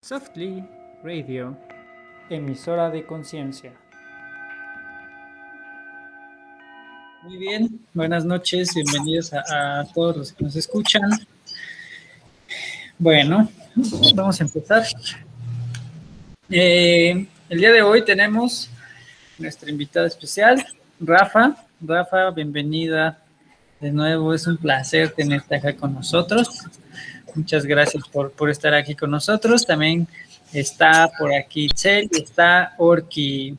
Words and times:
Softly 0.00 0.64
Radio, 1.02 1.58
emisora 2.30 2.88
de 2.88 3.04
conciencia. 3.04 3.72
Muy 7.24 7.36
bien, 7.36 7.80
buenas 7.92 8.24
noches, 8.24 8.72
bienvenidos 8.74 9.32
a, 9.34 9.84
todos 9.92 10.16
los 10.16 10.32
que 10.32 10.44
nos 10.44 10.56
escuchan. 10.56 11.10
Bueno, 12.96 13.50
vamos 14.14 14.40
a 14.40 14.44
empezar. 14.44 14.86
Eh, 16.48 17.26
el 17.48 17.58
día 17.58 17.72
de 17.72 17.82
hoy 17.82 18.04
tenemos 18.04 18.70
nuestra 19.36 19.68
invitada 19.68 20.06
especial, 20.06 20.64
Rafa. 21.00 21.56
Rafa, 21.80 22.30
bienvenida 22.30 23.22
de 23.80 23.90
nuevo, 23.90 24.32
es 24.32 24.46
un 24.46 24.56
placer 24.56 25.10
tenerte 25.10 25.56
acá 25.56 25.76
con 25.76 25.92
nosotros. 25.92 26.48
Muchas 27.38 27.64
gracias 27.64 28.02
por, 28.08 28.32
por 28.32 28.50
estar 28.50 28.74
aquí 28.74 28.96
con 28.96 29.12
nosotros. 29.12 29.64
También 29.64 30.08
está 30.52 31.08
por 31.16 31.32
aquí 31.32 31.68
Chel 31.68 32.10
y 32.12 32.22
está 32.22 32.74
Orki. 32.78 33.56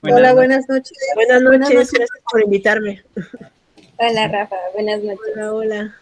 Hola, 0.00 0.32
buenas 0.32 0.68
noches. 0.68 0.96
Buenas 1.16 1.42
noches, 1.42 1.90
gracias 1.90 2.22
por 2.30 2.42
invitarme. 2.42 3.02
Hola, 3.96 4.28
Rafa, 4.28 4.54
buenas 4.74 5.02
noches. 5.02 5.32
Hola, 5.34 5.52
hola. 5.52 5.96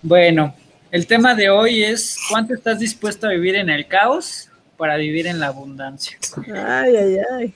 Bueno, 0.00 0.54
el 0.90 1.06
tema 1.06 1.34
de 1.34 1.50
hoy 1.50 1.84
es 1.84 2.16
¿cuánto 2.30 2.54
estás 2.54 2.78
dispuesto 2.78 3.26
a 3.26 3.30
vivir 3.30 3.56
en 3.56 3.68
el 3.68 3.86
caos 3.86 4.48
para 4.78 4.96
vivir 4.96 5.26
en 5.26 5.40
la 5.40 5.48
abundancia? 5.48 6.16
Ay, 6.54 6.96
ay, 6.96 7.18
ay. 7.38 7.54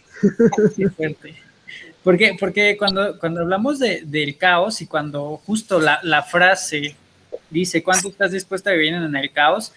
Qué 0.76 0.90
fuerte. 0.90 1.34
Porque, 2.04 2.36
porque 2.38 2.76
cuando, 2.76 3.18
cuando 3.18 3.40
hablamos 3.40 3.78
de, 3.78 4.02
del 4.04 4.36
caos 4.36 4.82
y 4.82 4.86
cuando 4.86 5.40
justo 5.46 5.80
la, 5.80 6.00
la 6.02 6.22
frase 6.22 6.96
dice 7.50 7.82
cuánto 7.82 8.08
estás 8.08 8.32
dispuesto 8.32 8.70
a 8.70 8.72
vivir 8.72 8.94
en 8.94 9.14
el 9.14 9.32
caos, 9.32 9.72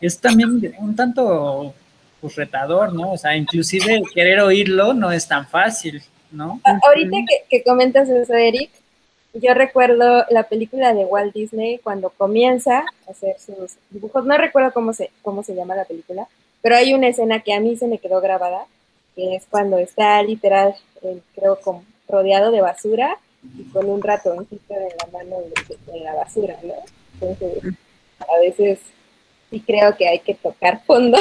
es 0.00 0.18
también 0.18 0.74
un 0.78 0.96
tanto 0.96 1.74
pues, 2.20 2.36
retador, 2.36 2.92
¿no? 2.92 3.12
O 3.12 3.18
sea, 3.18 3.36
inclusive 3.36 4.02
querer 4.14 4.40
oírlo 4.40 4.94
no 4.94 5.12
es 5.12 5.26
tan 5.26 5.46
fácil, 5.46 6.02
¿no? 6.30 6.60
Ahorita 6.64 7.16
que, 7.48 7.62
comentas 7.62 8.08
eso, 8.08 8.34
Eric, 8.34 8.70
yo 9.34 9.54
recuerdo 9.54 10.24
la 10.30 10.44
película 10.44 10.92
de 10.92 11.04
Walt 11.04 11.34
Disney 11.34 11.78
cuando 11.78 12.10
comienza 12.10 12.80
a 12.80 13.10
hacer 13.10 13.36
sus 13.38 13.76
dibujos, 13.90 14.24
no 14.24 14.36
recuerdo 14.36 14.72
cómo 14.72 14.92
se, 14.92 15.10
cómo 15.22 15.42
se 15.42 15.54
llama 15.54 15.76
la 15.76 15.84
película, 15.84 16.26
pero 16.62 16.76
hay 16.76 16.94
una 16.94 17.08
escena 17.08 17.40
que 17.40 17.54
a 17.54 17.60
mí 17.60 17.76
se 17.76 17.86
me 17.86 17.98
quedó 17.98 18.20
grabada, 18.20 18.66
que 19.14 19.36
es 19.36 19.46
cuando 19.48 19.78
está 19.78 20.22
literal, 20.22 20.74
eh, 21.02 21.20
creo, 21.34 21.60
como 21.60 21.84
rodeado 22.08 22.50
de 22.50 22.60
basura 22.60 23.18
y 23.42 23.64
con 23.64 23.88
un 23.88 24.02
ratoncito 24.02 24.74
en 24.74 24.96
la 24.98 25.18
mano 25.18 25.36
en 25.92 26.04
la 26.04 26.14
basura, 26.14 26.56
¿no? 26.62 26.74
Entonces, 27.20 27.74
a 28.18 28.40
veces 28.40 28.78
sí 29.50 29.60
creo 29.66 29.96
que 29.96 30.08
hay 30.08 30.20
que 30.20 30.34
tocar 30.34 30.82
fondo. 30.84 31.18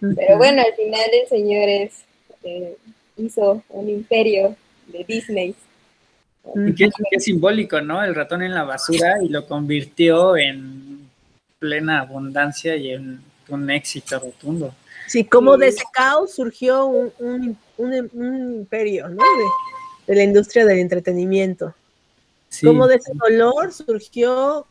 Pero 0.00 0.36
bueno, 0.36 0.62
al 0.62 0.74
final 0.74 1.10
el 1.12 1.28
señor 1.28 1.68
es, 1.68 2.04
eh, 2.42 2.76
hizo 3.16 3.62
un 3.70 3.88
imperio 3.88 4.56
de 4.86 5.04
Disney. 5.04 5.54
Y 6.54 6.74
que, 6.74 6.90
es 7.10 7.24
simbólico, 7.24 7.80
¿no? 7.80 8.04
El 8.04 8.14
ratón 8.14 8.42
en 8.42 8.54
la 8.54 8.62
basura 8.64 9.16
y 9.22 9.28
lo 9.28 9.46
convirtió 9.46 10.36
en 10.36 11.08
plena 11.58 12.00
abundancia 12.00 12.76
y 12.76 12.90
en 12.90 13.20
un 13.48 13.70
éxito 13.70 14.18
rotundo. 14.20 14.74
Sí, 15.08 15.24
como 15.24 15.56
de 15.56 15.68
ese 15.68 15.84
caos 15.92 16.34
surgió 16.34 16.86
un, 16.86 17.58
imperio, 17.78 19.08
¿no? 19.08 19.16
De, 19.16 19.44
la 20.14 20.22
industria 20.22 20.64
del 20.64 20.78
entretenimiento. 20.78 21.74
Como 22.62 22.86
de 22.86 22.96
ese 22.96 23.12
dolor 23.14 23.72
surgió 23.72 24.66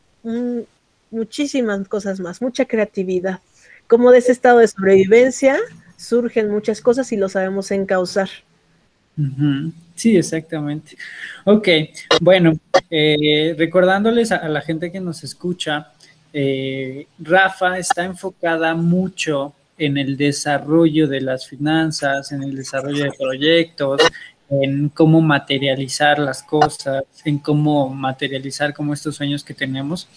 muchísimas 1.10 1.86
cosas 1.88 2.20
más, 2.20 2.42
mucha 2.42 2.64
creatividad. 2.64 3.40
Como 3.86 4.10
de 4.10 4.18
ese 4.18 4.32
estado 4.32 4.58
de 4.58 4.68
sobrevivencia 4.68 5.58
surgen 5.96 6.50
muchas 6.50 6.80
cosas 6.80 7.12
y 7.12 7.16
lo 7.16 7.28
sabemos 7.28 7.70
encauzar. 7.70 8.28
Sí, 9.94 10.16
exactamente. 10.16 10.96
Ok, 11.44 11.68
bueno, 12.20 12.52
eh, 12.90 13.54
recordándoles 13.56 14.30
a, 14.32 14.46
la 14.48 14.60
gente 14.60 14.92
que 14.92 15.00
nos 15.00 15.24
escucha, 15.24 15.92
eh, 16.32 17.06
Rafa 17.18 17.78
está 17.78 18.04
enfocada 18.04 18.74
mucho 18.74 19.54
en 19.78 19.96
el 19.96 20.16
desarrollo 20.16 21.06
de 21.06 21.20
las 21.20 21.46
finanzas, 21.46 22.32
en 22.32 22.42
el 22.42 22.56
desarrollo 22.56 23.04
de 23.04 23.12
proyectos, 23.12 24.02
en 24.48 24.88
cómo 24.90 25.20
materializar 25.20 26.18
las 26.18 26.42
cosas, 26.42 27.04
en 27.24 27.38
cómo 27.38 27.88
materializar 27.88 28.74
como 28.74 28.94
estos 28.94 29.16
sueños 29.16 29.42
que 29.42 29.54
tenemos. 29.54 30.08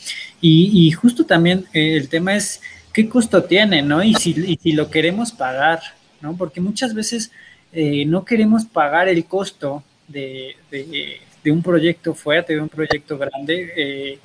Y, 0.41 0.91
justo 0.91 1.25
también 1.25 1.65
eh, 1.73 1.95
el 1.95 2.09
tema 2.09 2.35
es 2.35 2.61
qué 2.93 3.09
costo 3.09 3.43
tiene, 3.43 3.81
¿no? 3.81 4.03
Y 4.03 4.13
si, 4.15 4.31
y 4.31 4.57
si 4.61 4.71
lo 4.73 4.89
queremos 4.89 5.31
pagar, 5.31 5.79
¿no? 6.21 6.35
Porque 6.35 6.61
muchas 6.61 6.93
veces 6.93 7.31
eh, 7.71 8.05
no 8.05 8.25
queremos 8.25 8.65
pagar 8.65 9.07
el 9.09 9.25
costo 9.25 9.83
de, 10.07 10.55
de, 10.71 11.51
un 11.51 11.63
proyecto 11.63 12.13
fuerte, 12.13 12.53
de 12.53 12.61
un 12.61 12.69
proyecto 12.69 13.17
grande. 13.17 13.73
Eh, 13.75 14.19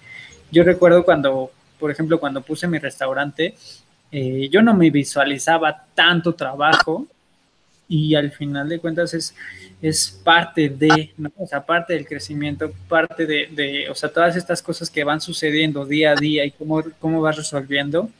yo 0.50 0.62
recuerdo 0.62 1.04
cuando, 1.04 1.50
por 1.78 1.91
ejemplo, 1.91 2.21
cuando 2.21 2.42
puse 2.42 2.69
mi 2.69 2.78
restaurante, 2.78 3.54
yo 4.50 4.62
no 4.62 4.75
me 4.75 4.91
visualizaba 4.91 5.86
tanto 5.92 6.34
trabajo 6.34 7.09
y 7.89 8.15
al 8.15 8.31
final 8.31 8.69
de 8.69 8.78
cuentas 8.78 9.15
es, 9.15 9.34
es 9.83 10.11
parte 10.25 10.69
de, 10.69 11.12
¿no? 11.17 11.31
O 11.37 11.47
sea, 11.47 11.65
parte 11.65 11.93
del 11.93 12.06
crecimiento, 12.06 12.72
parte 12.89 13.27
de, 13.27 13.87
o 13.91 13.95
sea, 13.95 14.11
todas 14.11 14.37
estas 14.37 14.62
cosas 14.62 14.91
que 14.91 15.05
van 15.05 15.21
sucediendo 15.21 15.84
día 15.84 16.12
a 16.12 16.15
día 16.15 16.45
y 16.45 16.50
cómo, 16.53 16.83
cómo 16.99 17.21
vas 17.21 17.37
resolviendo, 17.37 18.11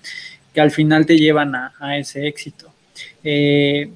que 0.53 0.61
al 0.61 0.71
final 0.71 1.07
te 1.07 1.17
llevan 1.17 1.55
a, 1.55 1.99
ese 1.99 2.27
éxito. 2.27 2.73
Eh, 3.23 3.91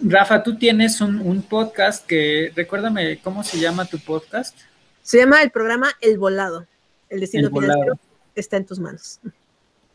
Rafa, 0.00 0.42
tú 0.42 0.56
tienes 0.56 1.00
un, 1.00 1.42
podcast 1.42 2.06
que, 2.06 2.52
recuérdame, 2.56 3.18
¿cómo 3.18 3.44
se 3.44 3.60
llama 3.60 3.84
tu 3.84 3.98
podcast? 3.98 4.58
Se 5.02 5.18
llama 5.18 5.42
el 5.42 5.50
programa 5.50 5.92
El 6.00 6.18
Volado. 6.18 6.66
El 7.08 7.20
destino 7.20 7.50
financiero 7.50 7.98
está 8.34 8.56
en 8.56 8.64
tus 8.64 8.78
manos. 8.78 9.20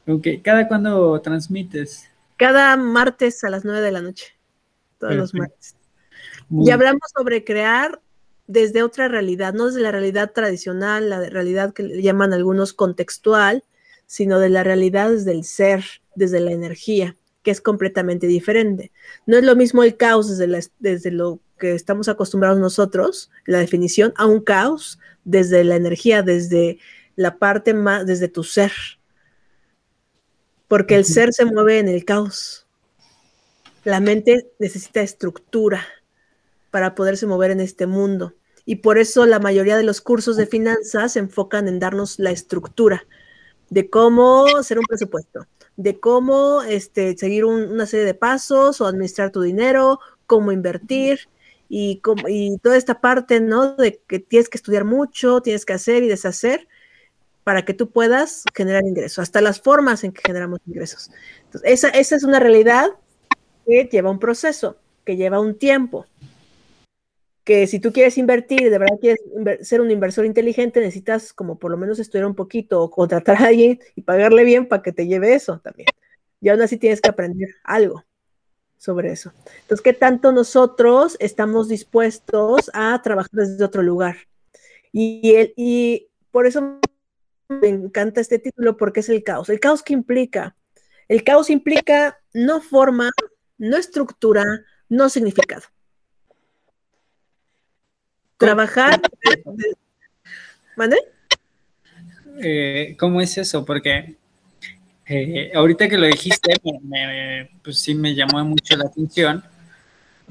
Ok, 0.07 0.27
¿cada 0.43 0.67
cuándo 0.67 1.19
transmites? 1.21 2.07
Cada 2.37 2.77
martes 2.77 3.43
a 3.43 3.49
las 3.49 3.65
nueve 3.65 3.81
de 3.81 3.91
la 3.91 4.01
noche, 4.01 4.34
todos 5.07 5.15
los 5.15 5.33
martes. 5.33 5.75
Y 6.51 6.69
hablamos 6.71 7.01
sobre 7.15 7.43
crear 7.43 8.01
desde 8.47 8.83
otra 8.83 9.07
realidad, 9.07 9.53
no 9.53 9.67
desde 9.67 9.81
la 9.81 9.91
realidad 9.91 10.31
tradicional, 10.31 11.09
la 11.09 11.29
realidad 11.29 11.73
que 11.73 11.83
le 11.83 12.01
llaman 12.01 12.33
algunos 12.33 12.73
contextual, 12.73 13.63
sino 14.05 14.39
de 14.39 14.49
la 14.49 14.63
realidad 14.63 15.09
desde 15.09 15.31
el 15.31 15.43
ser, 15.43 15.83
desde 16.15 16.39
la 16.39 16.51
energía, 16.51 17.15
que 17.41 17.51
es 17.51 17.61
completamente 17.61 18.27
diferente. 18.27 18.91
No 19.25 19.37
es 19.37 19.43
lo 19.43 19.55
mismo 19.55 19.83
el 19.83 19.97
caos 19.97 20.37
desde, 20.37 20.69
desde 20.79 21.11
lo 21.11 21.39
que 21.57 21.73
estamos 21.73 22.07
acostumbrados 22.07 22.59
nosotros, 22.59 23.31
la 23.45 23.59
definición, 23.59 24.13
a 24.17 24.25
un 24.25 24.41
caos 24.41 24.99
desde 25.23 25.63
la 25.63 25.75
energía, 25.75 26.21
desde 26.21 26.77
la 27.15 27.37
parte 27.37 27.73
más, 27.73 28.05
desde 28.05 28.27
tu 28.27 28.43
ser. 28.43 28.71
Porque 30.67 30.95
el 30.95 31.05
ser 31.05 31.33
se 31.33 31.45
mueve 31.45 31.79
en 31.79 31.87
el 31.87 32.05
caos. 32.05 32.64
La 33.85 34.01
mente 34.01 34.51
necesita 34.59 35.01
estructura, 35.01 35.85
para 36.75 36.93
poderse 36.93 37.25
mover 37.25 37.51
en 37.51 37.61
este 37.61 37.87
mundo. 37.87 38.33
Y 38.65 38.75
por 38.75 38.97
eso 38.97 39.25
la 39.25 39.39
mayoría 39.39 39.77
de 39.77 39.83
los 39.83 40.01
cursos 40.01 40.35
de 40.35 40.45
finanzas 40.45 41.13
se 41.13 41.19
enfocan 41.19 41.69
en 41.69 41.79
darnos 41.79 42.19
la 42.19 42.31
estructura 42.31 43.07
de 43.69 43.89
cómo 43.89 44.45
hacer 44.57 44.79
un 44.79 44.85
presupuesto, 44.85 45.47
de 45.77 46.01
cómo 46.01 46.63
este, 46.63 47.15
seguir 47.15 47.45
una 47.45 47.85
serie 47.85 48.05
de 48.05 48.13
pasos 48.13 48.81
o 48.81 48.87
administrar 48.87 49.31
tu 49.31 49.41
dinero, 49.41 50.01
cómo 50.27 50.51
invertir 50.51 51.29
y, 51.69 52.01
y 52.27 52.57
toda 52.57 52.75
esta 52.75 52.99
parte, 52.99 53.39
¿no? 53.39 53.77
De 53.77 54.01
que 54.05 54.19
tienes 54.19 54.49
que 54.49 54.57
estudiar 54.57 54.83
mucho, 54.83 55.39
tienes 55.39 55.65
que 55.65 55.71
hacer 55.71 56.03
y 56.03 56.09
deshacer 56.09 56.67
para 57.45 57.63
que 57.63 57.73
tú 57.73 57.89
puedas 57.89 58.43
generar 58.53 58.83
ingresos, 58.85 59.19
hasta 59.19 59.39
las 59.39 59.61
formas 59.61 60.03
en 60.03 60.11
que 60.11 60.23
generamos 60.25 60.59
ingresos. 60.67 61.09
Esa, 61.63 61.87
esa 61.87 62.17
es 62.17 62.25
una 62.25 62.41
realidad 62.41 62.89
que 63.65 63.89
lleva 63.91 64.11
un 64.11 64.19
proceso, 64.19 64.77
que 65.03 65.17
lleva 65.17 65.39
un 65.39 65.57
tiempo 65.57 66.05
que 67.45 67.67
si 67.67 67.79
tú 67.79 67.93
quieres 67.93 68.17
invertir 68.17 68.71
de 68.71 68.77
verdad 68.79 68.97
quieres 68.99 69.21
ser 69.61 69.79
un 69.79 69.91
inversor 69.91 70.25
inteligente, 70.25 70.79
necesitas 70.79 71.31
como 71.31 71.57
por 71.57 71.69
lo 71.71 71.77
menos 71.77 71.99
estudiar 71.99 72.25
un 72.25 72.35
poquito 72.35 72.81
o 72.81 72.89
contratar 72.89 73.37
a 73.37 73.47
alguien 73.47 73.79
y 73.95 74.01
pagarle 74.01 74.43
bien 74.43 74.67
para 74.67 74.81
que 74.81 74.91
te 74.91 75.05
lleve 75.05 75.35
eso 75.35 75.59
también. 75.59 75.87
Y 76.41 76.49
aún 76.49 76.61
así 76.61 76.77
tienes 76.77 77.01
que 77.01 77.09
aprender 77.09 77.49
algo 77.63 78.03
sobre 78.77 79.11
eso. 79.11 79.31
Entonces, 79.61 79.83
¿qué 79.83 79.93
tanto 79.93 80.31
nosotros 80.31 81.17
estamos 81.19 81.69
dispuestos 81.69 82.71
a 82.73 82.99
trabajar 83.03 83.31
desde 83.31 83.63
otro 83.63 83.83
lugar? 83.83 84.17
Y, 84.91 85.35
el, 85.35 85.53
y 85.55 86.07
por 86.31 86.47
eso 86.47 86.79
me 87.47 87.67
encanta 87.67 88.21
este 88.21 88.39
título 88.39 88.75
porque 88.75 89.01
es 89.01 89.09
el 89.09 89.23
caos. 89.23 89.49
¿El 89.49 89.59
caos 89.59 89.83
qué 89.83 89.93
implica? 89.93 90.55
El 91.07 91.23
caos 91.23 91.51
implica 91.51 92.19
no 92.33 92.59
forma, 92.59 93.11
no 93.57 93.77
estructura, 93.77 94.43
no 94.89 95.09
significado. 95.09 95.63
Trabajar. 98.37 99.01
Eh, 102.41 102.95
¿Cómo 102.99 103.21
es 103.21 103.37
eso? 103.37 103.63
Porque 103.63 104.17
Eh, 105.07 105.51
ahorita 105.53 105.87
que 105.87 105.97
lo 105.97 106.07
dijiste, 106.07 106.53
pues 107.63 107.79
sí 107.79 107.93
me 107.93 108.15
llamó 108.15 108.43
mucho 108.43 108.75
la 108.75 108.85
atención, 108.85 109.43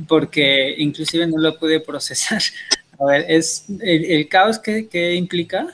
porque 0.08 0.74
inclusive 0.78 1.26
no 1.26 1.38
lo 1.38 1.58
pude 1.58 1.80
procesar. 1.80 2.42
A 2.98 3.04
ver, 3.04 3.24
¿es 3.28 3.66
el, 3.80 4.28
caos 4.28 4.58
que, 4.58 5.14
implica? 5.14 5.66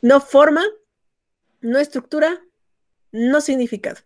No 0.00 0.20
forma, 0.20 0.62
no 1.60 1.78
estructura, 1.78 2.40
no 3.12 3.40
significado. 3.40 4.00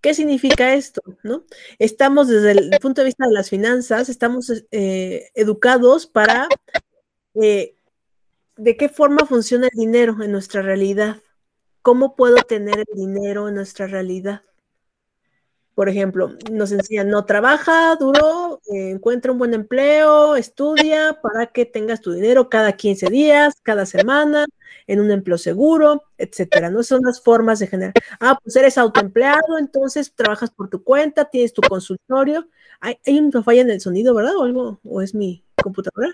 ¿Qué 0.00 0.14
significa 0.14 0.74
esto? 0.74 1.02
¿no? 1.22 1.44
Estamos 1.78 2.28
desde 2.28 2.52
el 2.52 2.70
punto 2.80 3.00
de 3.00 3.06
vista 3.06 3.26
de 3.26 3.32
las 3.32 3.50
finanzas, 3.50 4.08
estamos 4.08 4.52
eh, 4.70 5.30
educados 5.34 6.06
para 6.06 6.48
eh, 7.34 7.74
de 8.56 8.76
qué 8.76 8.88
forma 8.88 9.26
funciona 9.26 9.68
el 9.72 9.78
dinero 9.78 10.22
en 10.22 10.32
nuestra 10.32 10.62
realidad. 10.62 11.22
¿Cómo 11.82 12.16
puedo 12.16 12.36
tener 12.42 12.78
el 12.78 12.94
dinero 12.94 13.48
en 13.48 13.54
nuestra 13.54 13.86
realidad? 13.86 14.42
Por 15.78 15.88
ejemplo, 15.88 16.34
nos 16.50 16.72
enseñan, 16.72 17.08
no 17.08 17.24
trabaja 17.24 17.94
duro, 17.94 18.60
eh, 18.66 18.90
encuentra 18.90 19.30
un 19.30 19.38
buen 19.38 19.54
empleo, 19.54 20.34
estudia 20.34 21.20
para 21.22 21.46
que 21.46 21.66
tengas 21.66 22.00
tu 22.00 22.10
dinero 22.10 22.48
cada 22.48 22.72
15 22.72 23.06
días, 23.06 23.54
cada 23.62 23.86
semana, 23.86 24.44
en 24.88 24.98
un 24.98 25.12
empleo 25.12 25.38
seguro, 25.38 26.02
etcétera. 26.18 26.68
No 26.68 26.82
son 26.82 27.02
las 27.04 27.22
formas 27.22 27.60
de 27.60 27.68
generar. 27.68 27.94
Ah, 28.18 28.36
pues 28.42 28.56
eres 28.56 28.76
autoempleado, 28.76 29.56
entonces 29.56 30.12
trabajas 30.12 30.50
por 30.50 30.68
tu 30.68 30.82
cuenta, 30.82 31.26
tienes 31.26 31.52
tu 31.52 31.62
consultorio. 31.62 32.48
Hay, 32.80 32.98
hay 33.06 33.20
una 33.20 33.44
falla 33.44 33.60
en 33.60 33.70
el 33.70 33.80
sonido, 33.80 34.16
¿verdad? 34.16 34.34
O 34.36 34.42
algo, 34.42 34.80
o 34.82 35.00
es 35.00 35.14
mi 35.14 35.44
computadora. 35.62 36.12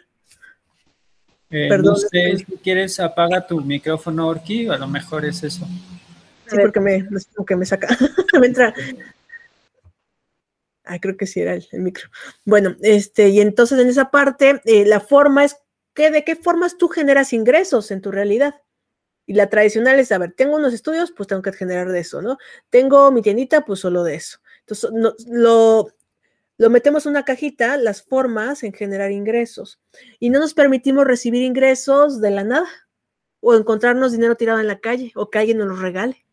Eh, 1.49 1.71
Perdón. 1.71 1.95
No 1.95 1.97
sé, 1.97 2.37
si 2.37 2.45
quieres 2.63 3.01
apaga 3.01 3.47
tu 3.47 3.63
micrófono, 3.63 4.29
Orki, 4.29 4.69
a 4.69 4.77
lo 4.77 4.89
mejor 4.89 5.25
es 5.25 5.43
eso. 5.43 5.67
Sí, 6.49 6.59
porque 6.61 6.81
me, 6.81 7.09
que 7.47 7.57
me 7.57 7.65
saca, 7.65 7.89
me 8.39 8.49
entra. 8.49 8.75
Ah, 10.85 10.99
creo 11.01 11.17
que 11.17 11.27
sí 11.27 11.41
era 11.41 11.55
el, 11.55 11.67
micro. 11.73 12.09
Bueno, 12.45 12.77
este, 12.83 13.31
y 13.31 13.41
entonces 13.41 13.79
en 13.79 13.89
esa 13.89 14.11
parte, 14.11 14.61
eh, 14.67 14.85
la 14.85 15.01
forma 15.01 15.45
es 15.45 15.57
que 15.95 16.11
de 16.11 16.25
qué 16.25 16.37
formas 16.37 16.77
tú 16.77 16.89
generas 16.89 17.33
ingresos 17.33 17.91
en 17.91 18.03
tu 18.03 18.11
realidad. 18.11 18.61
Y 19.27 19.35
la 19.35 19.49
tradicional 19.49 19.99
es, 19.99 20.13
a 20.13 20.19
ver, 20.19 20.33
tengo 20.33 20.57
unos 20.57 20.75
estudios, 20.75 21.11
pues 21.13 21.29
tengo 21.29 21.41
que 21.41 21.53
generar 21.53 21.91
de 21.91 22.01
eso, 22.01 22.21
¿no? 22.21 22.37
Tengo 22.69 23.11
mi 23.11 23.23
tiendita, 23.23 23.65
pues 23.65 23.81
solo 23.81 24.05
de 24.05 24.17
eso. 24.17 24.39
Entonces, 24.61 24.91
lo, 25.27 25.89
lo 26.59 26.71
metemos 26.71 27.07
en 27.07 27.11
una 27.11 27.25
cajita, 27.25 27.79
las 27.79 28.03
formas 28.03 28.63
en 28.63 28.75
generar 28.75 29.11
ingresos. 29.11 29.81
Y 30.21 30.29
no 30.29 30.41
nos 30.41 30.53
permitimos 30.53 31.07
recibir 31.07 31.43
ingresos 31.43 32.21
de 32.21 32.31
la 32.31 32.45
nada 32.45 32.69
o 33.41 33.55
encontrarnos 33.55 34.13
dinero 34.13 34.37
tirado 34.37 34.61
en 34.61 34.67
la 34.67 34.81
calle 34.81 35.13
o 35.15 35.31
que 35.31 35.39
alguien 35.39 35.59
nos 35.59 35.69
lo 35.69 35.77
regale. 35.77 36.25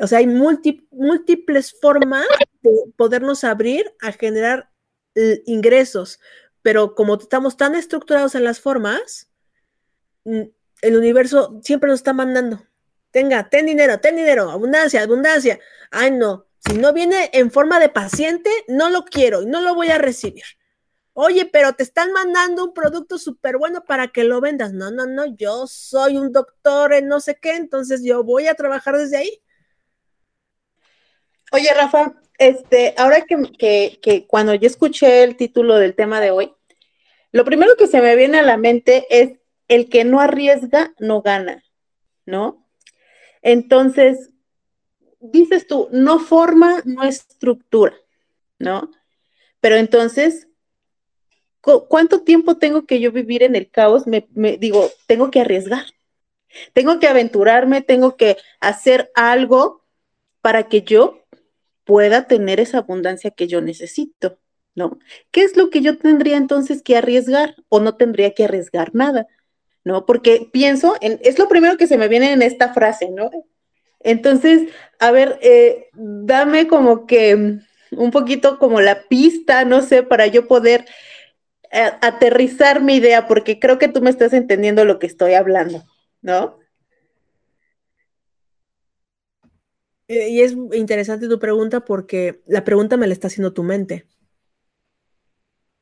O 0.00 0.06
sea, 0.06 0.18
hay 0.18 0.26
múltiples 0.26 1.76
formas 1.80 2.26
podernos 2.96 3.44
abrir 3.44 3.94
a 4.00 4.12
generar 4.12 4.70
ingresos, 5.46 6.20
pero 6.62 6.94
como 6.94 7.16
estamos 7.16 7.56
tan 7.56 7.74
estructurados 7.74 8.34
en 8.34 8.44
las 8.44 8.60
formas, 8.60 9.30
mm, 10.24 10.42
el 10.82 10.96
universo 10.96 11.60
siempre 11.62 11.90
nos 11.90 12.00
está 12.00 12.12
mandando. 12.12 12.66
Tenga, 13.10 13.48
ten 13.48 13.66
dinero, 13.66 14.00
ten 14.00 14.16
dinero, 14.16 14.50
abundancia, 14.50 15.02
abundancia. 15.02 15.60
Ay, 15.90 16.12
no, 16.12 16.46
si 16.58 16.78
no 16.78 16.92
viene 16.92 17.30
en 17.32 17.50
forma 17.50 17.78
de 17.80 17.88
paciente, 17.88 18.50
no 18.68 18.88
lo 18.90 19.04
quiero 19.04 19.42
y 19.42 19.46
no 19.46 19.60
lo 19.60 19.74
voy 19.74 19.88
a 19.88 19.98
recibir. 19.98 20.44
Oye, 21.14 21.44
pero 21.44 21.74
te 21.74 21.82
están 21.82 22.10
mandando 22.12 22.64
un 22.64 22.72
producto 22.72 23.18
súper 23.18 23.58
bueno 23.58 23.84
para 23.84 24.08
que 24.08 24.24
lo 24.24 24.40
vendas. 24.40 24.72
No, 24.72 24.90
no, 24.90 25.04
no, 25.06 25.26
yo 25.26 25.66
soy 25.66 26.16
un 26.16 26.32
doctor 26.32 26.94
en 26.94 27.06
no 27.06 27.20
sé 27.20 27.38
qué, 27.38 27.56
entonces 27.56 28.02
yo 28.02 28.24
voy 28.24 28.46
a 28.46 28.54
trabajar 28.54 28.96
desde 28.96 29.18
ahí. 29.18 29.42
Oye, 31.50 31.68
Rafa, 31.74 32.14
este, 32.48 32.94
ahora 32.96 33.22
que, 33.22 33.98
que 34.00 34.26
cuando 34.26 34.54
yo 34.54 34.66
escuché 34.66 35.22
el 35.24 35.36
título 35.36 35.76
del 35.76 35.94
tema 35.94 36.20
de 36.20 36.30
hoy, 36.30 36.52
lo 37.32 37.44
primero 37.44 37.76
que 37.76 37.86
se 37.86 38.02
me 38.02 38.14
viene 38.14 38.38
a 38.38 38.42
la 38.42 38.56
mente 38.56 39.06
es 39.10 39.40
el 39.68 39.88
que 39.88 40.04
no 40.04 40.20
arriesga, 40.20 40.92
no 40.98 41.22
gana, 41.22 41.64
¿no? 42.26 42.68
Entonces, 43.40 44.30
dices 45.18 45.66
tú, 45.66 45.88
no 45.92 46.18
forma, 46.18 46.82
no 46.84 47.02
estructura, 47.04 47.94
¿no? 48.58 48.90
Pero 49.60 49.76
entonces, 49.76 50.48
¿cuánto 51.60 52.22
tiempo 52.22 52.58
tengo 52.58 52.84
que 52.84 53.00
yo 53.00 53.12
vivir 53.12 53.42
en 53.42 53.56
el 53.56 53.70
caos? 53.70 54.06
Me, 54.06 54.26
digo, 54.58 54.90
tengo 55.06 55.30
que 55.30 55.40
arriesgar, 55.40 55.86
tengo 56.74 56.98
que 56.98 57.08
aventurarme, 57.08 57.80
tengo 57.80 58.16
que 58.16 58.36
hacer 58.60 59.10
algo 59.14 59.84
para 60.40 60.68
que 60.68 60.82
yo 60.82 61.21
pueda 61.84 62.26
tener 62.26 62.60
esa 62.60 62.78
abundancia 62.78 63.30
que 63.30 63.48
yo 63.48 63.60
necesito, 63.60 64.38
¿no? 64.74 64.98
¿Qué 65.30 65.42
es 65.42 65.56
lo 65.56 65.70
que 65.70 65.80
yo 65.80 65.98
tendría 65.98 66.36
entonces 66.36 66.82
que 66.82 66.96
arriesgar 66.96 67.56
o 67.68 67.80
no 67.80 67.96
tendría 67.96 68.32
que 68.34 68.44
arriesgar 68.44 68.94
nada? 68.94 69.26
¿No? 69.84 70.06
Porque 70.06 70.48
pienso, 70.52 70.96
en, 71.00 71.18
es 71.22 71.38
lo 71.38 71.48
primero 71.48 71.76
que 71.76 71.88
se 71.88 71.98
me 71.98 72.08
viene 72.08 72.32
en 72.32 72.42
esta 72.42 72.72
frase, 72.72 73.10
¿no? 73.10 73.30
Entonces, 74.00 74.68
a 74.98 75.10
ver, 75.10 75.38
eh, 75.42 75.88
dame 75.94 76.68
como 76.68 77.06
que 77.06 77.58
un 77.90 78.10
poquito 78.10 78.58
como 78.58 78.80
la 78.80 79.02
pista, 79.08 79.64
no 79.64 79.82
sé, 79.82 80.02
para 80.02 80.26
yo 80.26 80.48
poder 80.48 80.86
eh, 81.70 81.90
aterrizar 82.00 82.82
mi 82.82 82.96
idea, 82.96 83.26
porque 83.26 83.58
creo 83.58 83.78
que 83.78 83.88
tú 83.88 84.02
me 84.02 84.10
estás 84.10 84.32
entendiendo 84.32 84.84
lo 84.84 84.98
que 84.98 85.06
estoy 85.06 85.34
hablando, 85.34 85.82
¿no? 86.22 86.58
Eh, 89.42 89.91
y 90.08 90.40
es 90.40 90.52
interesante 90.72 91.28
tu 91.28 91.38
pregunta 91.38 91.84
porque 91.84 92.42
la 92.46 92.64
pregunta 92.64 92.96
me 92.96 93.06
la 93.06 93.12
está 93.12 93.28
haciendo 93.28 93.52
tu 93.52 93.62
mente. 93.62 94.06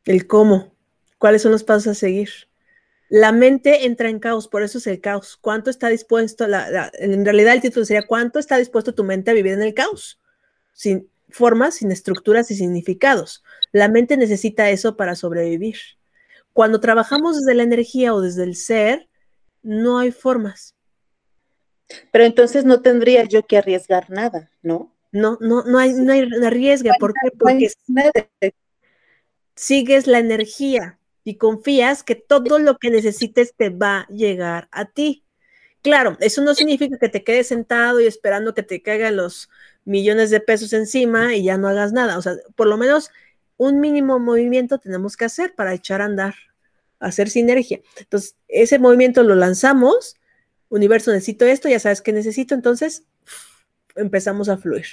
El 0.05 0.27
cómo, 0.27 0.75
cuáles 1.19 1.43
son 1.43 1.53
los 1.53 1.65
pasos 1.65 1.89
a 1.89 1.95
seguir. 1.95 2.31
La 3.09 3.33
mente 3.33 3.87
entra 3.87 4.09
en 4.09 4.21
caos, 4.21 4.47
por 4.47 4.63
eso 4.63 4.79
es 4.79 4.87
el 4.87 5.01
caos. 5.01 5.37
¿Cuánto 5.37 5.69
está 5.69 5.89
dispuesto? 5.89 6.45
en 6.45 7.25
realidad 7.25 7.55
el 7.55 7.61
título 7.61 7.85
sería 7.85 8.07
¿cuánto 8.07 8.39
está 8.39 8.57
dispuesto 8.57 8.95
tu 8.95 9.03
mente 9.03 9.31
a 9.31 9.35
vivir 9.35 9.53
en 9.53 9.63
el 9.63 9.75
caos? 9.75 10.21
Sin 10.73 11.11
formas, 11.29 11.77
sin 11.77 11.91
estructuras 11.91 12.51
y 12.51 12.55
significados. 12.55 13.43
La 13.73 13.89
mente 13.89 14.17
necesita 14.17 14.71
eso 14.71 14.97
para 14.97 15.17
sobrevivir. 15.17 15.77
Cuando 16.53 16.81
trabajamos 16.81 17.37
desde 17.37 17.55
la 17.55 17.63
energía 17.63 18.15
o 18.15 18.21
desde 18.21 18.45
el 18.45 18.55
ser, 18.55 19.09
no 19.63 19.99
hay 19.99 20.13
formas. 20.13 20.77
Pero 22.11 22.25
entonces 22.25 22.65
no 22.65 22.83
tendría 22.83 23.25
yo 23.25 23.47
que 23.47 23.59
arriesgar 23.59 24.11
nada, 24.11 24.51
¿no? 24.63 24.93
No, 25.13 25.39
no, 25.41 25.65
no 25.65 25.79
hay, 25.79 25.93
no 25.93 26.13
hay 26.13 26.29
arriesga. 26.45 26.95
¿Por 26.99 27.13
qué? 27.15 27.31
Porque 27.37 27.73
sigues 29.55 30.07
la 30.07 30.19
energía 30.19 30.99
y 31.25 31.37
confías 31.37 32.03
que 32.03 32.15
todo 32.15 32.59
lo 32.59 32.79
que 32.79 32.91
necesites 32.91 33.55
te 33.55 33.71
va 33.71 34.01
a 34.01 34.09
llegar 34.09 34.69
a 34.71 34.87
ti. 34.87 35.25
Claro, 35.83 36.17
eso 36.21 36.43
no 36.43 36.55
significa 36.55 36.99
que 36.99 37.09
te 37.09 37.25
quedes 37.25 37.49
sentado 37.49 38.01
y 38.01 38.07
esperando 38.07 38.55
que 38.55 38.63
te 38.63 38.83
caigan 38.83 39.17
los 39.17 39.49
millones 39.85 40.31
de 40.31 40.41
pesos 40.41 40.73
encima 40.73 41.35
y 41.35 41.45
ya 41.45 41.57
no 41.57 41.69
hagas 41.69 41.93
nada. 41.93 42.19
O 42.19 42.23
sea, 42.23 42.35
por 42.55 42.67
lo 42.67 42.77
menos 42.77 43.11
un 43.57 43.81
mínimo 43.81 44.19
movimiento 44.19 44.79
tenemos 44.79 45.17
que 45.17 45.25
hacer 45.25 45.55
para 45.55 45.75
echar 45.75 46.03
a 46.03 46.07
andar, 46.07 46.35
hacer 46.99 47.31
sinergia. 47.31 47.81
Entonces, 47.99 48.37
ese 48.49 48.79
movimiento 48.79 49.23
lo 49.23 49.35
lanzamos, 49.35 50.17
universo, 50.71 51.13
necesito 51.13 51.45
esto, 51.45 51.69
ya 51.69 51.79
sabes 51.79 52.01
que 52.01 52.13
necesito, 52.13 52.55
entonces 52.55 53.05
empezamos 53.95 54.49
a 54.49 54.57
fluir. 54.57 54.87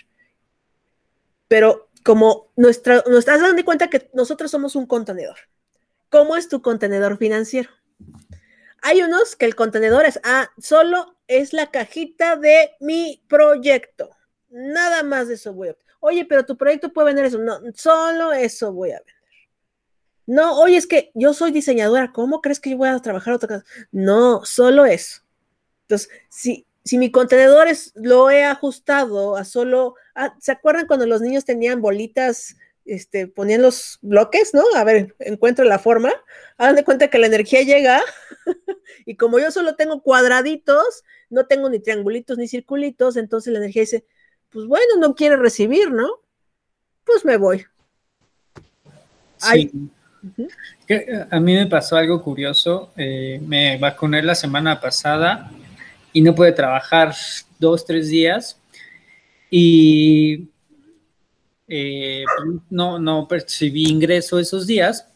Pero 1.48 1.90
como 2.04 2.52
nuestra, 2.58 3.04
nos 3.08 3.20
estás 3.20 3.40
dando 3.40 3.64
cuenta 3.64 3.90
que 3.90 4.10
nosotros 4.14 4.52
somos 4.52 4.76
un 4.76 4.86
contenedor. 4.86 5.38
¿Cómo 6.10 6.36
es 6.36 6.50
tu 6.50 6.62
contenedor 6.62 7.18
financiero? 7.18 7.70
Hay 8.82 9.02
unos 9.02 9.36
que 9.36 9.46
el 9.46 9.56
contenedor 9.56 10.06
es, 10.06 10.20
ah, 10.24 10.50
solo 10.58 11.18
es 11.28 11.54
la 11.54 11.72
cajita 11.72 12.36
de 12.36 12.72
mi 12.80 13.24
proyecto. 13.28 14.10
Nada 14.50 15.04
más 15.04 15.28
de 15.28 15.36
eso 15.36 15.54
voy 15.54 15.70
a 15.70 15.76
Oye, 16.00 16.26
pero 16.26 16.46
tu 16.46 16.58
proyecto 16.58 16.94
puede 16.94 17.08
vender 17.08 17.26
eso. 17.26 17.40
No, 17.40 17.60
solo 17.76 18.32
eso 18.32 18.72
voy 18.72 18.92
a 18.92 19.00
vender. 19.00 19.16
No, 20.26 20.60
oye, 20.60 20.78
es 20.78 20.88
que 20.88 21.12
yo 21.16 21.34
soy 21.34 21.52
diseñadora. 21.52 22.12
¿Cómo 22.12 22.42
crees 22.42 22.60
que 22.60 22.70
yo 22.70 22.78
voy 22.78 22.90
a 22.90 23.00
trabajar 23.00 23.34
otra 23.34 23.48
cosa? 23.48 23.66
No, 23.92 24.46
solo 24.46 24.86
eso. 24.86 25.22
Entonces, 25.88 26.10
si, 26.30 26.66
si 26.84 26.98
mi 26.98 27.12
contenedor 27.12 27.68
es, 27.68 27.94
lo 27.96 28.30
he 28.30 28.44
ajustado 28.44 29.38
a 29.38 29.46
solo, 29.46 29.96
ah, 30.16 30.36
¿se 30.40 30.52
acuerdan 30.52 30.86
cuando 30.86 31.06
los 31.06 31.22
niños 31.22 31.46
tenían 31.46 31.82
bolitas 31.82 32.56
este, 32.88 33.28
ponían 33.28 33.62
los 33.62 34.00
bloques, 34.02 34.54
¿no? 34.54 34.64
A 34.76 34.84
ver, 34.84 35.14
encuentro 35.20 35.66
la 35.66 35.78
forma. 35.78 36.12
Hagan 36.58 36.76
de 36.76 36.84
cuenta 36.84 37.10
que 37.10 37.20
la 37.20 37.28
energía 37.28 37.62
llega 37.62 38.02
y 39.06 39.16
como 39.16 39.40
yo 39.40 39.52
solo 39.52 39.76
tengo 39.76 40.02
cuadraditos, 40.02 41.04
no 41.30 41.46
tengo 41.46 41.70
ni 41.70 41.80
triangulitos 41.80 42.38
ni 42.38 42.48
circulitos, 42.48 43.18
entonces 43.18 43.52
la 43.52 43.60
energía 43.60 43.82
dice, 43.82 44.06
pues 44.50 44.66
bueno, 44.66 44.96
no 45.00 45.16
quiere 45.16 45.36
recibir, 45.36 45.92
¿no? 45.92 46.08
Pues 47.06 47.26
me 47.26 47.38
voy. 47.38 47.66
Sí. 49.38 49.72
Eh, 50.88 51.26
a 51.30 51.40
mí 51.40 51.54
me 51.54 51.68
pasó 51.68 51.96
algo 51.96 52.22
curioso. 52.24 52.92
Eh, 52.98 53.40
me 53.46 53.78
vacuné 53.78 54.24
la 54.24 54.36
semana 54.36 54.80
pasada 54.80 55.52
y 56.14 56.22
no 56.22 56.34
pude 56.34 56.52
trabajar 56.52 57.14
dos, 57.60 57.86
tres 57.86 58.10
días 58.10 58.60
y 59.50 60.50
eh, 61.68 62.24
no, 62.70 63.00
no 63.00 63.28
percibí 63.28 63.88
ingreso 63.88 64.40
esos 64.40 64.68
días, 64.68 65.08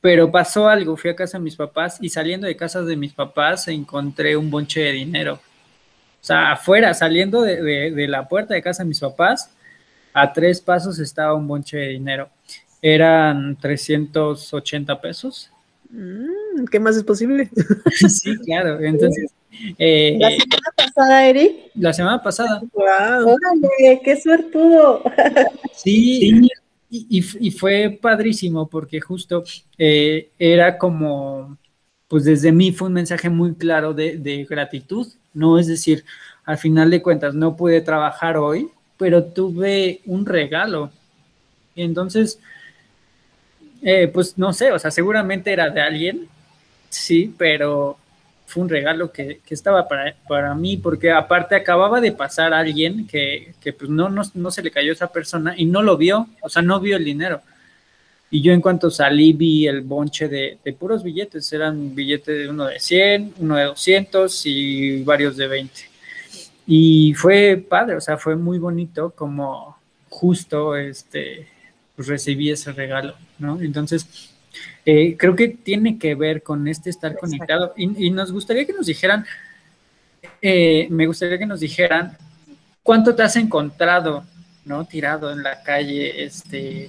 pero 0.00 0.30
pasó 0.30 0.68
algo, 0.68 0.96
fui 0.96 1.10
a 1.10 1.16
casa 1.16 1.38
de 1.38 1.44
mis 1.44 1.56
papás 1.56 1.98
y 2.00 2.08
saliendo 2.08 2.46
de 2.46 2.56
casa 2.56 2.82
de 2.82 2.96
mis 2.96 3.12
papás 3.12 3.66
encontré 3.68 4.36
un 4.36 4.50
bonche 4.50 4.80
de 4.80 4.92
dinero. 4.92 5.40
O 6.20 6.24
sea, 6.26 6.52
afuera, 6.52 6.92
saliendo 6.92 7.42
de, 7.42 8.06
la 8.08 8.28
puerta 8.28 8.54
de 8.54 8.62
casa 8.62 8.82
de 8.82 8.88
mis 8.88 9.00
papás, 9.00 9.50
a 10.12 10.32
tres 10.32 10.60
pasos 10.60 10.98
estaba 10.98 11.34
un 11.34 11.46
bonche 11.46 11.76
de 11.76 11.88
dinero. 11.88 12.30
Eran 12.82 13.56
380 13.56 15.00
pesos. 15.00 15.50
Mm, 15.90 16.64
¿Qué 16.70 16.80
más 16.80 16.96
es 16.96 17.04
posible? 17.04 17.50
sí, 18.08 18.36
claro. 18.44 18.80
Entonces, 18.80 19.32
eh, 19.78 20.16
la 20.18 20.30
semana 20.30 20.72
pasada, 20.76 21.28
Eric. 21.28 21.52
La 21.74 21.92
semana 21.92 22.22
pasada. 22.22 22.62
¡Wow! 22.72 23.36
¡Qué 24.02 24.20
suertudo! 24.20 25.02
sí, 25.74 26.48
y, 26.90 27.50
fue 27.50 27.98
padrísimo 28.00 28.68
porque 28.68 29.00
justo 29.00 29.44
eh, 29.76 30.30
era 30.38 30.78
como, 30.78 31.58
pues 32.08 32.24
desde 32.24 32.52
mí 32.52 32.72
fue 32.72 32.88
un 32.88 32.94
mensaje 32.94 33.28
muy 33.28 33.54
claro 33.54 33.92
de, 33.92 34.46
gratitud, 34.48 35.06
¿no? 35.34 35.58
Es 35.58 35.66
decir, 35.66 36.04
al 36.44 36.58
final 36.58 36.90
de 36.90 37.02
cuentas 37.02 37.34
no 37.34 37.56
pude 37.56 37.80
trabajar 37.80 38.36
hoy, 38.36 38.68
pero 38.98 39.24
tuve 39.24 40.00
un 40.06 40.24
regalo. 40.24 40.90
Y 41.74 41.82
entonces, 41.82 42.38
eh, 43.82 44.08
pues 44.12 44.36
no 44.38 44.52
sé, 44.52 44.72
o 44.72 44.78
sea, 44.78 44.90
seguramente 44.90 45.52
era 45.52 45.70
de 45.70 45.80
alguien, 45.80 46.28
sí, 46.88 47.34
pero 47.36 47.98
fue 48.46 48.62
un 48.62 48.68
regalo 48.68 49.10
que, 49.10 49.40
estaba 49.50 49.88
para, 49.88 50.14
para, 50.28 50.54
mí, 50.54 50.76
porque 50.76 51.10
aparte 51.10 51.56
acababa 51.56 52.00
de 52.00 52.12
pasar 52.12 52.54
alguien 52.54 53.06
que, 53.06 53.54
pues 53.78 53.90
no, 53.90 54.08
no, 54.08 54.50
se 54.50 54.62
le 54.62 54.70
cayó 54.70 54.92
esa 54.92 55.08
persona 55.08 55.54
y 55.56 55.66
no 55.66 55.82
lo 55.82 55.96
vio, 55.96 56.28
o 56.40 56.48
sea, 56.48 56.62
no 56.62 56.80
vio 56.80 56.96
el 56.96 57.04
dinero. 57.04 57.42
Y 58.30 58.42
yo 58.42 58.52
en 58.52 58.60
cuanto 58.60 58.90
salí 58.90 59.32
vi 59.32 59.66
el 59.66 59.82
bonche 59.82 60.28
de, 60.28 60.58
puros 60.78 61.02
billetes, 61.02 61.52
eran 61.52 61.94
billetes 61.94 62.38
de 62.38 62.48
uno 62.48 62.66
de 62.66 62.80
100, 62.80 63.34
uno 63.38 63.56
de 63.56 63.64
200 63.64 64.46
y 64.46 65.02
varios 65.02 65.36
de 65.36 65.48
20. 65.48 65.72
Y 66.68 67.14
fue 67.14 67.64
padre, 67.68 67.96
o 67.96 68.00
sea, 68.00 68.16
fue 68.16 68.36
muy 68.36 68.58
bonito 68.58 69.10
como 69.10 69.76
justo 70.08 70.76
este, 70.76 71.48
pues 71.96 72.08
recibí 72.08 72.50
ese 72.50 72.72
regalo, 72.72 73.16
¿no? 73.38 73.60
Entonces, 73.60 74.06
eh, 74.84 75.16
creo 75.18 75.34
que 75.34 75.48
tiene 75.48 75.98
que 75.98 76.14
ver 76.14 76.42
con 76.42 76.68
este 76.68 76.90
estar 76.90 77.16
conectado 77.16 77.72
y, 77.76 78.10
nos 78.10 78.30
gustaría 78.30 78.66
que 78.66 78.72
nos 78.72 78.86
dijeran, 78.86 79.26
eh, 80.42 80.86
me 80.90 81.06
gustaría 81.06 81.38
que 81.38 81.46
nos 81.46 81.60
dijeran 81.60 82.16
cuánto 82.82 83.14
te 83.14 83.22
has 83.22 83.36
encontrado, 83.36 84.24
¿no? 84.64 84.84
Tirado 84.84 85.32
en 85.32 85.42
la 85.42 85.62
calle, 85.62 86.24
este, 86.24 86.88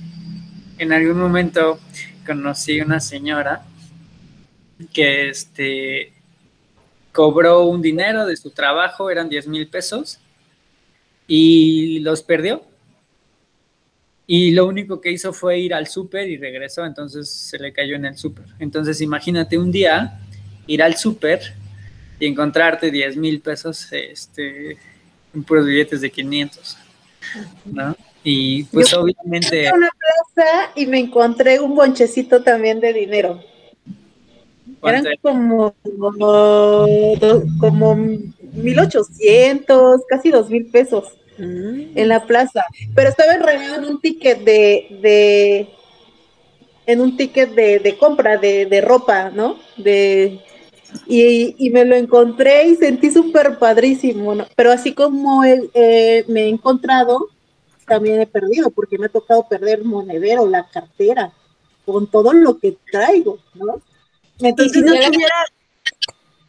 en 0.77 0.93
algún 0.93 1.17
momento 1.17 1.79
conocí 2.25 2.81
una 2.81 2.99
señora 2.99 3.63
que, 4.93 5.29
este, 5.29 6.13
cobró 7.13 7.63
un 7.63 7.81
dinero 7.81 8.27
de 8.27 8.37
su 8.37 8.51
trabajo, 8.51 9.09
eran 9.09 9.29
10 9.29 9.47
mil 9.47 9.67
pesos, 9.67 10.19
y 11.27 11.99
los 12.01 12.21
perdió 12.21 12.66
y 14.29 14.51
lo 14.51 14.67
único 14.67 14.99
que 14.99 15.09
hizo 15.09 15.31
fue 15.31 15.57
ir 15.57 15.73
al 15.73 15.87
súper 15.87 16.29
y 16.29 16.35
regresó, 16.35 16.85
entonces 16.85 17.29
se 17.29 17.57
le 17.57 17.71
cayó 17.71 17.95
en 17.95 18.03
el 18.05 18.17
súper. 18.17 18.45
Entonces 18.59 18.99
imagínate 18.99 19.57
un 19.57 19.71
día 19.71 20.19
ir 20.67 20.83
al 20.83 20.97
súper 20.97 21.53
y 22.19 22.27
encontrarte 22.27 22.91
10 22.91 23.15
mil 23.15 23.39
pesos 23.39 23.87
este, 23.93 24.77
en 25.33 25.43
puros 25.43 25.65
billetes 25.65 26.01
de 26.01 26.11
500, 26.11 26.77
¿no? 27.65 27.95
Y 28.21 28.65
pues 28.65 28.93
obviamente... 28.93 29.69
Fui 29.69 29.79
una 29.79 29.89
plaza 29.89 30.71
y 30.75 30.87
me 30.87 30.99
encontré 30.99 31.61
un 31.61 31.73
bonchecito 31.73 32.43
también 32.43 32.81
de 32.81 32.91
dinero. 32.91 33.41
Eran 34.83 35.05
como, 35.21 35.73
como, 35.83 36.85
como 37.59 37.95
1800, 37.95 40.01
casi 40.09 40.31
2 40.31 40.49
mil 40.49 40.65
pesos. 40.65 41.13
Mm. 41.37 41.95
en 41.95 42.07
la 42.07 42.25
plaza, 42.25 42.65
pero 42.95 43.09
estaba 43.09 43.35
enredado 43.35 43.75
en 43.75 43.85
un 43.85 44.01
ticket 44.01 44.39
de, 44.39 44.87
de 45.01 45.69
en 46.87 47.01
un 47.01 47.15
ticket 47.15 47.53
de, 47.53 47.97
compra 47.99 48.37
de, 48.37 48.81
ropa, 48.81 49.29
¿no? 49.29 49.59
De, 49.75 50.41
y, 51.05 51.69
me 51.69 51.85
lo 51.85 51.95
encontré 51.95 52.69
y 52.69 52.75
sentí 52.75 53.11
súper 53.11 53.59
padrísimo, 53.59 54.35
pero 54.55 54.71
así 54.71 54.93
como 54.93 55.43
él, 55.43 55.69
eh, 55.73 56.23
me 56.27 56.43
he 56.43 56.49
encontrado, 56.49 57.29
también 57.85 58.21
he 58.21 58.25
perdido, 58.25 58.71
porque 58.71 58.97
me 58.97 59.07
ha 59.07 59.09
tocado 59.09 59.47
perder 59.47 59.83
monedero, 59.83 60.47
la 60.47 60.67
cartera, 60.67 61.33
con 61.85 62.07
todo 62.07 62.33
lo 62.33 62.57
que 62.57 62.77
traigo, 62.89 63.37
¿no? 63.53 63.81
Entonces, 64.39 64.73
si 64.73 64.81
no 64.81 64.93
tuviera 64.93 65.35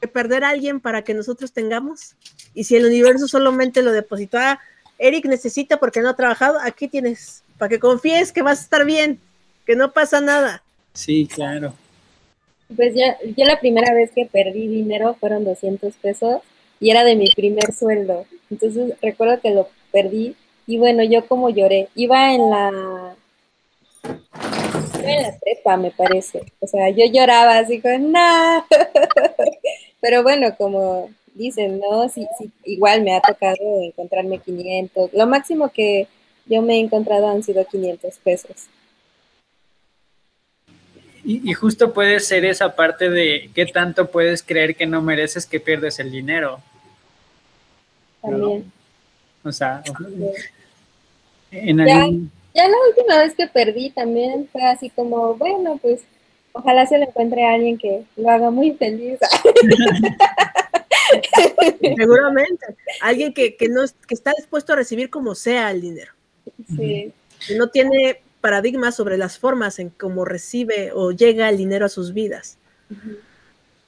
que 0.01 0.09
perder 0.09 0.45
a 0.45 0.51
alguien 0.51 0.81
para 0.81 1.03
que 1.03 1.15
nosotros 1.15 1.53
tengamos, 1.53 2.15
y 2.55 2.65
si 2.65 2.77
el 2.77 2.87
universo 2.87 3.27
solamente 3.27 3.83
lo 3.83 3.91
depositara 3.91 4.61
Eric 4.99 5.27
necesita 5.27 5.79
porque 5.79 6.01
no 6.01 6.11
ha 6.11 6.17
trabajado, 6.17 6.59
aquí 6.61 6.89
tienes, 6.89 7.43
para 7.57 7.69
que 7.69 7.79
confíes 7.79 8.33
que 8.33 8.43
vas 8.43 8.59
a 8.59 8.63
estar 8.63 8.85
bien, 8.85 9.21
que 9.65 9.77
no 9.77 9.93
pasa 9.93 10.21
nada. 10.21 10.63
Sí, 10.93 11.29
claro. 11.33 11.75
Pues 12.75 12.95
ya, 12.95 13.17
yo 13.37 13.45
la 13.47 13.61
primera 13.61 13.95
vez 13.95 14.11
que 14.15 14.27
perdí 14.27 14.67
dinero 14.67 15.17
fueron 15.19 15.45
200 15.45 15.95
pesos 15.95 16.43
y 16.81 16.91
era 16.91 17.05
de 17.05 17.17
mi 17.17 17.31
primer 17.31 17.73
sueldo. 17.73 18.27
Entonces 18.51 18.95
recuerdo 19.01 19.41
que 19.41 19.51
lo 19.51 19.69
perdí 19.91 20.37
y 20.67 20.79
bueno, 20.79 21.03
yo 21.03 21.27
como 21.27 21.49
lloré. 21.49 21.89
Iba 21.95 22.35
en 22.35 22.51
la... 22.51 23.15
Iba 25.01 25.11
en 25.11 25.23
la 25.23 25.39
trepa, 25.39 25.77
me 25.79 25.91
parece. 25.93 26.43
O 26.61 26.67
sea, 26.67 26.91
yo 26.91 27.07
lloraba 27.11 27.59
así 27.59 27.81
con, 27.81 28.13
no. 28.13 28.67
Pero 30.01 30.23
bueno, 30.23 30.55
como 30.57 31.09
dicen, 31.39 31.81
¿no? 31.81 32.09
Sí, 32.09 32.27
sí, 32.37 32.51
igual 32.65 33.03
me 33.03 33.17
ha 33.17 33.21
tocado 33.21 33.57
encontrarme 33.83 34.39
500. 34.41 35.13
Lo 35.15 35.27
máximo 35.27 35.71
que 35.71 36.09
yo 36.47 36.61
me 36.61 36.75
he 36.75 36.81
encontrado 36.81 37.29
han 37.29 37.43
sido 37.43 37.65
500 37.65 38.19
pesos. 38.19 38.67
Y, 41.25 41.53
justo 41.53 41.93
puede 41.93 42.21
ser 42.21 42.47
esa 42.47 42.75
parte 42.75 43.11
de 43.11 43.51
qué 43.55 43.67
tanto 43.67 44.11
puedes 44.11 44.43
creer 44.43 44.75
que 44.75 44.87
no 44.87 45.03
mereces 45.03 45.45
que 45.45 45.61
pierdes 45.61 45.99
el 45.99 46.11
dinero. 46.11 46.61
También. 48.23 48.73
O 49.45 49.53
sea, 49.53 49.83
en 51.51 51.79
ya, 51.79 52.09
ya 52.55 52.69
la 52.69 52.77
última 52.89 53.19
vez 53.19 53.35
que 53.35 53.47
perdí 53.47 53.91
también 53.91 54.49
fue 54.51 54.63
así 54.63 54.89
como, 54.89 55.35
bueno, 55.35 55.79
pues 55.83 56.01
ojalá 56.53 56.87
se 56.87 56.97
le 56.97 57.05
encuentre 57.05 57.45
a 57.45 57.55
alguien 57.55 57.77
que 57.77 58.05
lo 58.17 58.31
haga 58.31 58.51
muy 58.51 58.73
feliz. 58.73 59.19
Seguramente. 61.97 62.67
Alguien 63.01 63.33
que, 63.33 63.57
no, 63.71 63.83
que 64.07 64.15
está 64.15 64.33
dispuesto 64.37 64.73
a 64.73 64.77
recibir 64.77 65.11
como 65.11 65.35
sea 65.35 65.71
el 65.71 65.81
dinero. 65.81 66.13
Sí. 66.69 67.13
Que 67.47 67.55
no 67.57 67.69
tiene 67.69 68.21
paradigmas 68.41 68.97
sobre 68.97 69.17
las 69.17 69.39
formas 69.39 69.79
en 69.79 69.91
cómo 69.91 70.25
recibe 70.25 70.91
o 70.93 71.13
llega 71.13 71.49
el 71.49 71.57
dinero 71.57 71.87
a 71.87 71.89
sus 71.89 72.13
vidas. 72.13 72.59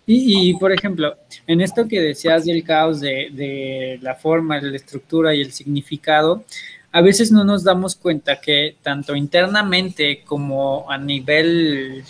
Y, 0.06 0.54
por 0.54 0.72
ejemplo, 0.72 1.16
en 1.46 1.60
esto 1.60 1.86
que 1.86 2.00
decías 2.00 2.44
del 2.44 2.64
caos 2.64 3.00
de, 3.00 3.30
de, 3.32 3.98
la 4.02 4.16
forma, 4.16 4.60
la 4.60 4.76
estructura 4.76 5.34
y 5.34 5.40
el 5.40 5.52
significado, 5.52 6.44
a 6.92 7.00
veces 7.00 7.30
no 7.30 7.44
nos 7.44 7.62
damos 7.62 7.94
cuenta 7.94 8.40
que 8.40 8.76
tanto 8.82 9.14
internamente 9.14 10.22
como 10.24 10.90
a 10.90 10.98
nivel 10.98 12.02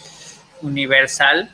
universal, 0.63 1.51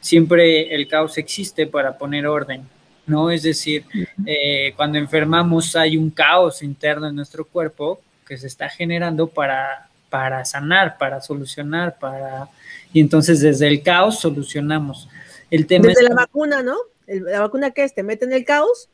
siempre 0.00 0.74
el 0.74 0.86
caos 0.86 1.18
existe 1.18 1.66
para 1.66 1.98
poner 1.98 2.26
orden. 2.26 2.68
¿No? 3.06 3.30
Es 3.30 3.42
decir, 3.42 3.84
eh, 4.26 4.72
cuando 4.76 4.98
enfermamos 4.98 5.76
hay 5.76 5.96
un 5.96 6.10
caos 6.10 6.62
interno 6.62 7.08
en 7.08 7.16
nuestro 7.16 7.44
cuerpo 7.44 8.00
que 8.26 8.36
se 8.36 8.46
está 8.46 8.68
generando 8.68 9.26
para, 9.26 9.88
para 10.10 10.44
sanar, 10.44 10.96
para 10.98 11.20
solucionar, 11.20 11.98
para... 11.98 12.48
Y 12.92 13.00
entonces 13.00 13.40
desde 13.40 13.68
el 13.68 13.82
caos 13.82 14.20
solucionamos. 14.20 15.08
El 15.50 15.66
tema 15.66 15.88
desde 15.88 16.04
la 16.04 16.14
vacuna, 16.14 16.62
¿no? 16.62 16.76
la 17.06 17.40
vacuna 17.40 17.70
que 17.70 17.84
es, 17.84 17.94
te 17.94 18.02
mete 18.02 18.24
en 18.24 18.32
el 18.32 18.44
caos 18.44 18.88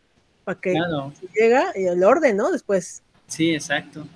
para 0.45 0.61
que 0.61 0.75
llega 1.35 1.73
y 1.76 1.85
el 1.85 2.02
orden, 2.02 2.37
¿no? 2.37 2.50
Después. 2.50 3.02
Sí, 3.29 3.55
exacto. 3.55 4.07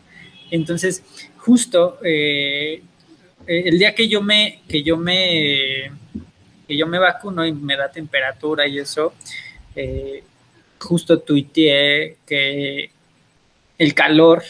Entonces, 0.51 1.03
justo 1.39 1.99
eh, 2.03 2.83
el 3.47 3.79
día 3.79 3.95
que 3.95 4.09
yo 4.09 4.23
me, 4.23 4.63
que 4.69 4.83
yo 4.83 4.97
me, 4.97 5.93
que 6.67 6.77
yo 6.77 6.87
me 6.87 6.99
vacuno 6.99 7.47
y 7.47 7.53
me 7.53 7.77
da 7.77 7.91
temperatura 7.91 8.67
y 8.67 8.79
eso, 8.79 9.13
eh, 9.77 10.23
justo 10.79 11.19
tuiteé 11.21 12.17
que 12.27 12.91
el 13.79 13.95
calor, 13.95 14.43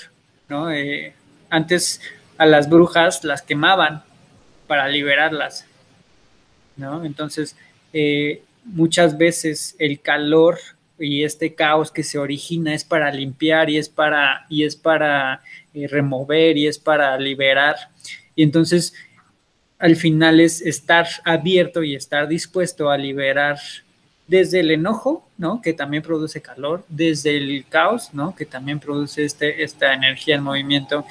¿no? 0.48 0.70
Eh, 0.70 1.14
antes 1.50 2.00
a 2.36 2.46
las 2.46 2.68
brujas 2.68 3.24
las 3.24 3.42
quemaban 3.42 4.02
para 4.66 4.88
liberarlas, 4.88 5.66
¿no? 6.76 7.04
Entonces, 7.04 7.56
eh, 7.92 8.42
muchas 8.64 9.16
veces 9.16 9.76
el 9.78 10.00
calor 10.00 10.58
y 10.98 11.24
este 11.24 11.54
caos 11.54 11.90
que 11.90 12.02
se 12.02 12.18
origina 12.18 12.74
es 12.74 12.84
para 12.84 13.10
limpiar 13.10 13.68
y 13.70 13.78
es 13.78 13.88
para, 13.88 14.46
y 14.48 14.64
es 14.64 14.76
para 14.76 15.42
eh, 15.74 15.86
remover 15.88 16.56
y 16.56 16.66
es 16.66 16.78
para 16.78 17.16
liberar. 17.18 17.76
Y 18.34 18.42
entonces 18.42 18.94
al 19.78 19.96
final 19.96 20.40
es 20.40 20.62
estar 20.62 21.06
abierto 21.24 21.82
y 21.82 21.94
estar 21.94 22.28
dispuesto 22.28 22.90
a 22.90 22.96
liberar 22.96 23.58
desde 24.26 24.60
el 24.60 24.70
enojo, 24.70 25.28
¿no? 25.36 25.60
Que 25.60 25.72
también 25.74 26.02
produce 26.02 26.40
calor, 26.40 26.84
desde 26.88 27.36
el 27.36 27.66
caos, 27.68 28.10
¿no? 28.14 28.34
Que 28.34 28.46
también 28.46 28.80
produce 28.80 29.24
este, 29.24 29.62
esta 29.62 29.92
energía 29.92 30.36
en 30.36 30.42
movimiento, 30.42 31.04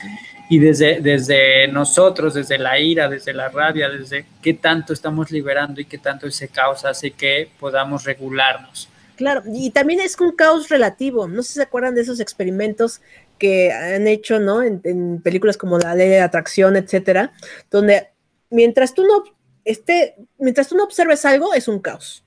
y 0.49 0.59
desde, 0.59 0.99
desde 0.99 1.67
nosotros, 1.67 2.33
desde 2.33 2.57
la 2.57 2.79
ira, 2.79 3.07
desde 3.09 3.33
la 3.33 3.49
rabia, 3.49 3.89
desde 3.89 4.25
qué 4.41 4.53
tanto 4.53 4.93
estamos 4.93 5.31
liberando 5.31 5.79
y 5.79 5.85
qué 5.85 5.97
tanto 5.97 6.27
ese 6.27 6.47
caos 6.47 6.85
hace 6.85 7.11
que 7.11 7.49
podamos 7.59 8.03
regularnos. 8.03 8.89
Claro, 9.15 9.43
y 9.45 9.69
también 9.69 9.99
es 9.99 10.19
un 10.19 10.35
caos 10.35 10.69
relativo. 10.69 11.27
No 11.27 11.43
sé 11.43 11.49
si 11.49 11.55
se 11.55 11.63
acuerdan 11.63 11.95
de 11.95 12.01
esos 12.01 12.19
experimentos 12.19 13.01
que 13.37 13.71
han 13.71 14.07
hecho, 14.07 14.39
¿no? 14.39 14.63
En, 14.63 15.21
películas 15.21 15.57
como 15.57 15.77
La 15.77 15.95
Ley 15.95 16.09
de 16.09 16.19
Atracción, 16.19 16.75
etcétera, 16.75 17.31
donde 17.69 18.09
mientras 18.49 18.93
tú 18.93 19.03
no 19.03 19.23
esté, 19.65 20.15
mientras 20.39 20.67
tú 20.67 20.75
no 20.75 20.83
observes 20.83 21.25
algo, 21.25 21.53
es 21.53 21.67
un 21.67 21.79
caos 21.79 22.22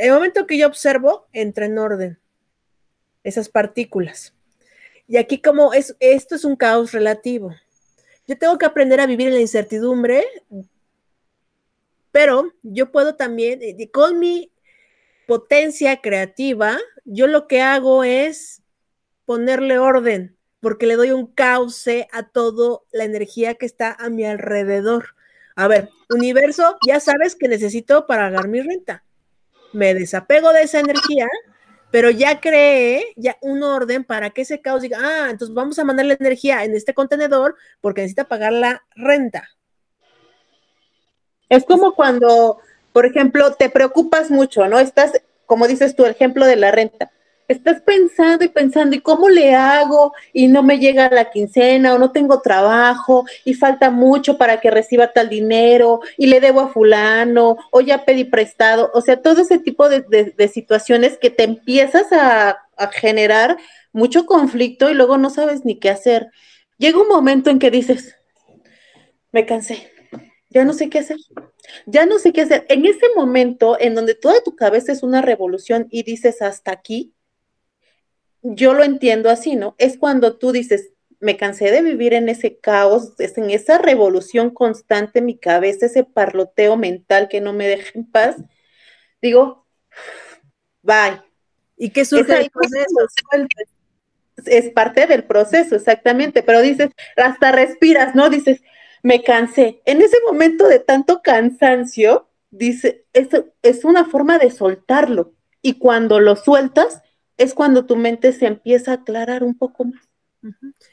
el 0.00 0.12
momento 0.12 0.46
que 0.46 0.56
yo 0.56 0.66
observo, 0.66 1.26
entra 1.32 1.66
en 1.66 1.78
orden 1.78 2.18
esas 3.22 3.50
partículas. 3.50 4.34
Y 5.06 5.18
aquí 5.18 5.42
como 5.42 5.74
es, 5.74 5.94
esto 6.00 6.34
es 6.34 6.44
un 6.44 6.56
caos 6.56 6.92
relativo. 6.92 7.54
Yo 8.26 8.38
tengo 8.38 8.56
que 8.56 8.64
aprender 8.64 8.98
a 9.00 9.06
vivir 9.06 9.28
en 9.28 9.34
la 9.34 9.40
incertidumbre, 9.40 10.24
pero 12.12 12.52
yo 12.62 12.90
puedo 12.90 13.16
también, 13.16 13.60
eh, 13.62 13.90
con 13.90 14.18
mi 14.18 14.50
potencia 15.26 16.00
creativa, 16.00 16.78
yo 17.04 17.26
lo 17.26 17.46
que 17.46 17.60
hago 17.60 18.02
es 18.02 18.62
ponerle 19.26 19.78
orden, 19.78 20.34
porque 20.60 20.86
le 20.86 20.96
doy 20.96 21.10
un 21.10 21.26
cauce 21.26 22.08
a 22.10 22.28
toda 22.28 22.80
la 22.90 23.04
energía 23.04 23.54
que 23.54 23.66
está 23.66 23.92
a 23.92 24.08
mi 24.08 24.24
alrededor. 24.24 25.14
A 25.56 25.68
ver, 25.68 25.90
universo, 26.08 26.78
ya 26.86 27.00
sabes 27.00 27.36
que 27.36 27.48
necesito 27.48 28.06
para 28.06 28.30
pagar 28.30 28.48
mi 28.48 28.62
renta 28.62 29.04
me 29.72 29.94
desapego 29.94 30.52
de 30.52 30.62
esa 30.62 30.80
energía, 30.80 31.28
pero 31.90 32.10
ya 32.10 32.40
creé 32.40 33.12
ya 33.16 33.36
un 33.40 33.62
orden 33.62 34.04
para 34.04 34.30
que 34.30 34.42
ese 34.42 34.60
caos 34.60 34.82
diga, 34.82 34.98
ah, 35.00 35.28
entonces 35.30 35.54
vamos 35.54 35.78
a 35.78 35.84
mandarle 35.84 36.16
energía 36.18 36.64
en 36.64 36.74
este 36.74 36.94
contenedor 36.94 37.56
porque 37.80 38.02
necesita 38.02 38.28
pagar 38.28 38.52
la 38.52 38.82
renta. 38.94 39.48
Es 41.48 41.64
como 41.64 41.94
cuando, 41.94 42.58
por 42.92 43.06
ejemplo, 43.06 43.54
te 43.54 43.70
preocupas 43.70 44.30
mucho, 44.30 44.68
¿no? 44.68 44.78
Estás, 44.78 45.20
como 45.46 45.66
dices 45.66 45.96
tú, 45.96 46.04
el 46.04 46.12
ejemplo 46.12 46.46
de 46.46 46.56
la 46.56 46.70
renta 46.70 47.10
estás 47.52 47.80
pensando 47.82 48.44
y 48.44 48.48
pensando, 48.48 48.94
¿y 48.94 49.00
cómo 49.00 49.28
le 49.28 49.54
hago? 49.54 50.12
Y 50.32 50.48
no 50.48 50.62
me 50.62 50.78
llega 50.78 51.10
la 51.10 51.30
quincena 51.30 51.94
o 51.94 51.98
no 51.98 52.12
tengo 52.12 52.40
trabajo 52.40 53.24
y 53.44 53.54
falta 53.54 53.90
mucho 53.90 54.38
para 54.38 54.60
que 54.60 54.70
reciba 54.70 55.12
tal 55.12 55.28
dinero 55.28 56.00
y 56.16 56.26
le 56.26 56.40
debo 56.40 56.60
a 56.60 56.68
fulano 56.68 57.56
o 57.70 57.80
ya 57.80 58.04
pedí 58.04 58.24
prestado. 58.24 58.90
O 58.94 59.00
sea, 59.00 59.20
todo 59.20 59.42
ese 59.42 59.58
tipo 59.58 59.88
de, 59.88 60.50
situaciones 60.52 61.18
que 61.18 61.30
te 61.30 61.44
empiezas 61.44 62.12
a, 62.12 62.58
a 62.76 62.86
generar 62.88 63.56
mucho 63.92 64.26
conflicto 64.26 64.90
y 64.90 64.94
luego 64.94 65.18
no 65.18 65.30
sabes 65.30 65.64
ni 65.64 65.78
qué 65.78 65.90
hacer. 65.90 66.30
Llega 66.78 67.00
un 67.00 67.08
momento 67.08 67.50
en 67.50 67.58
que 67.58 67.70
dices, 67.70 68.16
me 69.32 69.44
cansé, 69.44 69.90
ya 70.50 70.64
no 70.64 70.72
sé 70.72 70.88
qué 70.88 71.00
hacer, 71.00 71.16
ya 71.86 72.06
no 72.06 72.18
sé 72.18 72.32
qué 72.32 72.42
hacer. 72.42 72.64
En 72.68 72.86
ese 72.86 73.06
momento 73.16 73.76
en 73.78 73.94
donde 73.94 74.14
toda 74.14 74.42
tu 74.42 74.56
cabeza 74.56 74.92
es 74.92 75.02
una 75.02 75.20
revolución 75.20 75.88
y 75.90 76.04
dices 76.04 76.42
hasta 76.42 76.72
aquí, 76.72 77.12
yo 78.42 78.74
lo 78.74 78.84
entiendo 78.84 79.30
así, 79.30 79.56
¿no? 79.56 79.74
Es 79.78 79.98
cuando 79.98 80.36
tú 80.38 80.52
dices, 80.52 80.92
me 81.20 81.36
cansé 81.36 81.70
de 81.70 81.82
vivir 81.82 82.14
en 82.14 82.28
ese 82.28 82.58
caos, 82.58 83.12
es 83.18 83.36
en 83.36 83.50
esa 83.50 83.78
revolución 83.78 84.50
constante 84.50 85.18
en 85.18 85.26
mi 85.26 85.38
cabeza, 85.38 85.86
ese 85.86 86.04
parloteo 86.04 86.76
mental 86.76 87.28
que 87.28 87.40
no 87.40 87.52
me 87.52 87.68
deja 87.68 87.90
en 87.94 88.10
paz. 88.10 88.36
Digo, 89.20 89.66
bye. 90.82 91.20
¿Y 91.76 91.90
qué 91.90 92.04
surge 92.04 92.32
del 92.34 92.50
proceso? 92.50 92.96
Es 94.46 94.70
parte 94.70 95.06
del 95.06 95.24
proceso, 95.24 95.76
exactamente, 95.76 96.42
pero 96.42 96.62
dices, 96.62 96.90
hasta 97.16 97.52
respiras, 97.52 98.14
¿no? 98.14 98.30
Dices, 98.30 98.62
me 99.02 99.22
cansé. 99.22 99.82
En 99.84 100.00
ese 100.00 100.16
momento 100.26 100.68
de 100.68 100.78
tanto 100.78 101.20
cansancio, 101.22 102.28
dice, 102.50 103.04
es, 103.12 103.28
es 103.62 103.84
una 103.84 104.06
forma 104.06 104.38
de 104.38 104.50
soltarlo. 104.50 105.34
Y 105.62 105.74
cuando 105.78 106.20
lo 106.20 106.36
sueltas, 106.36 107.02
es 107.40 107.54
cuando 107.54 107.86
tu 107.86 107.96
mente 107.96 108.34
se 108.34 108.46
empieza 108.46 108.90
a 108.90 108.94
aclarar 108.96 109.42
un 109.42 109.56
poco 109.56 109.86
más. 109.86 110.10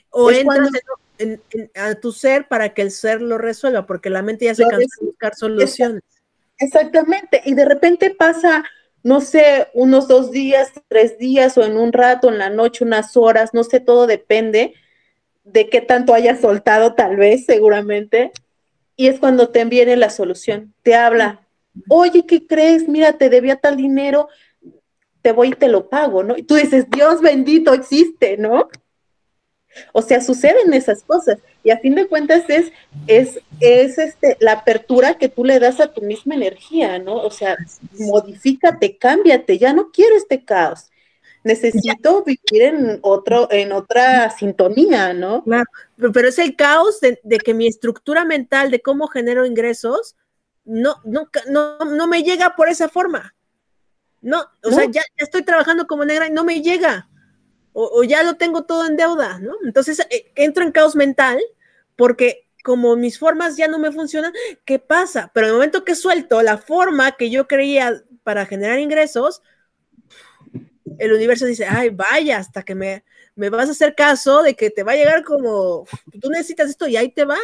O 0.09 0.31
entras 0.31 0.69
en, 1.17 1.41
a 1.75 1.95
tu 1.95 2.13
ser 2.13 2.47
para 2.47 2.73
que 2.73 2.81
el 2.81 2.91
ser 2.91 3.21
lo 3.21 3.37
resuelva, 3.37 3.85
porque 3.85 4.09
la 4.09 4.21
mente 4.21 4.45
ya 4.45 4.55
se 4.55 4.63
cansa 4.63 4.87
de 5.01 5.07
buscar 5.07 5.35
soluciones. 5.35 6.03
Exactamente, 6.57 7.41
y 7.43 7.53
de 7.53 7.65
repente 7.65 8.15
pasa, 8.15 8.63
no 9.03 9.19
sé, 9.19 9.67
unos 9.73 10.07
dos 10.07 10.31
días, 10.31 10.71
tres 10.87 11.17
días, 11.17 11.57
o 11.57 11.65
en 11.65 11.75
un 11.75 11.91
rato, 11.91 12.29
en 12.29 12.37
la 12.37 12.49
noche, 12.49 12.85
unas 12.85 13.17
horas, 13.17 13.53
no 13.53 13.65
sé, 13.65 13.81
todo 13.81 14.07
depende 14.07 14.73
de 15.43 15.67
qué 15.69 15.81
tanto 15.81 16.13
hayas 16.13 16.39
soltado, 16.39 16.93
tal 16.93 17.17
vez, 17.17 17.45
seguramente, 17.45 18.31
y 18.95 19.07
es 19.07 19.19
cuando 19.19 19.49
te 19.49 19.65
viene 19.65 19.97
la 19.97 20.09
solución, 20.09 20.73
te 20.81 20.95
habla, 20.95 21.41
oye, 21.89 22.25
¿qué 22.25 22.47
crees? 22.47 22.87
Mira, 22.87 23.17
te 23.17 23.29
debía 23.29 23.57
tal 23.57 23.75
dinero, 23.75 24.29
te 25.27 25.33
voy 25.33 25.49
y 25.49 25.55
te 25.55 25.67
lo 25.67 25.89
pago, 25.89 26.23
¿no? 26.23 26.37
Y 26.37 26.43
tú 26.43 26.55
dices, 26.55 26.89
Dios 26.89 27.19
bendito 27.19 27.73
existe, 27.73 28.37
¿no? 28.37 28.69
O 29.91 30.01
sea, 30.01 30.21
suceden 30.21 30.73
esas 30.73 31.03
cosas. 31.03 31.37
Y 31.65 31.69
a 31.69 31.79
fin 31.79 31.95
de 31.95 32.07
cuentas 32.07 32.45
es, 32.47 32.71
es, 33.07 33.37
es 33.59 33.97
este, 33.97 34.37
la 34.39 34.53
apertura 34.53 35.17
que 35.17 35.27
tú 35.27 35.43
le 35.43 35.59
das 35.59 35.81
a 35.81 35.91
tu 35.91 35.99
misma 36.01 36.35
energía, 36.35 36.97
¿no? 36.97 37.17
O 37.17 37.29
sea, 37.29 37.57
modifícate, 37.99 38.97
cámbiate, 38.97 39.57
ya 39.57 39.73
no 39.73 39.91
quiero 39.91 40.15
este 40.15 40.45
caos. 40.45 40.91
Necesito 41.43 42.23
vivir 42.23 42.61
en 42.61 42.99
otro, 43.01 43.49
en 43.51 43.73
otra 43.73 44.29
sintonía, 44.29 45.13
¿no? 45.13 45.43
Claro, 45.43 45.69
pero 46.13 46.29
es 46.29 46.39
el 46.39 46.55
caos 46.55 47.01
de, 47.01 47.37
que 47.39 47.53
mi 47.53 47.67
estructura 47.67 48.23
mental 48.23 48.71
de 48.71 48.79
cómo 48.79 49.09
genero 49.09 49.45
ingresos 49.45 50.15
no, 50.63 51.01
no, 51.03 51.27
no, 51.49 51.79
no 51.79 52.07
me 52.07 52.23
llega 52.23 52.55
por 52.55 52.69
esa 52.69 52.87
forma. 52.87 53.33
No, 54.27 54.45
o 54.61 54.71
sea, 54.71 54.83
ya, 54.91 55.03
estoy 55.15 55.43
trabajando 55.43 55.87
como 55.87 56.03
negra 56.03 56.27
y 56.27 56.31
no 56.31 56.43
me 56.43 56.61
llega. 56.61 57.07
O, 57.71 58.03
ya 58.03 58.23
lo 58.23 58.35
tengo 58.35 58.65
todo 58.65 58.85
en 58.85 58.97
deuda, 58.97 59.39
¿no? 59.39 59.53
Entonces 59.63 60.01
eh, 60.09 60.33
entro 60.35 60.65
en 60.65 60.73
caos 60.73 60.97
mental 60.97 61.39
porque 61.95 62.49
como 62.61 62.97
mis 62.97 63.17
formas 63.17 63.55
ya 63.55 63.69
no 63.69 63.79
me 63.79 63.89
funcionan, 63.89 64.33
¿qué 64.65 64.79
pasa? 64.79 65.31
Pero 65.33 65.47
en 65.47 65.51
el 65.51 65.55
momento 65.55 65.85
que 65.85 65.95
suelto 65.95 66.41
la 66.41 66.57
forma 66.57 67.13
que 67.13 67.29
yo 67.29 67.47
creía 67.47 68.03
para 68.23 68.45
generar 68.45 68.79
ingresos, 68.79 69.41
el 70.99 71.13
universo 71.13 71.45
dice, 71.45 71.65
ay, 71.65 71.87
vaya, 71.87 72.39
hasta 72.39 72.63
que 72.63 72.75
me, 72.75 73.05
me 73.33 73.49
vas 73.49 73.69
a 73.69 73.71
hacer 73.71 73.95
caso 73.95 74.43
de 74.43 74.55
que 74.55 74.71
te 74.71 74.83
va 74.83 74.91
a 74.91 74.97
llegar 74.97 75.23
como, 75.23 75.85
tú 76.19 76.29
necesitas 76.29 76.69
esto 76.69 76.85
y 76.85 76.97
ahí 76.97 77.13
te 77.13 77.23
va. 77.23 77.37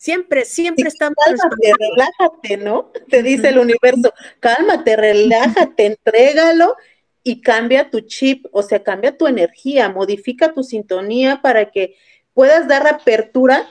Siempre, 0.00 0.46
siempre 0.46 0.88
estamos. 0.88 1.14
Cálmate, 1.22 1.74
relájate, 1.78 2.56
¿no? 2.56 2.90
Te 3.10 3.22
dice 3.22 3.50
el 3.50 3.58
universo, 3.58 4.14
cálmate, 4.40 4.96
relájate, 4.96 5.84
entrégalo 5.84 6.74
y 7.22 7.42
cambia 7.42 7.90
tu 7.90 8.00
chip, 8.00 8.46
o 8.50 8.62
sea, 8.62 8.82
cambia 8.82 9.18
tu 9.18 9.26
energía, 9.26 9.90
modifica 9.90 10.54
tu 10.54 10.62
sintonía 10.62 11.42
para 11.42 11.70
que 11.70 11.96
puedas 12.32 12.66
dar 12.66 12.86
apertura 12.86 13.68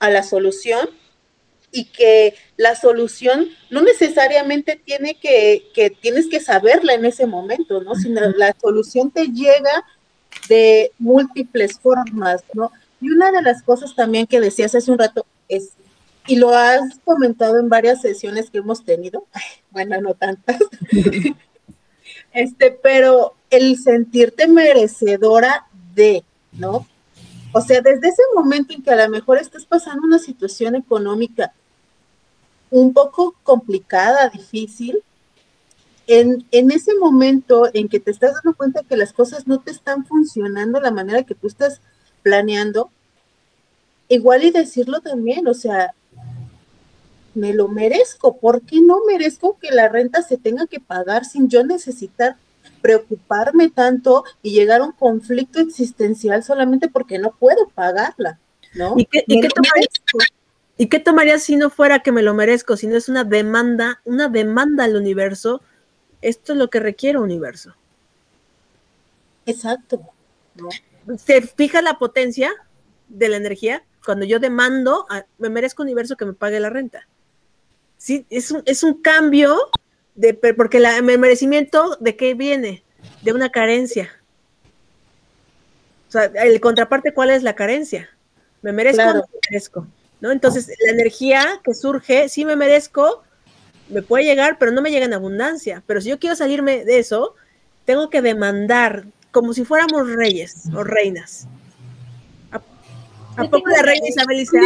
a 0.00 0.10
la 0.10 0.24
solución 0.24 0.90
y 1.70 1.84
que 1.84 2.34
la 2.56 2.74
solución 2.74 3.46
no 3.70 3.80
necesariamente 3.80 4.74
tiene 4.84 5.14
que, 5.14 5.68
que 5.74 5.90
tienes 5.90 6.26
que 6.26 6.40
saberla 6.40 6.94
en 6.94 7.04
ese 7.04 7.26
momento, 7.26 7.80
¿no? 7.84 7.94
Sino 7.94 8.20
la 8.30 8.52
solución 8.60 9.12
te 9.12 9.26
llega 9.26 9.84
de 10.48 10.90
múltiples 10.98 11.78
formas, 11.78 12.42
¿no? 12.52 12.72
Y 13.00 13.10
una 13.10 13.30
de 13.30 13.42
las 13.42 13.62
cosas 13.62 13.94
también 13.94 14.26
que 14.26 14.40
decías 14.40 14.74
hace 14.74 14.90
un 14.90 14.98
rato, 14.98 15.24
es, 15.48 15.72
y 16.26 16.36
lo 16.36 16.50
has 16.50 16.98
comentado 17.04 17.58
en 17.58 17.68
varias 17.68 18.02
sesiones 18.02 18.50
que 18.50 18.58
hemos 18.58 18.84
tenido, 18.84 19.26
bueno, 19.70 20.00
no 20.00 20.14
tantas, 20.14 20.58
este, 22.32 22.70
pero 22.70 23.34
el 23.50 23.76
sentirte 23.78 24.46
merecedora 24.46 25.66
de, 25.94 26.24
¿no? 26.52 26.86
O 27.52 27.60
sea, 27.62 27.80
desde 27.80 28.08
ese 28.08 28.22
momento 28.34 28.74
en 28.74 28.82
que 28.82 28.90
a 28.90 28.96
lo 28.96 29.08
mejor 29.08 29.38
estás 29.38 29.64
pasando 29.64 30.06
una 30.06 30.18
situación 30.18 30.74
económica 30.74 31.52
un 32.70 32.92
poco 32.92 33.34
complicada, 33.42 34.28
difícil, 34.28 35.02
en, 36.06 36.46
en, 36.50 36.70
ese 36.70 36.94
momento 36.94 37.68
en 37.72 37.88
que 37.88 38.00
te 38.00 38.10
estás 38.10 38.34
dando 38.34 38.56
cuenta 38.56 38.82
que 38.82 38.96
las 38.96 39.12
cosas 39.12 39.46
no 39.46 39.60
te 39.60 39.70
están 39.70 40.06
funcionando 40.06 40.78
de 40.78 40.84
la 40.84 40.90
manera 40.90 41.22
que 41.22 41.34
tú 41.34 41.46
estás 41.46 41.80
planeando, 42.22 42.90
igual 44.08 44.44
y 44.44 44.50
decirlo 44.50 45.00
también, 45.00 45.46
o 45.46 45.54
sea, 45.54 45.94
me 47.34 47.52
lo 47.52 47.68
merezco, 47.68 48.38
¿por 48.38 48.62
qué 48.62 48.80
no 48.80 49.04
merezco 49.06 49.58
que 49.60 49.70
la 49.70 49.88
renta 49.88 50.22
se 50.22 50.36
tenga 50.36 50.66
que 50.66 50.80
pagar 50.80 51.24
sin 51.24 51.48
yo 51.48 51.64
necesitar 51.64 52.36
preocuparme 52.80 53.70
tanto 53.70 54.24
y 54.42 54.52
llegar 54.52 54.80
a 54.80 54.84
un 54.84 54.92
conflicto 54.92 55.60
existencial 55.60 56.42
solamente 56.42 56.88
porque 56.88 57.18
no 57.18 57.32
puedo 57.32 57.68
pagarla, 57.68 58.38
¿no? 58.74 58.94
¿Y 58.96 59.04
qué, 59.04 59.24
y 59.26 59.40
qué 59.40 59.48
tomarías, 59.48 59.88
¿Y 60.80 60.86
qué 60.86 61.00
tomarías 61.00 61.42
si 61.42 61.56
no 61.56 61.70
fuera 61.70 62.00
que 62.00 62.12
me 62.12 62.22
lo 62.22 62.34
merezco, 62.34 62.76
si 62.76 62.86
no 62.86 62.96
es 62.96 63.08
una 63.08 63.24
demanda, 63.24 64.00
una 64.04 64.28
demanda 64.28 64.84
al 64.84 64.96
universo? 64.96 65.60
Esto 66.22 66.52
es 66.52 66.58
lo 66.58 66.70
que 66.70 66.78
requiere 66.78 67.18
universo. 67.18 67.74
Exacto. 69.44 70.00
¿Se 71.18 71.42
fija 71.42 71.82
la 71.82 71.98
potencia 71.98 72.52
de 73.08 73.28
la 73.28 73.36
energía? 73.38 73.82
Cuando 74.04 74.24
yo 74.24 74.38
demando, 74.38 75.06
me 75.38 75.48
merezco 75.48 75.82
universo 75.82 76.16
que 76.16 76.24
me 76.24 76.32
pague 76.32 76.60
la 76.60 76.70
renta. 76.70 77.06
Sí, 77.96 78.26
es 78.30 78.50
un, 78.50 78.62
es 78.64 78.82
un 78.82 79.02
cambio 79.02 79.58
de, 80.14 80.34
porque 80.34 80.80
la, 80.80 80.96
el 80.96 81.18
merecimiento 81.18 81.96
de 82.00 82.16
qué 82.16 82.34
viene? 82.34 82.84
De 83.22 83.32
una 83.32 83.50
carencia. 83.50 84.10
O 86.08 86.10
sea, 86.10 86.24
el 86.24 86.60
contraparte, 86.60 87.12
¿cuál 87.12 87.30
es 87.30 87.42
la 87.42 87.54
carencia? 87.54 88.08
¿Me 88.62 88.72
merezco 88.72 89.02
o 89.02 89.06
no 89.06 89.14
me 89.14 89.38
merezco? 89.50 89.86
¿No? 90.20 90.32
Entonces, 90.32 90.68
la 90.84 90.92
energía 90.92 91.60
que 91.62 91.74
surge, 91.74 92.28
sí 92.28 92.44
me 92.44 92.56
merezco, 92.56 93.22
me 93.88 94.02
puede 94.02 94.24
llegar, 94.24 94.58
pero 94.58 94.72
no 94.72 94.82
me 94.82 94.90
llega 94.90 95.06
en 95.06 95.14
abundancia. 95.14 95.82
Pero 95.86 96.00
si 96.00 96.08
yo 96.08 96.18
quiero 96.18 96.34
salirme 96.34 96.84
de 96.84 96.98
eso, 96.98 97.34
tengo 97.84 98.10
que 98.10 98.22
demandar, 98.22 99.06
como 99.30 99.52
si 99.52 99.64
fuéramos 99.64 100.08
reyes 100.08 100.64
o 100.74 100.82
reinas. 100.82 101.46
¿A, 103.38 103.44
poco 103.44 103.70
la 103.70 103.82
reina 103.82 104.08
Isabel 104.08 104.38
dice, 104.38 104.58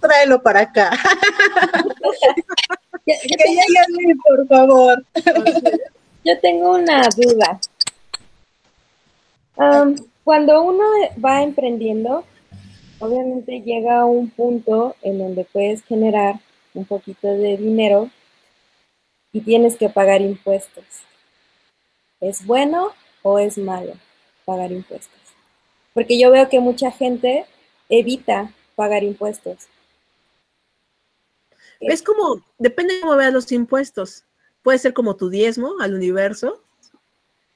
tráelo 0.00 0.42
para 0.42 0.60
acá? 0.60 0.90
que 3.06 3.14
llegue 3.24 4.16
por 4.22 4.46
favor. 4.46 5.02
Yo 6.24 6.38
tengo 6.40 6.74
una 6.74 7.08
duda. 7.16 7.58
cuando 10.24 10.62
uno 10.62 10.84
va 11.24 11.42
emprendiendo, 11.42 12.24
obviamente 12.98 13.62
llega 13.62 14.00
a 14.00 14.04
un 14.04 14.28
punto 14.30 14.94
en 15.02 15.18
donde 15.18 15.44
puedes 15.44 15.82
generar 15.84 16.36
un 16.74 16.84
poquito 16.84 17.28
de 17.28 17.56
dinero 17.56 18.10
y 19.32 19.40
tienes 19.40 19.76
que 19.76 19.88
pagar 19.88 20.20
impuestos. 20.20 20.84
¿Es 22.20 22.46
bueno 22.46 22.90
o 23.22 23.38
es 23.38 23.56
malo 23.58 23.94
pagar 24.44 24.70
impuestos? 24.70 25.21
Porque 25.94 26.18
yo 26.18 26.30
veo 26.30 26.48
que 26.48 26.60
mucha 26.60 26.90
gente 26.90 27.46
evita 27.88 28.52
pagar 28.74 29.02
impuestos. 29.02 29.68
Es 31.80 32.02
como, 32.02 32.44
depende 32.58 32.94
de 32.94 33.00
cómo 33.00 33.16
veas 33.16 33.32
los 33.32 33.50
impuestos. 33.52 34.24
Puede 34.62 34.78
ser 34.78 34.92
como 34.92 35.16
tu 35.16 35.28
diezmo 35.28 35.74
al 35.80 35.94
universo. 35.94 36.62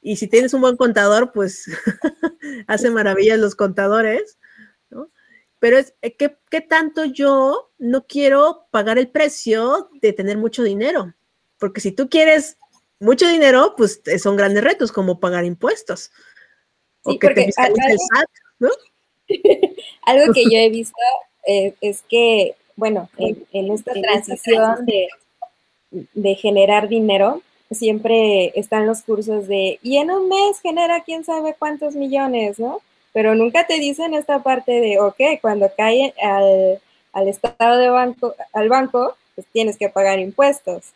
Y 0.02 0.16
si 0.16 0.26
tienes 0.26 0.52
un 0.54 0.60
buen 0.60 0.76
contador, 0.76 1.32
pues 1.32 1.66
hace 2.66 2.90
maravillas 2.90 3.38
los 3.38 3.54
contadores. 3.54 4.38
¿no? 4.90 5.10
Pero 5.58 5.78
es 5.78 5.94
eh, 6.02 6.16
que 6.16 6.36
¿qué, 6.50 6.60
tanto 6.60 7.04
yo 7.04 7.70
no 7.78 8.06
quiero 8.06 8.66
pagar 8.70 8.98
el 8.98 9.08
precio 9.08 9.90
de 10.00 10.12
tener 10.12 10.38
mucho 10.38 10.62
dinero. 10.62 11.14
Porque 11.58 11.80
si 11.80 11.92
tú 11.92 12.08
quieres 12.08 12.58
mucho 12.98 13.28
dinero, 13.28 13.74
pues 13.76 14.00
eh, 14.06 14.18
son 14.18 14.36
grandes 14.36 14.64
retos 14.64 14.92
como 14.92 15.20
pagar 15.20 15.44
impuestos. 15.44 16.10
O 17.06 17.18
que 17.18 17.28
te 17.30 17.44
el 17.44 17.52
SAT, 17.52 18.30
¿no? 18.58 18.70
algo 20.02 20.32
que 20.32 20.44
yo 20.44 20.58
he 20.58 20.68
visto 20.70 20.96
eh, 21.46 21.74
es 21.80 22.02
que 22.02 22.56
bueno, 22.76 23.08
en, 23.16 23.72
esta 23.72 23.92
transición 23.94 24.84
de, 24.84 25.08
de, 25.90 26.34
generar 26.34 26.88
dinero, 26.88 27.42
siempre 27.70 28.52
están 28.54 28.86
los 28.86 29.02
cursos 29.02 29.48
de, 29.48 29.78
y 29.82 29.96
en 29.96 30.10
un 30.10 30.28
mes 30.28 30.60
genera 30.60 31.02
quién 31.02 31.24
sabe 31.24 31.56
cuántos 31.58 31.96
millones, 31.96 32.58
¿no? 32.58 32.80
Pero 33.14 33.34
nunca 33.34 33.66
te 33.66 33.80
dicen 33.80 34.12
esta 34.12 34.42
parte 34.42 34.72
de, 34.72 35.00
ok, 35.00 35.40
cuando 35.40 35.72
cae 35.74 36.14
al, 36.22 36.80
al 37.14 37.28
estado 37.28 37.78
de 37.78 37.88
banco, 37.88 38.34
al 38.52 38.68
banco, 38.68 39.16
pues 39.34 39.46
tienes 39.52 39.78
que 39.78 39.88
pagar 39.88 40.18
impuestos. 40.18 40.92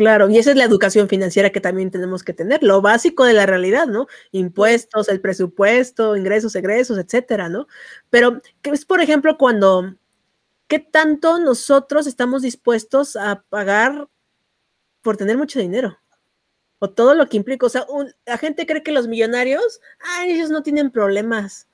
Claro, 0.00 0.30
y 0.30 0.38
esa 0.38 0.52
es 0.52 0.56
la 0.56 0.64
educación 0.64 1.10
financiera 1.10 1.50
que 1.50 1.60
también 1.60 1.90
tenemos 1.90 2.22
que 2.24 2.32
tener, 2.32 2.62
lo 2.62 2.80
básico 2.80 3.24
de 3.26 3.34
la 3.34 3.44
realidad, 3.44 3.86
¿no? 3.86 4.06
Impuestos, 4.32 5.10
el 5.10 5.20
presupuesto, 5.20 6.16
ingresos, 6.16 6.56
egresos, 6.56 6.96
etcétera, 6.96 7.50
¿no? 7.50 7.66
Pero, 8.08 8.40
¿qué 8.62 8.70
es, 8.70 8.86
por 8.86 9.02
ejemplo, 9.02 9.36
cuando 9.36 9.94
¿qué 10.68 10.78
tanto 10.80 11.38
nosotros 11.40 12.06
estamos 12.06 12.42
dispuestos 12.42 13.16
a 13.16 13.42
pagar 13.50 14.08
por 15.02 15.16
tener 15.18 15.38
mucho 15.38 15.60
dinero? 15.60 15.98
O 16.80 16.90
todo 16.90 17.14
lo 17.14 17.28
que 17.28 17.38
implica. 17.38 17.66
O 17.66 17.70
sea, 17.70 17.86
la 18.26 18.38
gente 18.38 18.66
cree 18.66 18.82
que 18.84 18.92
los 18.92 19.08
millonarios, 19.08 19.80
ay, 20.00 20.32
ellos 20.32 20.50
no 20.50 20.62
tienen 20.64 20.90
problemas. 20.92 21.68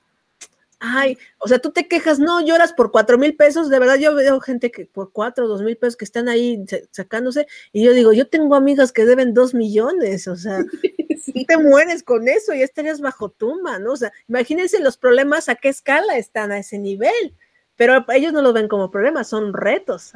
Ay, 0.79 1.17
o 1.39 1.47
sea, 1.47 1.59
tú 1.59 1.71
te 1.71 1.87
quejas, 1.87 2.19
no, 2.19 2.39
lloras 2.41 2.71
por 2.71 2.91
cuatro 2.91 3.17
mil 3.17 3.35
pesos. 3.35 3.69
De 3.69 3.79
verdad, 3.79 3.95
yo 3.95 4.13
veo 4.13 4.39
gente 4.39 4.71
que 4.71 4.85
por 4.85 5.11
cuatro 5.11 5.45
o 5.45 5.47
dos 5.47 5.63
mil 5.63 5.75
pesos 5.75 5.97
que 5.97 6.05
están 6.05 6.29
ahí 6.29 6.63
sacándose. 6.91 7.47
Y 7.73 7.83
yo 7.83 7.93
digo, 7.93 8.13
yo 8.13 8.27
tengo 8.27 8.55
amigas 8.55 8.91
que 8.91 9.05
deben 9.05 9.33
dos 9.33 9.53
millones. 9.53 10.27
O 10.27 10.35
sea, 10.35 10.63
sí. 11.23 11.45
te 11.45 11.57
mueres 11.57 12.03
con 12.03 12.27
eso 12.27 12.53
y 12.53 12.61
estarías 12.61 13.01
bajo 13.01 13.29
tumba, 13.29 13.79
¿no? 13.79 13.93
O 13.93 13.97
sea, 13.97 14.11
imagínense 14.27 14.79
los 14.79 14.97
problemas 14.97 15.49
a 15.49 15.55
qué 15.55 15.69
escala 15.69 16.17
están 16.17 16.51
a 16.51 16.59
ese 16.59 16.77
nivel 16.77 17.33
pero 17.77 18.03
ellos 18.09 18.33
no 18.33 18.41
lo 18.41 18.51
ven 18.51 18.67
como 18.67 18.91
problemas, 18.91 19.29
son 19.29 19.53
retos. 19.53 20.13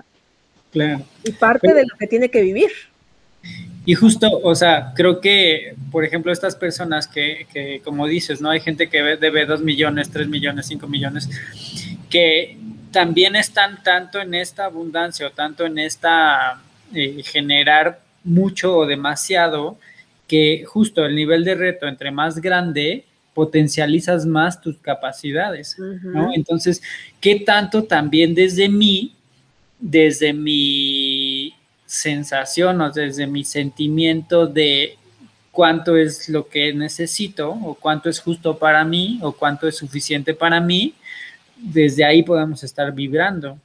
Claro. 0.72 1.06
Y 1.24 1.32
parte 1.32 1.74
de 1.74 1.84
lo 1.84 1.96
que 1.98 2.08
tiene 2.08 2.30
que 2.30 2.42
vivir. 2.42 2.72
Y 3.86 3.96
justo, 3.96 4.40
o 4.44 4.54
sea, 4.54 4.94
creo 4.96 5.20
que, 5.20 5.76
por 5.92 6.06
ejemplo, 6.06 6.32
estas 6.32 6.56
personas 6.56 7.08
que, 7.08 7.48
que 7.52 7.82
como 7.84 8.06
dices, 8.08 8.40
¿no? 8.40 8.52
Hay 8.52 8.60
gente 8.60 8.90
que 8.90 9.02
debe 9.02 9.46
2 9.46 9.62
millones, 9.62 10.12
3 10.12 10.28
millones, 10.28 10.68
5 10.68 10.88
millones, 10.88 11.30
que 12.10 12.58
también 12.92 13.36
están 13.36 13.82
tanto 13.84 14.20
en 14.20 14.36
esta 14.36 14.66
abundancia 14.66 15.28
o 15.28 15.32
tanto 15.32 15.66
en 15.66 15.80
esta 15.80 16.62
eh, 16.94 17.24
generar 17.24 18.02
mucho 18.24 18.78
o 18.78 18.86
demasiado, 18.86 19.78
que 20.28 20.64
justo 20.66 21.06
el 21.06 21.16
nivel 21.16 21.44
de 21.44 21.56
reto 21.56 21.88
entre 21.88 22.12
más 22.12 22.40
grande, 22.40 23.06
potencializas 23.34 24.26
más 24.26 24.62
tus 24.62 24.78
capacidades, 24.78 25.78
¿no? 25.80 26.32
Entonces, 26.34 26.82
¿qué 27.20 27.40
tanto 27.40 27.86
también 27.86 28.36
desde 28.36 28.68
mí, 28.68 29.16
desde 29.80 30.34
mi 30.34 31.21
sensación 31.92 32.80
o 32.80 32.90
desde 32.90 33.28
mi 33.28 33.44
sentimiento 33.44 34.48
de 34.48 34.98
cuánto 35.52 35.98
es 35.98 36.30
lo 36.30 36.48
que 36.48 36.74
necesito 36.74 37.50
o 37.50 37.76
cuánto 37.76 38.10
es 38.10 38.22
justo 38.22 38.58
para 38.58 38.86
mí 38.86 39.20
o 39.22 39.34
cuánto 39.34 39.68
es 39.68 39.76
suficiente 39.76 40.34
para 40.34 40.62
mí, 40.62 40.96
desde 41.58 42.06
ahí 42.06 42.24
podemos 42.24 42.64
estar 42.64 42.94
vibrando, 42.94 43.60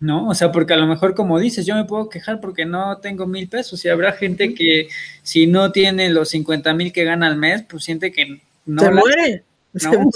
¿no? 0.00 0.28
O 0.28 0.34
sea, 0.34 0.50
porque 0.50 0.74
a 0.74 0.76
lo 0.76 0.88
mejor, 0.88 1.14
como 1.14 1.38
dices, 1.38 1.64
yo 1.64 1.76
me 1.76 1.84
puedo 1.84 2.08
quejar 2.08 2.40
porque 2.40 2.64
no 2.64 2.98
tengo 2.98 3.28
mil 3.28 3.48
pesos 3.48 3.84
y 3.84 3.88
habrá 3.88 4.10
gente 4.10 4.52
que 4.52 4.88
si 5.22 5.46
no 5.46 5.70
tiene 5.70 6.08
los 6.08 6.30
50 6.30 6.74
mil 6.74 6.92
que 6.92 7.04
gana 7.04 7.28
al 7.28 7.36
mes, 7.36 7.62
pues 7.62 7.84
siente 7.84 8.10
que 8.10 8.40
no. 8.66 8.82
Se 8.82 8.90
muere. 8.90 9.44
se 9.76 9.88
muere. 9.88 10.10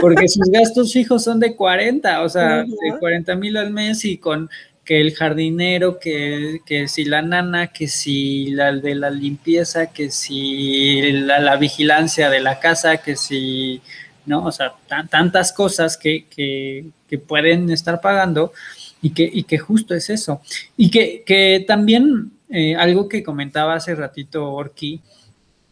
porque 0.00 0.26
sus 0.26 0.50
gastos 0.50 0.90
fijos 0.90 1.22
son 1.22 1.38
de 1.38 1.54
40, 1.54 2.22
o 2.22 2.28
sea, 2.30 2.62
de 2.64 2.98
40 2.98 3.36
mil 3.36 3.58
al 3.58 3.70
mes 3.70 4.06
y 4.06 4.16
con 4.16 4.48
que 4.84 5.00
el 5.00 5.14
jardinero, 5.14 5.98
que, 5.98 6.60
que, 6.66 6.88
si 6.88 7.04
la 7.04 7.22
nana, 7.22 7.68
que 7.68 7.86
si 7.86 8.50
la 8.50 8.72
de 8.72 8.94
la 8.94 9.10
limpieza, 9.10 9.92
que 9.92 10.10
si 10.10 11.12
la, 11.12 11.56
vigilancia 11.56 12.28
de 12.30 12.40
la 12.40 12.58
casa, 12.58 12.96
que 12.96 13.14
si, 13.16 13.80
¿no? 14.26 14.44
O 14.44 14.52
sea, 14.52 14.74
tantas 15.08 15.52
cosas 15.52 15.96
que, 15.96 16.26
que, 16.26 16.86
que, 17.08 17.18
pueden 17.18 17.70
estar 17.70 18.00
pagando 18.00 18.52
y 19.00 19.10
que, 19.10 19.28
y 19.32 19.44
que 19.44 19.58
justo 19.58 19.94
es 19.94 20.10
eso. 20.10 20.40
Y 20.76 20.90
que, 20.90 21.22
que 21.24 21.64
también 21.66 22.32
eh, 22.48 22.74
algo 22.76 23.08
que 23.08 23.22
comentaba 23.22 23.74
hace 23.74 23.94
ratito 23.94 24.52
Orki, 24.52 25.00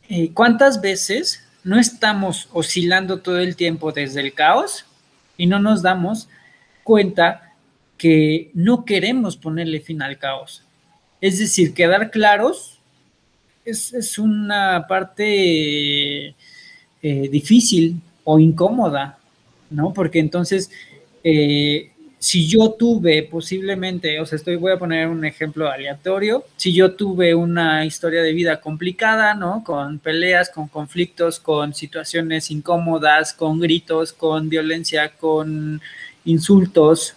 eh, 0.08 0.30
¿cuántas 0.32 0.80
veces 0.80 1.44
no 1.64 1.78
estamos 1.78 2.48
oscilando 2.52 3.20
todo 3.20 3.38
el 3.38 3.56
tiempo 3.56 3.92
desde 3.92 4.20
el 4.20 4.32
caos 4.34 4.86
y 5.36 5.46
no 5.46 5.58
nos 5.58 5.82
damos 5.82 6.28
cuenta 6.84 7.49
que 8.00 8.50
no 8.54 8.86
queremos 8.86 9.36
ponerle 9.36 9.78
fin 9.80 10.00
al 10.00 10.16
caos. 10.16 10.62
Es 11.20 11.38
decir, 11.38 11.74
quedar 11.74 12.10
claros 12.10 12.80
es, 13.62 14.18
una 14.18 14.86
parte 14.88 16.28
eh, 16.28 16.34
difícil 17.30 18.00
o 18.24 18.38
incómoda, 18.38 19.18
¿no? 19.68 19.92
Porque 19.92 20.18
entonces 20.18 20.70
eh, 21.22 21.90
si 22.18 22.48
yo 22.48 22.70
tuve 22.70 23.22
posiblemente, 23.24 24.18
o 24.18 24.24
sea, 24.24 24.36
estoy, 24.36 24.56
voy 24.56 24.72
a 24.72 24.78
poner 24.78 25.06
un 25.08 25.26
ejemplo 25.26 25.70
aleatorio, 25.70 26.46
si 26.56 26.72
yo 26.72 26.92
tuve 26.92 27.34
una 27.34 27.84
historia 27.84 28.22
de 28.22 28.32
vida 28.32 28.62
complicada, 28.62 29.34
¿no? 29.34 29.62
Con 29.62 29.98
peleas, 29.98 30.48
con 30.48 30.68
conflictos, 30.68 31.38
con 31.38 31.74
situaciones 31.74 32.50
incómodas, 32.50 33.34
con 33.34 33.60
gritos, 33.60 34.14
con 34.14 34.48
violencia, 34.48 35.12
con 35.18 35.82
insultos, 36.24 37.14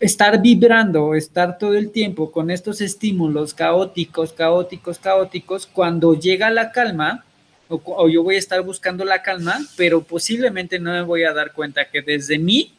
estar 0.00 0.40
vibrando, 0.40 1.14
estar 1.14 1.58
todo 1.58 1.74
el 1.74 1.90
tiempo 1.90 2.32
con 2.32 2.50
estos 2.50 2.80
estímulos 2.80 3.52
caóticos, 3.52 4.32
caóticos, 4.32 4.98
caóticos, 4.98 5.66
cuando 5.66 6.14
llega 6.14 6.50
la 6.50 6.72
calma, 6.72 7.24
o, 7.68 8.08
yo 8.08 8.24
voy 8.24 8.34
a 8.34 8.38
estar 8.38 8.62
buscando 8.62 9.04
la 9.04 9.22
calma, 9.22 9.60
pero 9.76 10.02
posiblemente 10.02 10.80
no 10.80 10.90
me 10.90 11.02
voy 11.02 11.22
a 11.22 11.32
dar 11.32 11.52
cuenta 11.52 11.88
que 11.88 12.02
desde 12.02 12.38
mí 12.38 12.74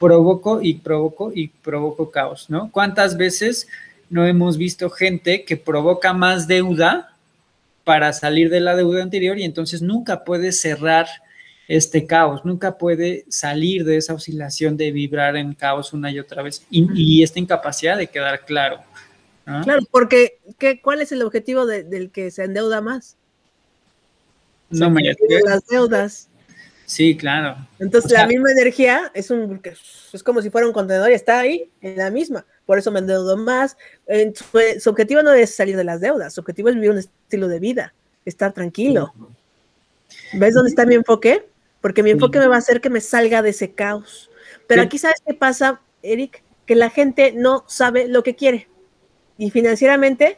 provoco 0.00 0.60
y 0.62 0.74
provoco 0.74 1.30
y 1.32 1.48
provoco 1.48 2.10
caos, 2.10 2.50
¿no? 2.50 2.70
¿Cuántas 2.72 3.16
veces 3.16 3.68
no 4.08 4.26
hemos 4.26 4.56
visto 4.56 4.90
gente 4.90 5.44
que 5.44 5.56
provoca 5.56 6.12
más 6.12 6.48
deuda 6.48 7.14
para 7.84 8.12
salir 8.12 8.50
de 8.50 8.60
la 8.60 8.74
deuda 8.74 9.02
anterior 9.02 9.38
y 9.38 9.44
entonces 9.44 9.82
nunca 9.82 10.24
puede 10.24 10.52
cerrar 10.52 11.06
este 11.68 12.06
caos, 12.06 12.44
nunca 12.44 12.78
puede 12.78 13.24
salir 13.28 13.84
de 13.84 13.96
esa 13.96 14.14
oscilación 14.14 14.76
de 14.76 14.92
vibrar 14.92 15.36
en 15.36 15.54
caos 15.54 15.92
una 15.92 16.10
y 16.10 16.18
otra 16.18 16.42
vez 16.42 16.64
y, 16.70 17.22
esta 17.22 17.38
incapacidad 17.38 17.96
de 17.96 18.06
quedar 18.06 18.44
claro. 18.44 18.80
Claro, 19.44 19.82
porque 19.90 20.40
¿qué, 20.58 20.80
¿cuál 20.80 21.00
es 21.00 21.12
el 21.12 21.22
objetivo 21.22 21.66
del 21.66 22.10
que 22.10 22.30
se 22.30 22.44
endeuda 22.44 22.80
más? 22.80 23.16
No 24.70 24.90
me 24.90 25.02
Las 25.44 25.66
deudas. 25.66 26.28
Sí, 26.86 27.16
claro. 27.16 27.56
Entonces 27.80 28.12
la 28.12 28.26
misma 28.26 28.50
energía 28.52 29.10
es 29.12 29.30
un 29.30 29.60
es 30.12 30.22
como 30.22 30.40
si 30.40 30.50
fuera 30.50 30.68
un 30.68 30.72
contenedor 30.72 31.10
y 31.10 31.14
está 31.14 31.40
ahí 31.40 31.70
en 31.80 31.96
la 31.96 32.10
misma. 32.10 32.46
Por 32.64 32.78
eso 32.78 32.90
me 32.92 33.00
endeudo 33.00 33.36
más. 33.36 33.76
Su, 34.80 34.90
objetivo 34.90 35.22
no 35.22 35.32
es 35.32 35.54
salir 35.54 35.76
de 35.76 35.84
las 35.84 36.00
deudas, 36.00 36.34
su 36.34 36.40
objetivo 36.40 36.68
es 36.68 36.76
vivir 36.76 36.90
un 36.90 36.98
estilo 36.98 37.48
de 37.48 37.58
vida, 37.58 37.94
estar 38.24 38.52
tranquilo. 38.52 39.12
¿Ves 40.32 40.54
dónde 40.54 40.70
está 40.70 40.86
mi 40.86 40.94
enfoque? 40.94 41.44
Porque 41.86 42.02
mi 42.02 42.10
enfoque 42.10 42.40
me 42.40 42.48
va 42.48 42.56
a 42.56 42.58
hacer 42.58 42.80
que 42.80 42.90
me 42.90 43.00
salga 43.00 43.42
de 43.42 43.50
ese 43.50 43.70
caos. 43.70 44.28
Pero 44.66 44.82
aquí 44.82 44.98
sabes 44.98 45.22
qué 45.24 45.34
pasa, 45.34 45.80
Eric, 46.02 46.42
que 46.66 46.74
la 46.74 46.90
gente 46.90 47.30
no 47.30 47.62
sabe 47.68 48.08
lo 48.08 48.24
que 48.24 48.34
quiere. 48.34 48.66
Y 49.38 49.52
financieramente, 49.52 50.36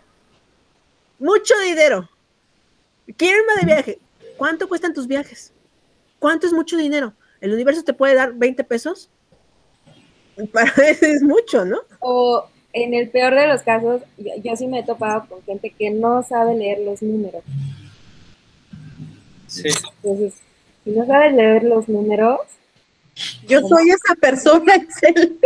mucho 1.19 1.55
dinero. 1.65 2.11
Quieren 3.17 3.47
más 3.47 3.61
de 3.61 3.65
viaje. 3.65 3.99
¿Cuánto 4.37 4.69
cuestan 4.69 4.93
tus 4.93 5.07
viajes? 5.07 5.55
¿Cuánto 6.19 6.47
es 6.47 6.53
mucho 6.53 6.77
dinero? 6.77 7.15
¿El 7.41 7.55
universo 7.55 7.83
te 7.83 7.95
puede 7.95 8.15
dar 8.15 8.35
20 8.35 8.63
pesos? 8.65 9.09
Para 10.53 10.71
eso 10.87 11.07
es 11.07 11.23
mucho, 11.23 11.65
¿no? 11.65 11.79
O 12.01 12.47
en 12.75 12.93
el 12.93 13.09
peor 13.09 13.35
de 13.35 13.47
los 13.47 13.63
casos, 13.63 14.03
yo, 14.19 14.55
sí 14.55 14.67
me 14.67 14.81
he 14.81 14.85
topado 14.85 15.27
con 15.27 15.43
gente 15.45 15.71
que 15.71 15.89
no 15.89 16.23
sabe 16.23 16.55
leer 16.57 16.81
los 16.81 17.01
números. 17.01 17.43
Sí. 19.47 19.71
Entonces, 20.03 20.35
si 20.85 20.91
no 20.91 21.07
sabes 21.07 21.33
leer 21.35 21.65
los 21.65 21.89
números. 21.89 22.41
Yo 23.49 23.61
soy 23.61 23.91
esa 23.91 24.15
persona, 24.21 24.75
Excel. 24.77 25.39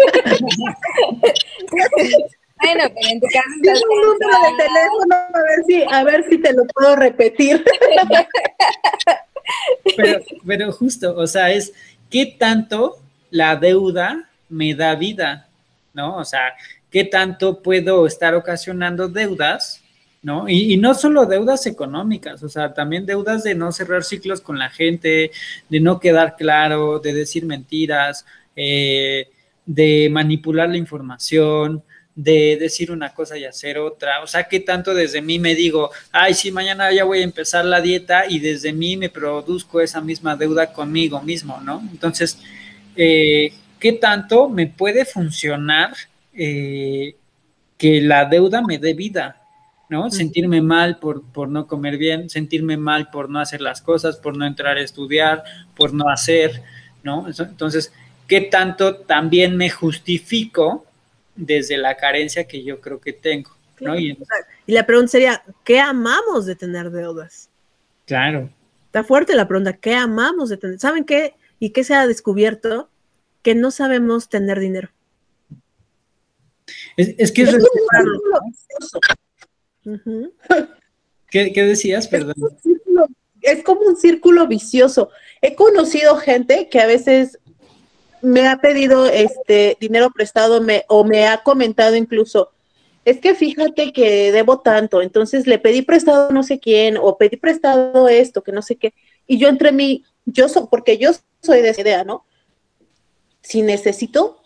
bueno, 2.61 2.85
pero 2.95 3.09
en 3.11 3.21
tu 3.21 3.27
caso. 3.27 3.49
un 3.91 4.01
número 4.03 4.37
de 4.43 4.51
teléfono, 4.65 5.15
a 5.15 5.43
ver 5.43 5.65
si, 5.67 5.83
a 5.91 6.05
ver 6.05 6.25
si 6.29 6.39
te 6.39 6.53
lo 6.53 6.65
puedo 6.67 6.97
repetir. 6.97 7.65
Pero, 9.97 10.21
pero 10.47 10.73
justo, 10.73 11.17
o 11.17 11.27
sea, 11.27 11.51
es 11.51 11.73
qué 12.11 12.27
tanto 12.27 12.99
la 13.31 13.57
deuda 13.57 14.29
me 14.49 14.75
da 14.75 14.95
vida, 14.95 15.49
¿no? 15.95 16.17
O 16.17 16.25
sea, 16.25 16.55
qué 16.91 17.05
tanto 17.05 17.63
puedo 17.63 18.07
estar 18.07 18.35
ocasionando 18.35 19.09
deudas, 19.09 19.82
¿no? 20.23 20.49
Y, 20.49 20.77
no 20.77 20.95
solo 20.95 21.27
deudas 21.27 21.67
económicas, 21.67 22.43
o 22.43 22.49
sea, 22.49 22.73
también 22.73 23.07
deudas 23.07 23.43
de 23.43 23.55
no 23.55 23.73
cerrar 23.73 24.05
ciclos 24.05 24.41
con 24.41 24.59
la 24.59 24.71
gente, 24.71 25.33
de 25.69 25.81
no 25.81 26.01
quedar 26.01 26.37
claro, 26.37 27.01
de 27.01 27.13
decir 27.13 27.45
mentiras, 27.45 28.25
eh, 28.57 29.29
de 29.67 30.09
manipular 30.11 30.69
la 30.69 30.77
información, 30.77 31.83
de 32.15 32.57
decir 32.61 32.93
una 32.93 33.15
cosa 33.15 33.37
y 33.39 33.45
hacer 33.45 33.79
otra. 33.79 34.23
O 34.23 34.27
sea, 34.27 34.45
que 34.45 34.61
tanto 34.61 34.95
desde 34.95 35.23
mí 35.23 35.39
me 35.39 35.55
digo, 35.55 35.91
ay, 36.13 36.35
sí, 36.35 36.53
mañana 36.53 36.93
ya 36.93 37.05
voy 37.05 37.21
a 37.21 37.25
empezar 37.25 37.65
la 37.65 37.81
dieta 37.81 38.25
y 38.29 38.39
desde 38.39 38.73
mí 38.73 38.97
me 38.97 39.09
produzco 39.09 39.81
esa 39.81 40.01
misma 40.01 40.37
deuda 40.37 40.73
conmigo 40.73 41.21
mismo, 41.23 41.61
¿no? 41.63 41.81
Entonces, 41.91 42.39
eh, 42.97 43.53
¿qué 43.81 43.93
tanto 43.93 44.49
me 44.49 44.67
puede 44.67 45.05
funcionar 45.05 45.95
eh, 46.35 47.17
que 47.79 48.01
la 48.03 48.27
deuda 48.27 48.63
me 48.63 48.79
dé 48.79 48.95
vida? 48.95 49.42
¿No? 49.93 50.11
Sentirme 50.11 50.63
mal 50.63 50.99
por, 50.99 51.23
por 51.23 51.49
no 51.49 51.67
comer 51.67 51.99
bien, 51.99 52.31
sentirme 52.31 52.79
mal 52.79 53.11
por 53.11 53.29
no 53.29 53.39
hacer 53.39 53.61
las 53.61 53.83
cosas, 53.83 54.17
por 54.17 54.37
no 54.37 54.47
entrar 54.47 54.79
a 54.79 54.81
estudiar, 54.81 55.45
por 55.77 55.93
no 55.93 56.09
hacer, 56.09 56.63
¿no? 57.03 57.27
Entonces, 57.29 57.93
¿qué 58.27 58.41
tanto 58.41 58.97
también 58.97 59.55
me 59.55 59.69
justifico 59.69 60.87
desde 61.37 61.77
la 61.77 61.97
carencia 61.97 62.47
que 62.47 62.63
yo 62.63 62.81
creo 62.81 63.01
que 63.01 63.13
tengo. 63.13 63.51
¿no? 63.81 63.99
Y, 63.99 64.17
la 64.67 64.87
pregunta 64.87 65.11
sería, 65.11 65.43
¿qué 65.65 65.81
amamos 65.81 66.47
de 66.47 66.57
tener 66.57 66.91
deudas? 66.91 67.49
Claro. 68.07 68.51
Está 68.87 69.05
fuerte 69.05 69.35
la 69.35 69.49
pregunta, 69.49 69.75
¿qué 69.75 69.95
amamos 69.95 70.49
de 70.49 70.57
tener? 70.57 70.79
¿Saben 70.79 71.05
qué? 71.05 71.35
¿Y 71.59 71.71
qué 71.71 71.85
se 71.85 71.95
ha 71.95 72.07
descubierto? 72.07 72.89
Que 73.43 73.55
no 73.55 73.71
sabemos 73.71 74.29
tener 74.29 74.59
dinero. 74.59 74.89
Es, 76.97 77.33
que 77.33 77.43
es, 77.43 77.57
¿Qué, 81.31 81.53
¿Qué, 81.53 81.63
decías? 81.65 82.09
Perdón. 82.09 82.35
Es 83.41 83.63
como 83.65 83.83
un 83.83 83.97
círculo 83.97 84.47
vicioso. 84.47 85.11
He 85.41 85.55
conocido 85.55 86.17
gente 86.17 86.69
que 86.69 86.81
a 86.81 86.87
veces 86.87 87.39
me 88.23 88.47
ha 88.47 88.59
pedido 88.59 89.07
este 89.07 89.77
dinero 89.81 90.11
prestado 90.11 90.61
me, 90.61 90.85
o 90.89 91.05
me 91.05 91.27
ha 91.27 91.43
comentado 91.43 91.97
incluso, 91.97 92.51
es 93.05 93.19
que 93.19 93.35
fíjate 93.35 93.93
que 93.93 94.31
debo 94.31 94.61
tanto, 94.61 95.03
entonces 95.03 95.47
le 95.47 95.59
pedí 95.59 95.83
prestado 95.83 96.31
no 96.31 96.45
sé 96.45 96.61
quién, 96.61 96.97
o 96.97 97.19
pedí 97.19 97.37
prestado 97.37 98.09
esto, 98.09 98.43
que 98.43 98.53
no 98.53 98.63
sé 98.63 98.77
qué, 98.77 98.95
y 99.27 99.39
yo 99.39 99.49
entre 99.49 99.73
mí, 99.73 100.05
yo 100.25 100.49
soy, 100.49 100.65
porque 100.71 100.99
yo 100.99 101.11
soy 101.43 101.63
de 101.63 101.71
esa 101.71 101.81
idea, 101.81 102.05
¿no? 102.05 102.25
Si 103.43 103.63
necesito, 103.63 104.41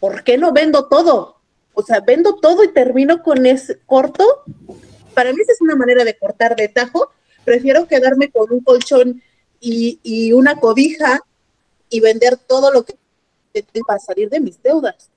¿por 0.00 0.22
qué 0.22 0.36
no 0.36 0.52
vendo 0.52 0.86
todo? 0.88 1.40
O 1.74 1.82
sea, 1.82 2.00
vendo 2.00 2.36
todo 2.36 2.64
y 2.64 2.72
termino 2.72 3.22
con 3.22 3.44
ese 3.46 3.78
corto. 3.86 4.24
Para 5.14 5.32
mí 5.32 5.40
esa 5.42 5.52
es 5.52 5.60
una 5.60 5.76
manera 5.76 6.04
de 6.04 6.16
cortar 6.16 6.56
de 6.56 6.68
tajo. 6.68 7.10
Prefiero 7.44 7.86
quedarme 7.86 8.30
con 8.30 8.52
un 8.52 8.60
colchón 8.60 9.22
y, 9.60 10.00
y 10.02 10.32
una 10.32 10.56
cobija 10.60 11.20
y 11.90 12.00
vender 12.00 12.36
todo 12.36 12.72
lo 12.72 12.84
que 12.84 12.96
para 13.86 13.98
salir 14.00 14.30
de 14.30 14.40
mis 14.40 14.62
deudas, 14.62 15.10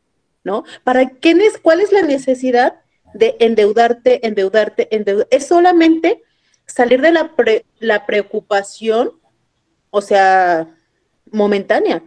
¿no? 0.44 0.64
¿Para 0.84 1.10
quiénes, 1.10 1.58
cuál 1.58 1.82
es 1.82 1.92
la 1.92 2.04
necesidad 2.04 2.82
de 3.14 3.36
endeudarte, 3.40 4.26
endeudarte, 4.26 4.96
endeudarte? 4.96 5.36
Es 5.36 5.48
solamente 5.48 6.24
salir 6.66 7.02
de 7.02 7.12
la, 7.12 7.34
la 7.80 8.06
preocupación, 8.06 9.14
o 9.90 10.02
sea, 10.02 10.68
momentánea. 11.32 12.04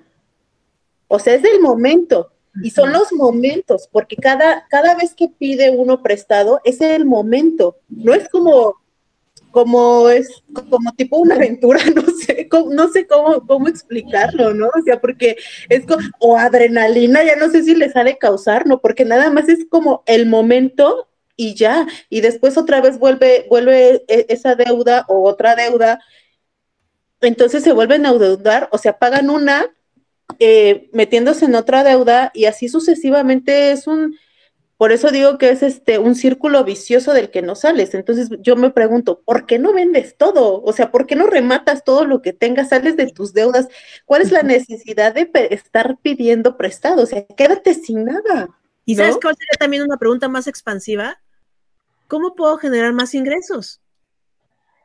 O 1.09 1.19
sea, 1.19 1.35
es 1.35 1.43
del 1.43 1.61
momento. 1.61 2.30
Y 2.63 2.71
son 2.71 2.93
los 2.93 3.13
momentos, 3.13 3.89
porque 3.93 4.17
cada, 4.17 4.67
cada 4.69 4.95
vez 4.97 5.15
que 5.15 5.29
pide 5.29 5.71
uno 5.71 6.03
prestado, 6.03 6.61
es 6.65 6.81
el 6.81 7.05
momento. 7.05 7.77
No 7.89 8.13
es 8.13 8.29
como 8.29 8.81
como 9.51 10.09
es 10.09 10.43
como 10.69 10.93
tipo 10.93 11.17
una 11.19 11.35
aventura, 11.35 11.81
no 11.95 12.03
sé, 12.03 12.49
cómo, 12.49 12.73
no 12.73 12.89
sé 12.89 13.07
cómo, 13.07 13.47
cómo 13.47 13.69
explicarlo, 13.69 14.55
¿no? 14.55 14.69
O 14.69 14.83
sea, 14.85 15.01
porque 15.01 15.37
es 15.69 15.87
como, 15.87 16.03
o 16.21 16.37
adrenalina, 16.37 17.25
ya 17.25 17.37
no 17.37 17.49
sé 17.51 17.63
si 17.65 17.75
le 17.75 17.91
sale 17.91 18.19
causar, 18.19 18.67
¿no? 18.67 18.81
Porque 18.81 19.05
nada 19.05 19.31
más 19.31 19.49
es 19.49 19.67
como 19.69 20.03
el 20.07 20.27
momento 20.27 21.09
y 21.37 21.55
ya, 21.55 21.87
y 22.09 22.21
después 22.21 22.57
otra 22.59 22.81
vez 22.81 22.99
vuelve, 22.99 23.47
vuelve 23.49 24.05
e, 24.09 24.27
esa 24.29 24.55
deuda 24.55 25.05
o 25.09 25.29
otra 25.29 25.57
deuda, 25.57 26.01
entonces 27.21 27.63
se 27.63 27.73
vuelven 27.73 28.07
a 28.07 28.11
endeudar, 28.11 28.69
o 28.73 28.79
sea, 28.79 28.99
pagan 28.99 29.31
una, 29.31 29.75
eh, 30.39 30.89
metiéndose 30.93 31.45
en 31.45 31.55
otra 31.55 31.85
deuda 31.85 32.31
y 32.35 32.47
así 32.47 32.69
sucesivamente 32.69 33.73
es 33.73 33.87
un, 33.87 34.17
por 34.81 34.93
eso 34.93 35.11
digo 35.11 35.37
que 35.37 35.51
es 35.51 35.63
este 35.63 35.99
un 35.99 36.15
círculo 36.15 36.65
vicioso 36.65 37.13
del 37.13 37.31
que 37.31 37.43
no 37.43 37.55
sales. 37.55 37.93
Entonces 37.93 38.31
yo 38.41 38.57
me 38.57 38.71
pregunto, 38.71 39.21
¿por 39.27 39.45
qué 39.45 39.59
no 39.59 39.75
vendes 39.75 40.17
todo? 40.17 40.63
O 40.63 40.73
sea, 40.73 40.91
¿por 40.91 41.07
qué 41.07 41.17
no 41.17 41.27
rematas 41.27 41.85
todo 41.85 42.07
lo 42.07 42.23
que 42.23 42.33
tengas, 42.33 42.71
sales 42.71 42.97
de 42.97 43.13
tus 43.13 43.35
deudas? 43.35 43.69
¿Cuál 44.07 44.23
es 44.23 44.33
la 44.33 44.43
necesidad 44.43 45.13
de 45.13 45.31
estar 45.51 45.99
pidiendo 46.01 46.57
prestado? 46.57 47.03
O 47.03 47.07
sea, 47.07 47.27
quédate 47.27 47.75
sin 47.75 48.07
nada. 48.07 48.49
¿Y 48.87 48.97
sabes 48.97 49.19
cuál 49.21 49.37
sería 49.37 49.59
también 49.59 49.83
una 49.83 49.99
pregunta 49.99 50.29
más 50.29 50.47
expansiva? 50.47 51.21
¿Cómo 52.09 52.35
puedo 52.35 52.57
generar 52.57 52.95
más 52.95 53.15
ingresos? 53.15 53.81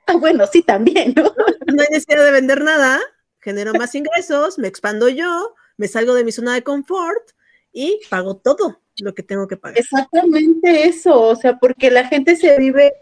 Ah, 0.07 0.17
bueno, 0.17 0.45
sí, 0.45 0.61
también, 0.61 1.13
¿no? 1.15 1.23
No 1.23 1.81
hay 1.81 1.87
necesidad 1.89 2.25
de 2.25 2.31
vender 2.31 2.63
nada, 2.63 2.99
genero 3.45 3.73
más 3.75 3.93
ingresos, 3.93 4.57
me 4.57 4.67
expando 4.67 5.07
yo, 5.07 5.53
me 5.77 5.87
salgo 5.87 6.15
de 6.15 6.23
mi 6.23 6.31
zona 6.31 6.55
de 6.55 6.63
confort 6.63 7.29
y 7.71 7.99
pago 8.09 8.37
todo 8.37 8.81
lo 8.97 9.13
que 9.13 9.21
tengo 9.21 9.47
que 9.47 9.55
pagar. 9.55 9.77
Exactamente 9.77 10.87
eso, 10.87 11.21
o 11.21 11.35
sea, 11.35 11.57
porque 11.59 11.91
la 11.91 12.07
gente 12.07 12.35
se 12.35 12.57
vive 12.57 12.93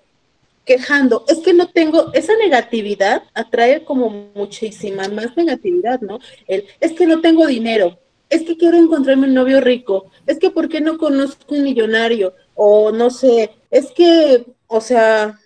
quejando, 0.66 1.24
es 1.30 1.40
que 1.40 1.54
no 1.54 1.70
tengo, 1.70 2.12
esa 2.14 2.36
negatividad 2.36 3.24
atrae 3.34 3.86
como 3.86 4.32
muchísima 4.36 5.08
más 5.08 5.36
negatividad, 5.38 6.02
¿no? 6.02 6.20
El, 6.48 6.66
es 6.82 6.92
que 6.92 7.08
no 7.08 7.22
tengo 7.22 7.48
dinero, 7.48 7.98
es 8.30 8.44
que 8.44 8.58
quiero 8.58 8.78
encontrarme 8.78 9.28
un 9.28 9.34
novio 9.34 9.62
rico, 9.62 10.12
es 10.28 10.40
que 10.40 10.50
¿por 10.50 10.68
qué 10.68 10.82
no 10.82 10.98
conozco 10.98 11.56
un 11.56 11.64
millonario? 11.64 12.34
O 12.56 12.92
no 12.92 13.10
sé, 13.10 13.52
es 13.72 13.92
que, 13.92 14.46
o 14.68 14.82
sea, 14.82 15.40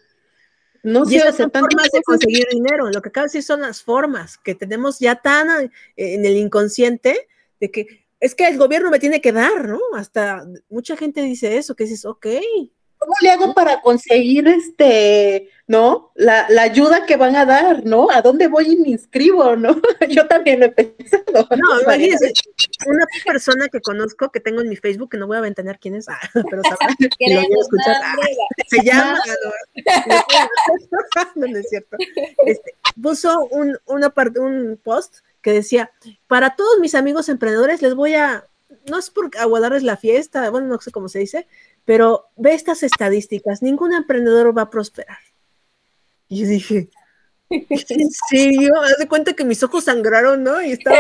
no 0.84 1.06
sé, 1.06 1.20
son 1.34 1.52
formas 1.52 1.90
de 1.92 2.02
conseguir 2.04 2.48
dinero. 2.52 2.90
Lo 2.92 3.02
que 3.02 3.10
acaba 3.10 3.26
de 3.26 3.30
decir 3.30 3.44
son 3.44 3.62
las 3.62 3.82
formas 3.82 4.38
que 4.38 4.56
tenemos 4.56 5.00
ya 5.00 5.16
tan 5.16 5.50
eh, 5.66 5.70
en 5.96 6.26
el 6.26 6.38
inconsciente 6.38 7.28
de 7.60 7.72
que 7.72 8.08
es 8.20 8.34
que 8.34 8.48
el 8.48 8.58
gobierno 8.58 8.90
me 8.90 9.00
tiene 9.00 9.22
que 9.22 9.32
dar, 9.32 9.68
¿no? 9.68 9.80
Hasta 9.96 10.46
mucha 10.70 10.98
gente 10.98 11.22
dice 11.22 11.58
eso, 11.58 11.76
que 11.76 11.84
dices, 11.84 12.06
ok, 12.06 12.28
¿Cómo 12.98 13.14
le 13.22 13.30
hago 13.30 13.54
para 13.54 13.82
conseguir 13.82 14.48
este, 14.48 15.50
no? 15.68 16.12
La, 16.16 16.48
ayuda 16.62 17.06
que 17.06 17.18
van 17.18 17.36
a 17.36 17.46
dar, 17.46 17.86
¿no? 17.86 18.10
¿A 18.10 18.22
dónde 18.22 18.48
voy 18.48 18.72
y 18.72 18.78
me 18.78 18.90
inscribo, 18.90 19.56
no? 19.58 19.76
Yo 20.10 20.26
también 20.28 20.62
lo 20.62 20.68
he 20.68 20.70
pensado. 20.70 21.48
No, 21.56 21.82
imagínese, 21.84 22.32
una 22.86 23.06
persona 23.26 23.68
que 23.68 23.82
conozco, 23.82 24.32
que 24.32 24.40
tengo 24.40 24.62
en 24.62 24.70
mi 24.70 24.78
Facebook, 24.78 25.12
que 25.12 25.18
no 25.18 25.28
voy 25.28 25.38
a 25.38 25.42
ventanear 25.42 25.78
quién 25.78 25.96
es, 25.96 26.08
ah, 26.08 26.20
pero 26.50 26.62
sabrá 26.64 26.96
que 26.98 27.34
lo 27.34 27.42
voy 27.42 27.58
a 27.58 27.62
escuchar. 27.62 27.96
Ah, 28.02 28.16
se 28.68 28.84
llama, 28.84 29.20
no, 31.36 31.48
no, 31.48 31.58
es 31.58 31.70
cierto. 31.70 31.98
Este, 32.46 32.76
puso 33.02 33.46
un, 33.52 33.78
una 33.86 34.10
parte, 34.10 34.40
un 34.40 34.80
post 34.82 35.18
que 35.42 35.52
decía, 35.52 35.92
para 36.28 36.56
todos 36.56 36.80
mis 36.80 36.96
amigos 36.96 37.28
emprendedores 37.30 37.82
les 37.82 37.94
voy 37.94 38.16
a, 38.16 38.48
no 38.90 38.98
es 38.98 39.10
por 39.10 39.30
aguadarles 39.38 39.84
la 39.84 39.98
fiesta, 39.98 40.50
bueno, 40.50 40.68
no 40.68 40.80
sé 40.80 40.92
cómo 40.92 41.10
se 41.10 41.20
dice, 41.20 41.48
pero 41.84 42.26
ve 42.38 42.54
estas 42.54 42.84
estadísticas, 42.84 43.62
ningún 43.62 43.94
emprendedor 43.94 44.58
va 44.58 44.64
a 44.64 44.70
prosperar. 44.70 45.18
Y 46.30 46.42
yo 46.42 46.48
dije, 46.48 46.90
¿en 47.50 48.12
serio? 48.30 48.74
Haz 48.82 48.98
de 48.98 49.08
cuenta 49.08 49.34
que 49.34 49.46
mis 49.46 49.64
ojos 49.64 49.86
sangraron, 49.86 50.44
¿no? 50.44 50.62
Y 50.62 50.72
estaba 50.72 50.98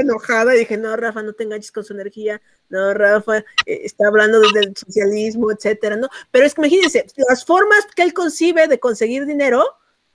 enojada 0.00 0.54
y 0.54 0.60
dije, 0.60 0.76
no, 0.76 0.96
Rafa, 0.96 1.22
no 1.22 1.32
te 1.32 1.44
enganches 1.44 1.72
con 1.72 1.84
su 1.84 1.94
energía, 1.94 2.40
no, 2.68 2.92
Rafa, 2.92 3.38
eh, 3.38 3.44
está 3.84 4.08
hablando 4.08 4.40
del 4.52 4.76
socialismo, 4.76 5.50
etcétera, 5.50 5.96
¿no? 5.96 6.08
Pero 6.30 6.44
es 6.44 6.54
que 6.54 6.60
imagínense, 6.60 7.06
las 7.28 7.44
formas 7.44 7.86
que 7.94 8.02
él 8.02 8.12
concibe 8.12 8.68
de 8.68 8.78
conseguir 8.78 9.24
dinero 9.26 9.64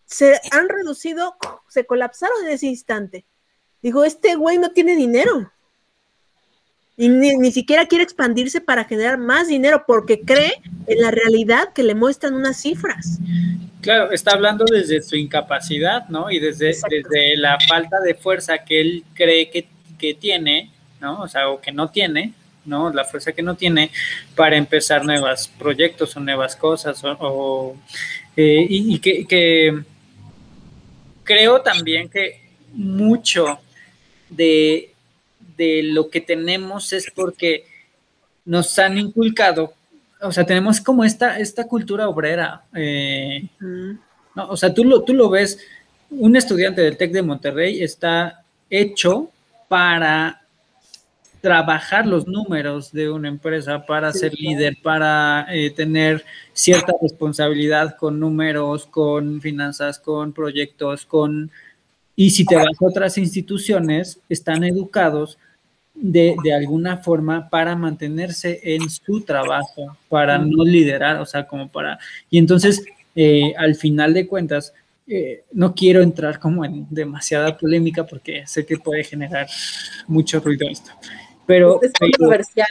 se 0.06 0.40
han 0.52 0.70
reducido, 0.70 1.36
se 1.68 1.86
colapsaron 1.86 2.46
en 2.46 2.54
ese 2.54 2.68
instante. 2.68 3.26
Digo, 3.82 4.04
este 4.04 4.36
güey 4.36 4.58
no 4.58 4.72
tiene 4.72 4.96
dinero. 4.96 5.52
Y 6.96 7.10
ni, 7.10 7.52
siquiera 7.52 7.88
quiere 7.88 8.04
expandirse 8.04 8.62
para 8.62 8.86
generar 8.86 9.18
más 9.18 9.48
dinero 9.48 9.84
porque 9.88 10.22
cree 10.22 10.62
en 10.86 11.02
la 11.02 11.10
realidad 11.10 11.74
que 11.74 11.82
le 11.82 11.96
muestran 11.96 12.36
unas 12.36 12.58
cifras. 12.58 13.18
Claro, 13.84 14.12
está 14.12 14.32
hablando 14.32 14.66
desde 14.66 15.04
su 15.04 15.16
incapacidad, 15.16 16.08
¿no? 16.10 16.32
Y 16.32 16.40
desde, 16.40 16.68
desde 16.90 17.38
la 17.38 17.60
falta 17.68 18.00
de 18.00 18.16
fuerza 18.16 18.58
que 18.60 18.82
él 18.82 19.04
cree 19.14 19.50
que, 19.52 19.68
tiene, 20.16 20.70
¿no? 21.00 21.22
O 21.22 21.28
sea, 21.30 21.48
o 21.48 21.62
que 21.62 21.72
no 21.72 21.90
tiene, 21.90 22.34
¿no? 22.66 22.92
La 22.92 23.06
fuerza 23.06 23.32
que 23.32 23.42
no 23.42 23.56
tiene 23.56 23.90
para 24.36 24.58
empezar 24.58 25.06
nuevos 25.06 25.48
proyectos 25.48 26.18
o 26.18 26.20
nuevas 26.20 26.58
cosas, 26.58 27.02
o, 27.04 27.78
eh, 28.36 28.66
y, 28.68 29.00
que, 29.00 29.26
que 29.26 29.82
creo 31.24 31.62
también 31.62 32.10
que 32.10 32.42
mucho 32.74 33.60
de 34.30 34.94
de 35.58 35.84
lo 35.84 36.10
que 36.10 36.22
tenemos 36.22 36.94
es 36.94 37.12
porque 37.14 37.66
nos 38.46 38.78
han 38.80 38.98
inculcado, 38.98 39.74
o 40.24 40.32
sea, 40.32 40.46
tenemos 40.46 40.82
como 40.82 41.04
esta, 41.04 41.38
esta 41.40 41.68
cultura 41.68 42.08
obrera. 42.08 42.64
Eh, 42.74 43.48
no, 43.60 44.50
o 44.50 44.58
sea, 44.58 44.74
tú 44.74 44.84
lo, 44.84 45.04
tú 45.04 45.14
lo 45.14 45.30
ves, 45.30 45.60
un 46.10 46.36
estudiante 46.36 46.82
del 46.82 46.98
TEC 46.98 47.12
de 47.12 47.22
Monterrey 47.22 47.84
está 47.84 48.44
hecho 48.70 49.30
para 49.68 50.42
trabajar 51.42 52.08
los 52.08 52.26
números 52.26 52.94
de 52.94 53.10
una 53.10 53.28
empresa, 53.28 53.86
para 53.86 54.14
ser 54.14 54.34
líder, 54.34 54.78
para 54.82 55.46
eh, 55.50 55.72
tener 55.72 56.24
cierta 56.54 56.94
responsabilidad 57.02 57.98
con 57.98 58.18
números, 58.20 58.86
con 58.86 59.42
finanzas, 59.42 60.00
con 60.00 60.32
proyectos, 60.32 61.06
con 61.06 61.52
y 62.16 62.30
si 62.30 62.46
te 62.46 62.56
vas 62.56 62.68
a 62.68 62.86
otras 62.86 63.18
instituciones, 63.18 64.20
están 64.30 64.64
educados 64.64 65.38
de, 65.96 66.36
alguna 66.56 66.98
forma 66.98 67.50
para 67.50 67.76
mantenerse 67.76 68.60
en 68.64 68.90
su 68.90 69.22
trabajo, 69.22 69.98
para 70.10 70.38
no 70.38 70.64
liderar, 70.64 71.20
o 71.20 71.26
sea, 71.26 71.46
como 71.46 71.70
para... 71.70 72.00
Y 72.30 72.38
entonces, 72.38 72.84
eh, 73.16 73.54
al 73.58 73.76
final 73.76 74.14
de 74.14 74.28
cuentas, 74.28 74.74
eh, 75.06 75.44
no 75.52 75.76
quiero 75.76 76.02
entrar 76.02 76.40
como 76.40 76.64
en 76.64 76.88
demasiada 76.90 77.58
polémica 77.58 78.06
porque 78.06 78.48
sé 78.48 78.66
que 78.66 78.78
puede 78.78 79.04
generar 79.04 79.48
mucho 80.08 80.40
ruido 80.40 80.68
esto. 80.70 80.92
Pero, 81.46 81.82
es 81.82 81.92
controversial. 81.92 82.68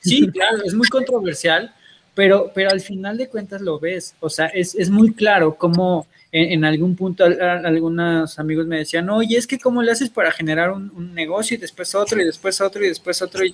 sí, 0.00 0.28
claro, 0.28 0.62
es 0.64 0.74
muy 0.74 0.86
controversial, 0.88 1.74
pero, 2.14 2.50
pero 2.54 2.70
al 2.70 2.80
final 2.80 3.16
de 3.16 3.28
cuentas 3.28 3.60
lo 3.60 3.78
ves, 3.78 4.14
o 4.20 4.28
sea, 4.28 4.46
es, 4.46 4.74
es 4.74 4.90
muy 4.90 5.12
claro 5.12 5.54
cómo 5.56 6.06
en, 6.32 6.64
algún 6.64 6.94
punto 6.94 7.24
algunos 7.24 8.38
amigos 8.38 8.66
me 8.66 8.78
decían, 8.78 9.10
oye, 9.10 9.36
es 9.36 9.46
que 9.46 9.58
cómo 9.58 9.82
le 9.82 9.92
haces 9.92 10.10
para 10.10 10.30
generar 10.30 10.70
un, 10.70 11.14
negocio 11.14 11.56
y 11.56 11.60
después 11.60 11.94
otro 11.94 12.20
y 12.20 12.24
después 12.24 12.60
otro 12.60 12.84
y 12.84 12.88
después 12.88 13.20
otro 13.20 13.44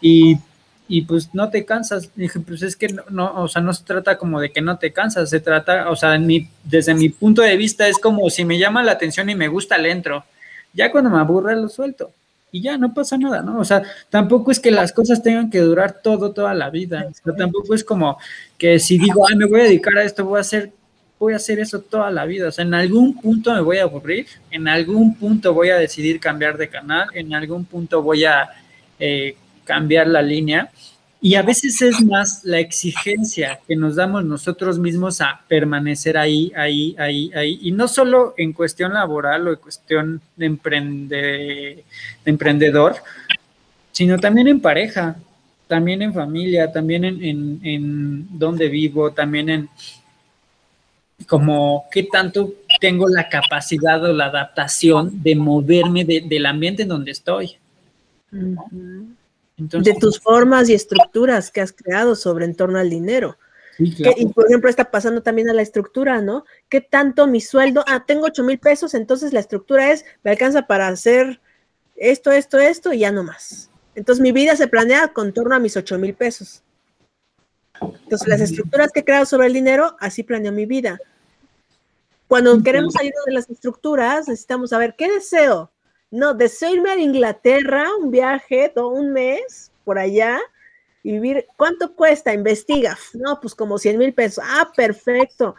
y, 0.00 0.38
y, 0.88 1.02
pues 1.02 1.30
no 1.32 1.48
te 1.50 1.64
cansas. 1.64 2.10
dije, 2.16 2.40
pues 2.40 2.62
es 2.62 2.76
que 2.76 2.88
no, 3.10 3.42
o 3.42 3.48
sea, 3.48 3.62
no 3.62 3.72
se 3.72 3.84
trata 3.84 4.18
como 4.18 4.40
de 4.40 4.50
que 4.50 4.60
no 4.60 4.78
te 4.78 4.92
cansas, 4.92 5.30
se 5.30 5.40
trata, 5.40 5.90
o 5.90 5.96
sea, 5.96 6.18
desde 6.64 6.94
mi 6.94 7.08
punto 7.08 7.42
de 7.42 7.56
vista 7.56 7.86
es 7.86 7.98
como 7.98 8.28
si 8.30 8.44
me 8.44 8.58
llama 8.58 8.82
la 8.82 8.92
atención 8.92 9.30
y 9.30 9.34
me 9.34 9.48
gusta, 9.48 9.78
le 9.78 9.92
entro. 9.92 10.24
Ya 10.72 10.90
cuando 10.90 11.10
me 11.10 11.18
aburre 11.18 11.54
lo 11.54 11.68
suelto 11.68 12.10
y 12.54 12.60
ya 12.60 12.78
no 12.78 12.94
pasa 12.94 13.18
nada, 13.18 13.42
¿no? 13.42 13.58
O 13.58 13.64
sea, 13.64 13.82
tampoco 14.08 14.52
es 14.52 14.60
que 14.60 14.70
las 14.70 14.92
cosas 14.92 15.20
tengan 15.24 15.50
que 15.50 15.58
durar 15.58 16.00
todo, 16.00 16.30
toda 16.30 16.54
la 16.54 16.70
vida. 16.70 17.08
O 17.10 17.12
sea, 17.12 17.34
tampoco 17.34 17.74
es 17.74 17.82
como 17.82 18.16
que 18.56 18.78
si 18.78 18.96
digo, 18.96 19.26
ay, 19.28 19.34
me 19.34 19.46
voy 19.46 19.62
a 19.62 19.64
dedicar 19.64 19.98
a 19.98 20.04
esto, 20.04 20.24
voy 20.24 20.38
a 20.38 20.42
hacer 20.42 20.70
voy 21.18 21.32
a 21.32 21.36
hacer 21.36 21.58
eso 21.58 21.80
toda 21.80 22.12
la 22.12 22.24
vida. 22.26 22.46
O 22.46 22.52
sea, 22.52 22.64
en 22.64 22.72
algún 22.74 23.20
punto 23.20 23.52
me 23.52 23.60
voy 23.60 23.78
a 23.78 23.82
aburrir, 23.82 24.26
en 24.52 24.68
algún 24.68 25.16
punto 25.16 25.52
voy 25.52 25.70
a 25.70 25.76
decidir 25.78 26.20
cambiar 26.20 26.56
de 26.56 26.68
canal, 26.68 27.08
en 27.14 27.34
algún 27.34 27.64
punto 27.64 28.02
voy 28.02 28.24
a 28.24 28.48
eh, 29.00 29.36
cambiar 29.64 30.06
la 30.06 30.22
línea. 30.22 30.70
Y 31.24 31.36
a 31.36 31.42
veces 31.42 31.80
es 31.80 32.04
más 32.04 32.44
la 32.44 32.58
exigencia 32.58 33.58
que 33.66 33.76
nos 33.76 33.96
damos 33.96 34.26
nosotros 34.26 34.78
mismos 34.78 35.22
a 35.22 35.40
permanecer 35.48 36.18
ahí, 36.18 36.52
ahí, 36.54 36.94
ahí, 36.98 37.30
ahí. 37.34 37.58
Y 37.62 37.72
no 37.72 37.88
solo 37.88 38.34
en 38.36 38.52
cuestión 38.52 38.92
laboral 38.92 39.48
o 39.48 39.52
en 39.52 39.56
cuestión 39.58 40.20
de, 40.36 40.44
emprende, 40.44 41.84
emprendedor, 42.26 42.96
sino 43.90 44.18
también 44.18 44.48
en 44.48 44.60
pareja, 44.60 45.16
también 45.66 46.02
en 46.02 46.12
familia, 46.12 46.70
también 46.70 47.06
en, 47.06 47.58
en 47.64 48.38
donde 48.38 48.68
vivo, 48.68 49.10
también 49.12 49.48
en, 49.48 49.70
como 51.26 51.86
qué 51.90 52.02
tanto 52.02 52.52
tengo 52.78 53.08
la 53.08 53.30
capacidad 53.30 54.04
o 54.04 54.12
la 54.12 54.26
adaptación 54.26 55.22
de 55.22 55.36
moverme 55.36 56.04
del 56.04 56.44
ambiente 56.44 56.82
en 56.82 56.88
donde 56.88 57.12
estoy. 57.12 57.56
De 59.56 59.94
tus 59.94 60.20
formas 60.20 60.68
y 60.68 60.74
estructuras 60.74 61.50
que 61.50 61.60
has 61.60 61.72
creado 61.72 62.16
sobre 62.16 62.44
en 62.44 62.54
torno 62.54 62.78
al 62.78 62.90
dinero. 62.90 63.38
y 63.78 64.26
por 64.28 64.46
ejemplo, 64.46 64.70
está 64.70 64.90
pasando 64.90 65.22
también 65.22 65.50
a 65.50 65.54
la 65.54 65.62
estructura, 65.62 66.20
¿no? 66.20 66.44
¿Qué 66.68 66.80
tanto 66.80 67.26
mi 67.26 67.40
sueldo? 67.40 67.84
Ah, 67.86 68.04
tengo 68.06 68.26
8 68.26 68.42
mil 68.44 68.58
pesos, 68.58 68.94
entonces 68.94 69.32
la 69.32 69.40
estructura 69.40 69.92
es, 69.92 70.04
me 70.22 70.30
alcanza 70.30 70.66
para 70.66 70.88
hacer 70.88 71.40
esto, 71.96 72.30
esto, 72.30 72.58
esto 72.58 72.92
y 72.92 73.00
ya 73.00 73.12
no 73.12 73.24
más. 73.24 73.70
Entonces 73.94 74.22
mi 74.22 74.32
vida 74.32 74.56
se 74.56 74.68
planea 74.68 75.08
con 75.08 75.32
torno 75.32 75.54
a 75.54 75.60
mis 75.60 75.76
8 75.76 75.98
mil 75.98 76.14
pesos. 76.14 76.62
Entonces, 77.80 78.28
las 78.28 78.40
estructuras 78.40 78.92
que 78.92 79.00
he 79.00 79.04
creado 79.04 79.26
sobre 79.26 79.48
el 79.48 79.52
dinero, 79.52 79.96
así 79.98 80.22
planeo 80.22 80.52
mi 80.52 80.66
vida. 80.66 80.98
Cuando 82.28 82.62
queremos 82.62 82.94
salir 82.94 83.12
de 83.26 83.32
las 83.32 83.50
estructuras, 83.50 84.28
necesitamos 84.28 84.70
saber 84.70 84.94
qué 84.96 85.10
deseo. 85.10 85.70
No, 86.14 86.32
deseo 86.32 86.72
irme 86.72 86.90
a 86.90 86.96
Inglaterra, 86.96 87.88
un 88.00 88.12
viaje, 88.12 88.70
todo 88.72 88.90
un 88.90 89.12
mes 89.12 89.72
por 89.84 89.98
allá 89.98 90.38
y 91.02 91.10
vivir. 91.10 91.48
¿Cuánto 91.56 91.92
cuesta? 91.92 92.32
Investiga. 92.32 92.96
No, 93.14 93.40
pues 93.40 93.52
como 93.52 93.78
100 93.78 93.98
mil 93.98 94.14
pesos. 94.14 94.44
Ah, 94.46 94.70
perfecto. 94.76 95.56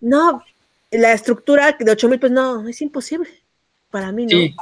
No, 0.00 0.44
la 0.92 1.12
estructura 1.12 1.76
de 1.76 1.90
8 1.90 2.08
mil 2.10 2.20
pesos, 2.20 2.32
no, 2.32 2.68
es 2.68 2.80
imposible. 2.80 3.28
Para 3.90 4.12
mí 4.12 4.24
no. 4.26 4.30
Sí, 4.30 4.54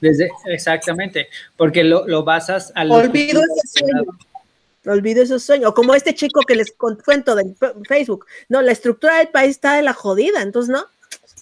desde, 0.00 0.30
exactamente, 0.44 1.26
porque 1.56 1.82
lo, 1.82 2.06
lo 2.06 2.22
basas 2.22 2.70
al... 2.76 2.92
Olvido 2.92 3.42
ese 3.42 3.80
sueño 3.80 4.04
olvido 4.88 5.20
esos 5.20 5.42
sueños. 5.42 5.70
O 5.70 5.74
como 5.74 5.96
este 5.96 6.14
chico 6.14 6.42
que 6.42 6.54
les 6.54 6.72
cuento 6.72 7.34
de 7.34 7.56
Facebook. 7.88 8.26
No, 8.48 8.62
la 8.62 8.70
estructura 8.70 9.18
del 9.18 9.28
país 9.28 9.50
está 9.50 9.74
de 9.74 9.82
la 9.82 9.94
jodida. 9.94 10.42
Entonces, 10.42 10.70
no, 10.70 10.86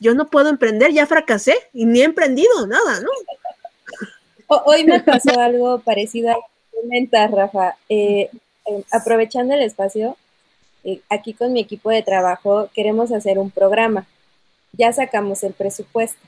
yo 0.01 0.15
no 0.15 0.27
puedo 0.27 0.49
emprender, 0.49 0.93
ya 0.93 1.07
fracasé 1.07 1.55
y 1.73 1.85
ni 1.85 2.01
he 2.01 2.05
emprendido 2.05 2.67
nada, 2.67 3.01
¿no? 3.01 3.11
Hoy 4.67 4.85
me 4.85 5.01
pasó 5.01 5.39
algo 5.41 5.79
parecido 5.81 6.31
a 6.31 6.37
comentas, 6.75 7.31
Rafa. 7.31 7.77
Eh, 7.89 8.31
aprovechando 8.91 9.55
el 9.55 9.63
espacio, 9.63 10.17
eh, 10.85 11.01
aquí 11.09 11.33
con 11.33 11.53
mi 11.53 11.61
equipo 11.61 11.91
de 11.91 12.03
trabajo 12.03 12.69
queremos 12.75 13.13
hacer 13.13 13.39
un 13.39 13.51
programa. 13.51 14.07
Ya 14.73 14.93
sacamos 14.93 15.43
el 15.43 15.55
presupuesto. 15.55 16.21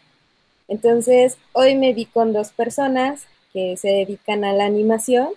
Entonces, 0.69 1.37
hoy 1.53 1.75
me 1.75 1.93
vi 1.93 2.07
con 2.07 2.33
dos 2.33 2.51
personas 2.51 3.27
que 3.53 3.77
se 3.77 3.89
dedican 3.89 4.45
a 4.45 4.53
la 4.53 4.65
animación, 4.65 5.29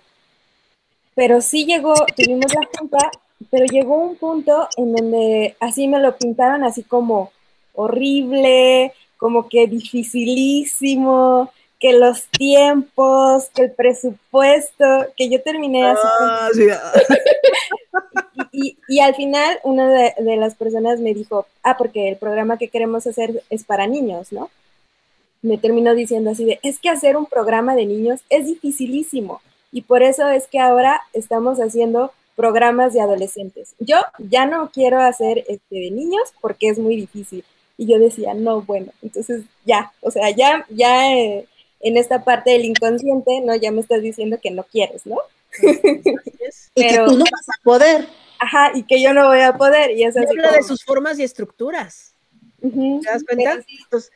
pero 1.14 1.40
sí 1.40 1.66
llegó, 1.66 1.94
tuvimos 2.16 2.52
la 2.54 2.68
junta, 2.78 3.10
pero 3.50 3.66
llegó 3.66 3.96
un 3.96 4.16
punto 4.16 4.68
en 4.76 4.92
donde 4.94 5.56
así 5.60 5.86
me 5.88 6.00
lo 6.00 6.16
pintaron 6.16 6.64
así 6.64 6.82
como 6.82 7.32
horrible, 7.74 8.92
como 9.16 9.48
que 9.48 9.66
dificilísimo, 9.66 11.52
que 11.78 11.94
los 11.94 12.26
tiempos, 12.28 13.48
que 13.54 13.62
el 13.62 13.72
presupuesto, 13.72 15.06
que 15.16 15.30
yo 15.30 15.42
terminé 15.42 15.86
así. 15.86 16.06
Ah, 16.20 16.48
y, 18.52 19.00
al 19.00 19.14
final 19.14 19.58
una 19.64 19.88
de, 19.88 20.14
de, 20.18 20.36
las 20.36 20.54
personas 20.54 21.00
me 21.00 21.14
dijo, 21.14 21.46
ah, 21.62 21.76
porque 21.78 22.08
el 22.08 22.16
programa 22.16 22.58
que 22.58 22.68
queremos 22.68 23.06
hacer 23.06 23.42
es 23.48 23.64
para 23.64 23.86
niños, 23.86 24.30
¿no? 24.30 24.50
Me 25.42 25.56
terminó 25.56 25.94
diciendo 25.94 26.30
así 26.30 26.44
de, 26.44 26.60
es 26.62 26.78
que 26.78 26.90
hacer 26.90 27.16
un 27.16 27.24
programa 27.24 27.74
de 27.74 27.86
niños 27.86 28.20
es 28.28 28.46
dificilísimo. 28.46 29.40
Y 29.72 29.82
por 29.82 30.02
eso 30.02 30.28
es 30.28 30.46
que 30.48 30.58
ahora 30.58 31.00
estamos 31.14 31.58
haciendo 31.58 32.12
programas 32.36 32.92
de 32.92 33.00
adolescentes. 33.00 33.74
Yo 33.78 33.96
ya 34.18 34.46
no 34.46 34.70
quiero 34.70 35.00
hacer 35.00 35.44
este 35.48 35.76
de 35.76 35.90
niños 35.90 36.32
porque 36.40 36.68
es 36.68 36.78
muy 36.78 36.96
difícil. 36.96 37.44
Y 37.80 37.86
yo 37.86 37.98
decía, 37.98 38.34
no, 38.34 38.60
bueno, 38.60 38.92
entonces 39.00 39.44
ya, 39.64 39.90
o 40.02 40.10
sea, 40.10 40.28
ya, 40.28 40.66
ya 40.68 41.14
eh, 41.14 41.46
en 41.80 41.96
esta 41.96 42.24
parte 42.24 42.50
del 42.50 42.66
inconsciente, 42.66 43.40
¿no? 43.40 43.56
Ya 43.56 43.72
me 43.72 43.80
estás 43.80 44.02
diciendo 44.02 44.38
que 44.38 44.50
no 44.50 44.64
quieres, 44.64 45.06
¿no? 45.06 45.16
y 46.74 46.88
que 46.88 46.98
tú 47.06 47.16
no 47.16 47.24
vas 47.24 47.48
a 47.48 47.62
poder. 47.64 48.06
Ajá, 48.38 48.72
y 48.74 48.82
que 48.82 49.00
yo 49.00 49.14
no 49.14 49.28
voy 49.28 49.40
a 49.40 49.54
poder. 49.54 49.92
Y 49.92 50.02
es 50.02 50.14
así 50.14 50.26
habla 50.28 50.52
de 50.52 50.62
sus 50.62 50.84
formas 50.84 51.18
y 51.18 51.22
estructuras. 51.22 52.12
¿Te 52.60 52.68
das 53.02 53.24
cuenta? 53.24 53.64
Entonces, 53.84 54.12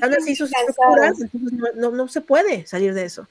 así 0.00 0.36
sus 0.36 0.52
estructuras, 0.52 1.20
entonces 1.20 1.74
no, 1.74 1.90
no, 1.90 2.06
se 2.06 2.20
puede 2.20 2.68
salir 2.68 2.94
de 2.94 3.04
eso. 3.04 3.26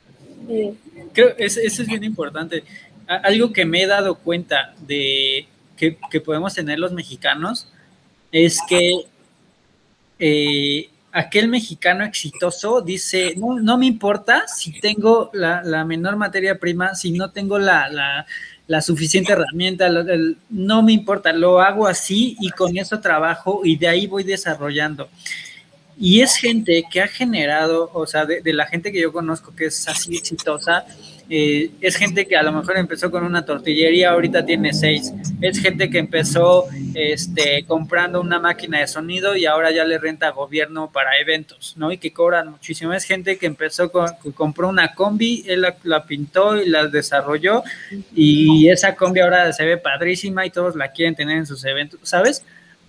Creo 1.13 1.33
que 1.33 1.45
eso 1.45 1.61
es 1.61 1.87
bien 1.87 2.03
importante. 2.03 2.65
Algo 3.07 3.53
que 3.53 3.63
me 3.63 3.83
he 3.83 3.87
dado 3.87 4.15
cuenta 4.15 4.75
de 4.85 5.47
que, 5.77 5.97
que 6.11 6.19
podemos 6.19 6.53
tener 6.53 6.77
los 6.77 6.91
mexicanos 6.91 7.71
es 8.33 8.59
que 8.67 9.05
eh, 10.19 10.89
aquel 11.11 11.47
mexicano 11.47 12.03
exitoso 12.03 12.81
dice, 12.81 13.33
no, 13.37 13.59
no 13.59 13.77
me 13.77 13.85
importa 13.85 14.47
si 14.47 14.79
tengo 14.79 15.31
la, 15.33 15.63
la 15.63 15.83
menor 15.83 16.15
materia 16.15 16.59
prima, 16.59 16.95
si 16.95 17.11
no 17.11 17.31
tengo 17.31 17.57
la, 17.57 18.25
la, 18.67 18.81
suficiente 18.81 19.33
herramienta, 19.33 19.89
no 20.49 20.83
me 20.83 20.91
importa, 20.91 21.33
lo 21.33 21.59
hago 21.59 21.87
así 21.87 22.37
y 22.39 22.51
con 22.51 22.77
eso 22.77 22.99
trabajo 22.99 23.61
y 23.63 23.77
de 23.77 23.87
ahí 23.87 24.07
voy 24.07 24.23
desarrollando. 24.23 25.09
Y 25.99 26.21
es 26.21 26.35
gente 26.35 26.83
que 26.91 27.01
ha 27.01 27.07
generado, 27.07 27.89
o 27.93 28.05
sea, 28.05 28.25
de, 28.25 28.41
de 28.41 28.53
la 28.53 28.67
gente 28.67 28.91
que 28.91 29.01
yo 29.01 29.11
conozco 29.11 29.55
que 29.55 29.65
es 29.65 29.87
así 29.87 30.15
exitosa, 30.15 30.85
eh, 31.29 31.71
es 31.81 31.97
gente 31.97 32.25
que 32.25 32.37
a 32.37 32.43
lo 32.43 32.53
mejor 32.53 32.77
empezó 32.77 33.11
con 33.11 33.23
una 33.23 33.43
tortillería, 33.43 34.11
ahorita 34.11 34.45
tiene 34.45 34.73
seis. 34.73 35.13
Es 35.41 35.59
gente 35.59 35.89
que 35.89 35.99
empezó 35.99 36.65
este, 36.93 37.65
comprando 37.65 38.21
una 38.21 38.39
máquina 38.39 38.79
de 38.79 38.87
sonido 38.87 39.35
y 39.35 39.45
ahora 39.45 39.71
ya 39.71 39.83
le 39.83 39.97
renta 39.97 40.27
a 40.27 40.31
gobierno 40.31 40.89
para 40.91 41.17
eventos, 41.19 41.75
¿no? 41.77 41.91
Y 41.91 41.97
que 41.97 42.13
cobran 42.13 42.49
muchísimo. 42.49 42.93
Es 42.93 43.03
gente 43.03 43.37
que 43.37 43.45
empezó 43.45 43.91
con, 43.91 44.09
que 44.23 44.31
compró 44.31 44.69
una 44.69 44.93
combi, 44.93 45.43
él 45.47 45.65
la, 45.83 46.05
pintó 46.05 46.61
y 46.61 46.69
la 46.69 46.87
desarrolló 46.87 47.63
y 48.15 48.69
esa 48.69 48.95
combi 48.95 49.19
ahora 49.19 49.51
se 49.51 49.65
ve 49.65 49.77
padrísima 49.77 50.45
y 50.45 50.49
todos 50.49 50.75
la 50.75 50.91
quieren 50.91 51.15
tener 51.15 51.37
en 51.37 51.45
sus 51.45 51.63
eventos, 51.65 51.99
¿sabes? 52.03 52.43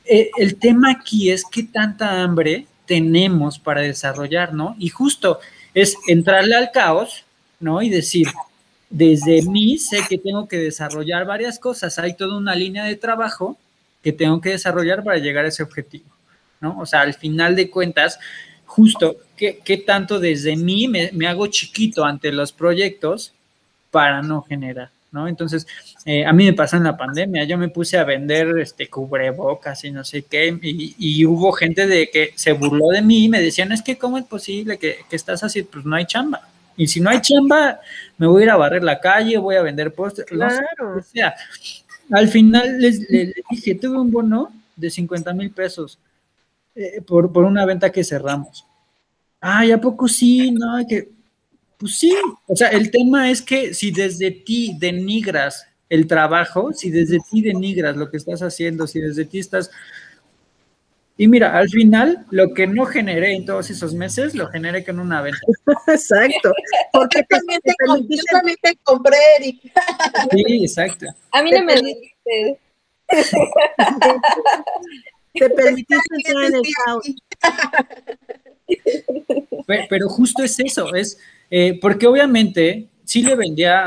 Eh, 0.04 0.30
el 0.38 0.56
tema 0.56 0.92
aquí 0.92 1.30
es 1.30 1.44
qué 1.50 1.64
tanta 1.64 2.22
hambre 2.22 2.66
tenemos 2.86 3.58
para 3.58 3.82
desarrollar, 3.82 4.54
¿no? 4.54 4.76
Y 4.78 4.88
justo 4.88 5.40
es 5.74 5.96
entrarle 6.06 6.54
al 6.54 6.70
caos 6.70 7.24
¿no? 7.60 7.82
Y 7.82 7.90
decir, 7.90 8.28
desde 8.90 9.42
mí 9.42 9.78
sé 9.78 9.98
que 10.08 10.18
tengo 10.18 10.48
que 10.48 10.58
desarrollar 10.58 11.26
varias 11.26 11.58
cosas, 11.58 11.98
hay 11.98 12.14
toda 12.14 12.36
una 12.36 12.54
línea 12.54 12.84
de 12.84 12.96
trabajo 12.96 13.56
que 14.02 14.12
tengo 14.12 14.40
que 14.40 14.50
desarrollar 14.50 15.04
para 15.04 15.18
llegar 15.18 15.44
a 15.44 15.48
ese 15.48 15.62
objetivo, 15.62 16.06
¿no? 16.60 16.78
O 16.78 16.86
sea, 16.86 17.02
al 17.02 17.14
final 17.14 17.56
de 17.56 17.68
cuentas, 17.68 18.18
justo, 18.64 19.16
¿qué, 19.36 19.82
tanto 19.86 20.20
desde 20.20 20.56
mí 20.56 20.88
me, 20.88 21.26
hago 21.26 21.46
chiquito 21.48 22.04
ante 22.04 22.32
los 22.32 22.52
proyectos 22.52 23.32
para 23.90 24.22
no 24.22 24.42
generar? 24.42 24.90
¿no? 25.10 25.26
Entonces, 25.26 25.66
eh, 26.04 26.26
a 26.26 26.34
mí 26.34 26.44
me 26.44 26.52
pasó 26.52 26.76
en 26.76 26.84
la 26.84 26.96
pandemia, 26.96 27.44
yo 27.44 27.56
me 27.56 27.70
puse 27.70 27.96
a 27.96 28.04
vender 28.04 28.58
este 28.58 28.88
cubrebocas 28.88 29.82
y 29.84 29.90
no 29.90 30.04
sé 30.04 30.22
qué, 30.22 30.58
y, 30.62 31.24
hubo 31.24 31.50
gente 31.52 31.86
de 31.86 32.10
que 32.10 32.32
se 32.34 32.52
burló 32.52 32.88
de 32.88 33.00
mí 33.00 33.24
y 33.24 33.28
me 33.28 33.40
decían, 33.40 33.72
es 33.72 33.82
que 33.82 33.96
cómo 33.96 34.18
es 34.18 34.24
posible 34.24 34.78
que, 34.78 34.98
que 35.08 35.16
estás 35.16 35.42
así, 35.42 35.62
pues 35.62 35.86
no 35.86 35.96
hay 35.96 36.04
chamba, 36.04 36.46
y 36.78 36.86
si 36.86 37.00
no 37.00 37.10
hay 37.10 37.20
chamba, 37.20 37.80
me 38.16 38.28
voy 38.28 38.42
a 38.42 38.44
ir 38.44 38.50
a 38.50 38.56
barrer 38.56 38.84
la 38.84 39.00
calle, 39.00 39.36
voy 39.36 39.56
a 39.56 39.62
vender 39.62 39.92
postres. 39.92 40.28
Claro. 40.28 40.96
o 40.96 41.02
sea, 41.02 41.34
al 42.12 42.28
final 42.28 42.78
les, 42.80 43.06
dije, 43.50 43.74
tuve 43.74 43.98
un 43.98 44.12
bono 44.12 44.52
de 44.76 44.88
50 44.88 45.34
mil 45.34 45.50
pesos 45.50 45.98
eh, 46.76 47.02
por, 47.04 47.36
una 47.38 47.66
venta 47.66 47.90
que 47.90 48.04
cerramos. 48.04 48.64
Ay, 49.40 49.72
¿a 49.72 49.80
poco 49.80 50.06
sí? 50.06 50.52
No, 50.52 50.78
que, 50.88 51.08
pues 51.76 51.98
sí. 51.98 52.14
O 52.46 52.54
sea, 52.54 52.68
el 52.68 52.92
tema 52.92 53.28
es 53.28 53.42
que 53.42 53.74
si 53.74 53.90
desde 53.90 54.30
ti 54.30 54.76
denigras 54.78 55.66
el 55.88 56.06
trabajo, 56.06 56.72
si 56.72 56.90
desde 56.90 57.18
ti 57.28 57.42
denigras 57.42 57.96
lo 57.96 58.08
que 58.08 58.18
estás 58.18 58.40
haciendo, 58.40 58.86
si 58.86 59.00
desde 59.00 59.24
ti 59.24 59.40
estás 59.40 59.70
y 61.20 61.26
mira, 61.26 61.58
al 61.58 61.68
final, 61.68 62.24
lo 62.30 62.54
que 62.54 62.68
no 62.68 62.86
generé 62.86 63.34
en 63.34 63.44
todos 63.44 63.68
esos 63.70 63.92
meses, 63.92 64.36
lo 64.36 64.46
generé 64.50 64.84
con 64.84 65.00
una 65.00 65.20
venta. 65.20 65.40
Exacto. 65.88 66.52
Porque 66.92 67.24
también 67.24 67.60
te, 67.60 67.74
yo 68.08 68.22
también 68.30 68.56
te 68.62 68.76
compré, 68.84 69.16
Eric. 69.40 69.60
Sí, 70.30 70.62
exacto. 70.62 71.06
A 71.32 71.42
mí 71.42 71.50
no 71.50 71.64
me 71.64 71.74
dijiste. 71.74 72.60
Te 75.34 75.50
permitiste 75.50 76.14
entrar 76.16 76.44
en 76.44 76.54
el 76.54 76.62
caos. 76.84 77.04
Pero, 79.88 80.08
justo 80.08 80.44
es 80.44 80.60
eso, 80.60 80.94
es 80.94 81.18
eh, 81.50 81.80
porque 81.80 82.06
obviamente 82.06 82.90
sí 83.04 83.22
le 83.22 83.34
vendía 83.34 83.82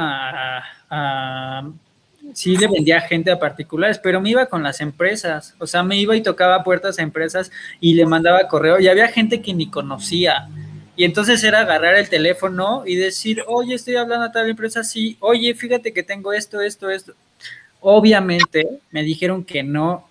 a 0.90 1.72
sí 2.34 2.58
le 2.58 2.68
vendía 2.68 2.98
a 2.98 3.02
gente 3.02 3.32
a 3.32 3.40
particulares, 3.40 4.00
pero 4.00 4.22
me 4.22 4.30
iba 4.30 4.46
con 4.46 4.64
las 4.64 4.82
empresas, 4.82 5.56
o 5.60 5.68
sea, 5.68 5.84
me 5.84 5.98
iba 5.98 6.16
y 6.16 6.22
tocaba 6.22 6.64
puertas 6.64 7.00
a 7.00 7.02
empresas 7.02 7.52
y 7.80 7.94
le 7.94 8.06
mandaba 8.06 8.48
correo 8.48 8.80
y 8.80 8.88
había 8.88 9.08
gente 9.08 9.42
que 9.42 9.54
ni 9.54 9.70
conocía. 9.70 10.48
Y 10.96 11.06
entonces 11.06 11.44
era 11.44 11.62
agarrar 11.62 11.96
el 11.96 12.10
teléfono 12.10 12.84
y 12.86 12.96
decir, 12.96 13.44
oye, 13.48 13.76
estoy 13.76 13.96
hablando 13.96 14.26
a 14.26 14.32
tal 14.32 14.50
empresa, 14.50 14.84
sí, 14.84 15.18
oye, 15.20 15.54
fíjate 15.56 15.94
que 15.94 16.04
tengo 16.04 16.34
esto, 16.34 16.62
esto, 16.62 16.90
esto. 16.90 17.14
Obviamente 17.80 18.68
me 18.92 19.04
dijeron 19.04 19.44
que 19.44 19.64
no 19.64 20.08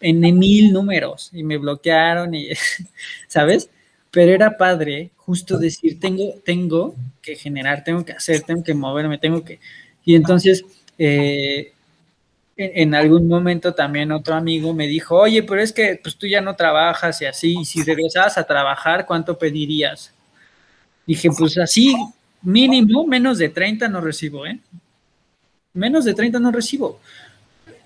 en 0.00 0.20
mil 0.38 0.72
números 0.72 1.30
y 1.32 1.42
me 1.42 1.56
bloquearon 1.56 2.34
y, 2.34 2.50
¿sabes? 3.28 3.70
Pero 4.10 4.32
era 4.32 4.56
padre 4.56 5.10
justo 5.16 5.58
decir, 5.58 5.98
tengo, 6.00 6.34
tengo 6.44 6.94
que 7.20 7.36
generar, 7.36 7.84
tengo 7.84 8.04
que 8.04 8.12
hacer, 8.12 8.42
tengo 8.42 8.64
que 8.64 8.74
moverme, 8.74 9.18
tengo 9.18 9.44
que... 9.44 9.60
Y 10.04 10.14
entonces 10.14 10.64
eh, 10.98 11.72
en, 12.56 12.94
algún 12.94 13.28
momento 13.28 13.72
también 13.72 14.10
otro 14.10 14.34
amigo 14.34 14.74
me 14.74 14.88
dijo, 14.88 15.16
oye, 15.16 15.44
pero 15.44 15.62
es 15.62 15.72
que 15.72 16.00
pues 16.02 16.16
tú 16.16 16.26
ya 16.26 16.40
no 16.40 16.56
trabajas 16.56 17.22
y 17.22 17.26
así, 17.26 17.56
y 17.60 17.64
si 17.64 17.82
regresabas 17.84 18.36
a 18.36 18.44
trabajar, 18.44 19.06
¿cuánto 19.06 19.38
pedirías? 19.38 20.12
Dije, 21.06 21.30
pues 21.38 21.56
así, 21.56 21.94
mínimo, 22.42 23.06
menos 23.06 23.38
de 23.38 23.48
30 23.48 23.88
no 23.88 24.00
recibo, 24.00 24.44
¿eh? 24.44 24.58
Menos 25.72 26.04
de 26.04 26.14
30 26.14 26.40
no 26.40 26.50
recibo. 26.50 27.00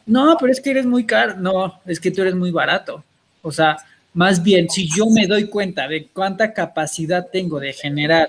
No, 0.07 0.37
pero 0.41 0.51
es 0.51 0.61
que 0.61 0.71
eres 0.71 0.87
muy 0.87 1.05
caro. 1.05 1.37
No, 1.37 1.81
es 1.87 2.01
que 2.01 2.11
tú 2.11 2.23
eres 2.23 2.35
muy 2.35 2.51
barato. 2.51 3.05
O 3.43 3.53
sea, 3.53 3.77
más 4.15 4.43
bien, 4.43 4.69
si 4.69 4.89
yo 4.89 5.07
me 5.07 5.27
doy 5.27 5.47
cuenta 5.47 5.87
de 5.87 6.07
cuánta 6.09 6.53
capacidad 6.53 7.29
tengo 7.31 7.61
de 7.61 7.73
generar, 7.73 8.29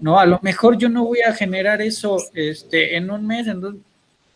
no, 0.00 0.18
a 0.18 0.26
lo 0.26 0.38
mejor 0.42 0.78
yo 0.78 0.88
no 0.88 1.04
voy 1.04 1.20
a 1.20 1.32
generar 1.32 1.82
eso 1.82 2.18
este, 2.34 2.96
en 2.96 3.10
un 3.10 3.26
mes, 3.26 3.46
en 3.46 3.60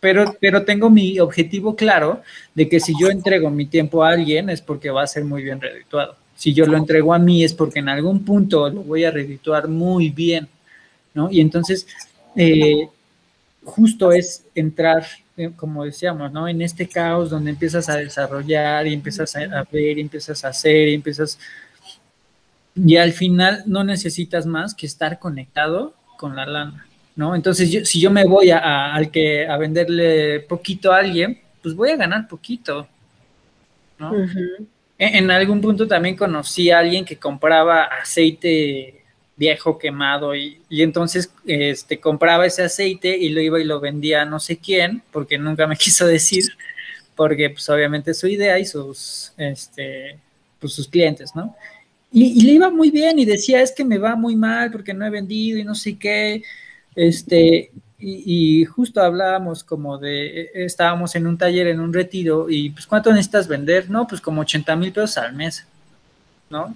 pero, 0.01 0.37
pero 0.41 0.65
tengo 0.65 0.91
mi 0.91 1.19
objetivo 1.19 1.75
claro 1.75 2.23
de 2.55 2.69
que 2.69 2.81
si 2.81 2.93
yo 3.01 3.09
entrego 3.09 3.51
mi 3.51 3.67
tiempo 3.67 4.05
a 4.05 4.11
alguien 4.11 4.49
es 4.51 4.61
porque 4.61 4.91
va 4.91 5.03
a 5.03 5.07
ser 5.07 5.25
muy 5.25 5.43
bien 5.43 5.61
redituado. 5.61 6.17
Si 6.37 6.55
yo 6.55 6.67
lo 6.67 6.77
entrego 6.77 7.13
a 7.13 7.19
mí 7.19 7.43
es 7.43 7.53
porque 7.53 7.81
en 7.81 7.89
algún 7.89 8.25
punto 8.25 8.71
lo 8.71 8.83
voy 8.83 9.05
a 9.05 9.11
redituar 9.11 9.67
muy 9.67 10.11
bien, 10.11 10.49
¿no? 11.13 11.29
Y 11.33 11.41
entonces, 11.41 11.89
eh, 12.37 12.89
justo 13.65 14.13
es 14.13 14.45
entrar, 14.55 15.05
eh, 15.37 15.51
como 15.57 15.85
decíamos, 15.85 16.31
¿no? 16.31 16.47
En 16.47 16.63
este 16.63 16.89
caos 16.89 17.31
donde 17.31 17.51
empiezas 17.51 17.89
a 17.89 17.97
desarrollar 17.97 18.87
y 18.87 18.95
empiezas 18.95 19.35
a, 19.35 19.67
ver 19.73 19.99
y 19.99 20.01
empiezas 20.01 20.45
a 20.45 20.49
hacer 20.49 20.89
y 20.89 20.95
empiezas... 20.95 21.41
Y 22.77 22.97
al 22.97 23.13
final 23.13 23.65
no 23.67 23.83
necesitas 23.83 24.47
más 24.47 24.75
que 24.77 24.87
estar 24.87 25.19
conectado 25.19 25.95
con 26.17 26.37
la 26.37 26.47
lana. 26.47 26.88
¿No? 27.19 27.35
Entonces, 27.35 27.89
si 27.89 28.01
yo 28.01 28.13
me 28.13 28.25
voy 28.25 28.51
a, 28.51 28.95
al 28.95 29.11
que, 29.11 29.45
a 29.45 29.57
venderle 29.57 30.39
poquito 30.39 30.93
a 30.93 30.99
alguien, 30.99 31.41
pues 31.61 31.75
voy 31.75 31.91
a 31.91 31.97
ganar 31.97 32.29
poquito, 32.29 32.87
¿no? 33.99 34.13
en, 34.97 35.31
algún 35.33 35.61
punto 35.61 35.89
también 35.89 36.15
conocí 36.15 36.71
a 36.71 36.79
alguien 36.79 37.05
que 37.05 37.17
compraba 37.17 37.83
aceite 37.83 39.03
viejo 39.37 39.81
quemado 39.81 40.37
y, 40.37 40.61
y, 40.69 40.83
entonces 40.83 41.33
este, 41.45 41.99
compraba 41.99 42.47
ese 42.47 42.63
aceite 42.63 43.19
y 43.19 43.31
lo 43.31 43.41
iba 43.41 43.59
y 43.59 43.65
lo 43.65 43.81
vendía 43.81 44.23
a 44.23 44.25
no 44.25 44.39
sé 44.39 44.59
quién, 44.59 45.03
porque 45.11 45.39
nunca 45.39 45.67
me 45.67 45.77
quiso 45.77 46.07
decir, 46.07 46.45
porque 47.17 47.51
pues 47.51 47.69
obviamente 47.69 48.15
su 48.15 48.29
idea 48.29 48.61
y 48.61 48.65
sus, 48.65 49.33
este, 49.37 50.21
pues, 50.61 50.73
sus 50.73 50.87
clientes, 50.87 51.35
¿no? 51.35 51.57
Y, 52.13 52.41
y, 52.41 52.43
le 52.43 52.53
iba 52.53 52.71
muy 52.71 52.93
bien 52.93 53.19
y 53.19 53.25
decía, 53.25 53.61
es 53.61 53.73
que 53.73 53.85
me 53.85 53.99
va 53.99 54.15
muy 54.15 54.37
mal 54.37 54.71
porque 54.71 54.95
no 54.95 55.05
he 55.05 55.11
vendido 55.11 55.59
y 55.59 55.65
no 55.65 55.75
sé 55.75 55.99
qué, 55.99 56.45
este, 56.99 57.71
y, 57.99 58.61
y, 58.61 58.65
justo 58.65 59.01
hablábamos 59.01 59.63
como 59.63 59.99
de, 59.99 60.41
e, 60.41 60.65
estábamos 60.65 61.15
en 61.15 61.29
un 61.29 61.39
taller, 61.39 61.69
en 61.69 61.79
un 61.79 61.93
retiro, 61.93 62.51
y 62.51 62.71
pues 62.71 62.87
¿cuánto 62.87 63.13
necesitas 63.13 63.47
vender? 63.47 63.89
No, 63.89 64.07
pues 64.07 64.21
como 64.21 64.41
80 64.41 64.75
mil 64.75 64.93
pesos 64.93 65.17
al 65.17 65.33
mes, 65.33 65.65
¿no? 66.51 66.75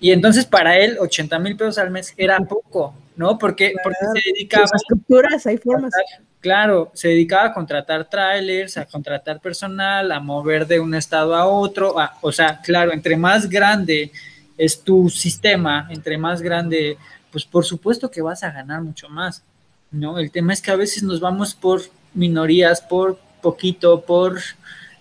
Y 0.00 0.12
entonces 0.12 0.46
para 0.46 0.78
él 0.78 0.96
80 1.00 1.38
mil 1.40 1.56
pesos 1.56 1.78
al 1.78 1.90
mes 1.90 2.14
era 2.16 2.38
poco, 2.38 2.94
¿no? 3.16 3.36
Porque, 3.36 3.72
porque 3.82 3.98
se 4.14 4.30
dedicaba... 4.32 4.62
Las 4.62 4.82
estructuras, 4.82 5.46
hay 5.46 5.58
formas. 5.58 5.92
Claro, 6.40 6.92
se 6.94 7.08
dedicaba 7.08 7.46
a 7.46 7.54
contratar 7.54 8.08
trailers, 8.08 8.76
a 8.76 8.84
contratar 8.84 9.40
personal, 9.40 10.10
a 10.12 10.20
mover 10.20 10.68
de 10.68 10.78
un 10.78 10.94
estado 10.94 11.34
a 11.34 11.46
otro, 11.46 11.98
a, 11.98 12.16
o 12.20 12.30
sea, 12.30 12.60
claro, 12.60 12.92
entre 12.92 13.16
más 13.16 13.48
grande 13.48 14.12
es 14.56 14.82
tu 14.82 15.08
sistema, 15.08 15.88
entre 15.90 16.18
más 16.18 16.42
grande, 16.42 16.96
pues 17.32 17.44
por 17.44 17.64
supuesto 17.64 18.10
que 18.10 18.22
vas 18.22 18.44
a 18.44 18.52
ganar 18.52 18.82
mucho 18.82 19.08
más, 19.08 19.42
¿no? 19.90 20.18
El 20.18 20.30
tema 20.30 20.52
es 20.52 20.62
que 20.62 20.70
a 20.70 20.76
veces 20.76 21.02
nos 21.02 21.18
vamos 21.18 21.54
por 21.54 21.80
minorías, 22.14 22.80
por 22.80 23.18
poquito, 23.40 24.02
por, 24.02 24.38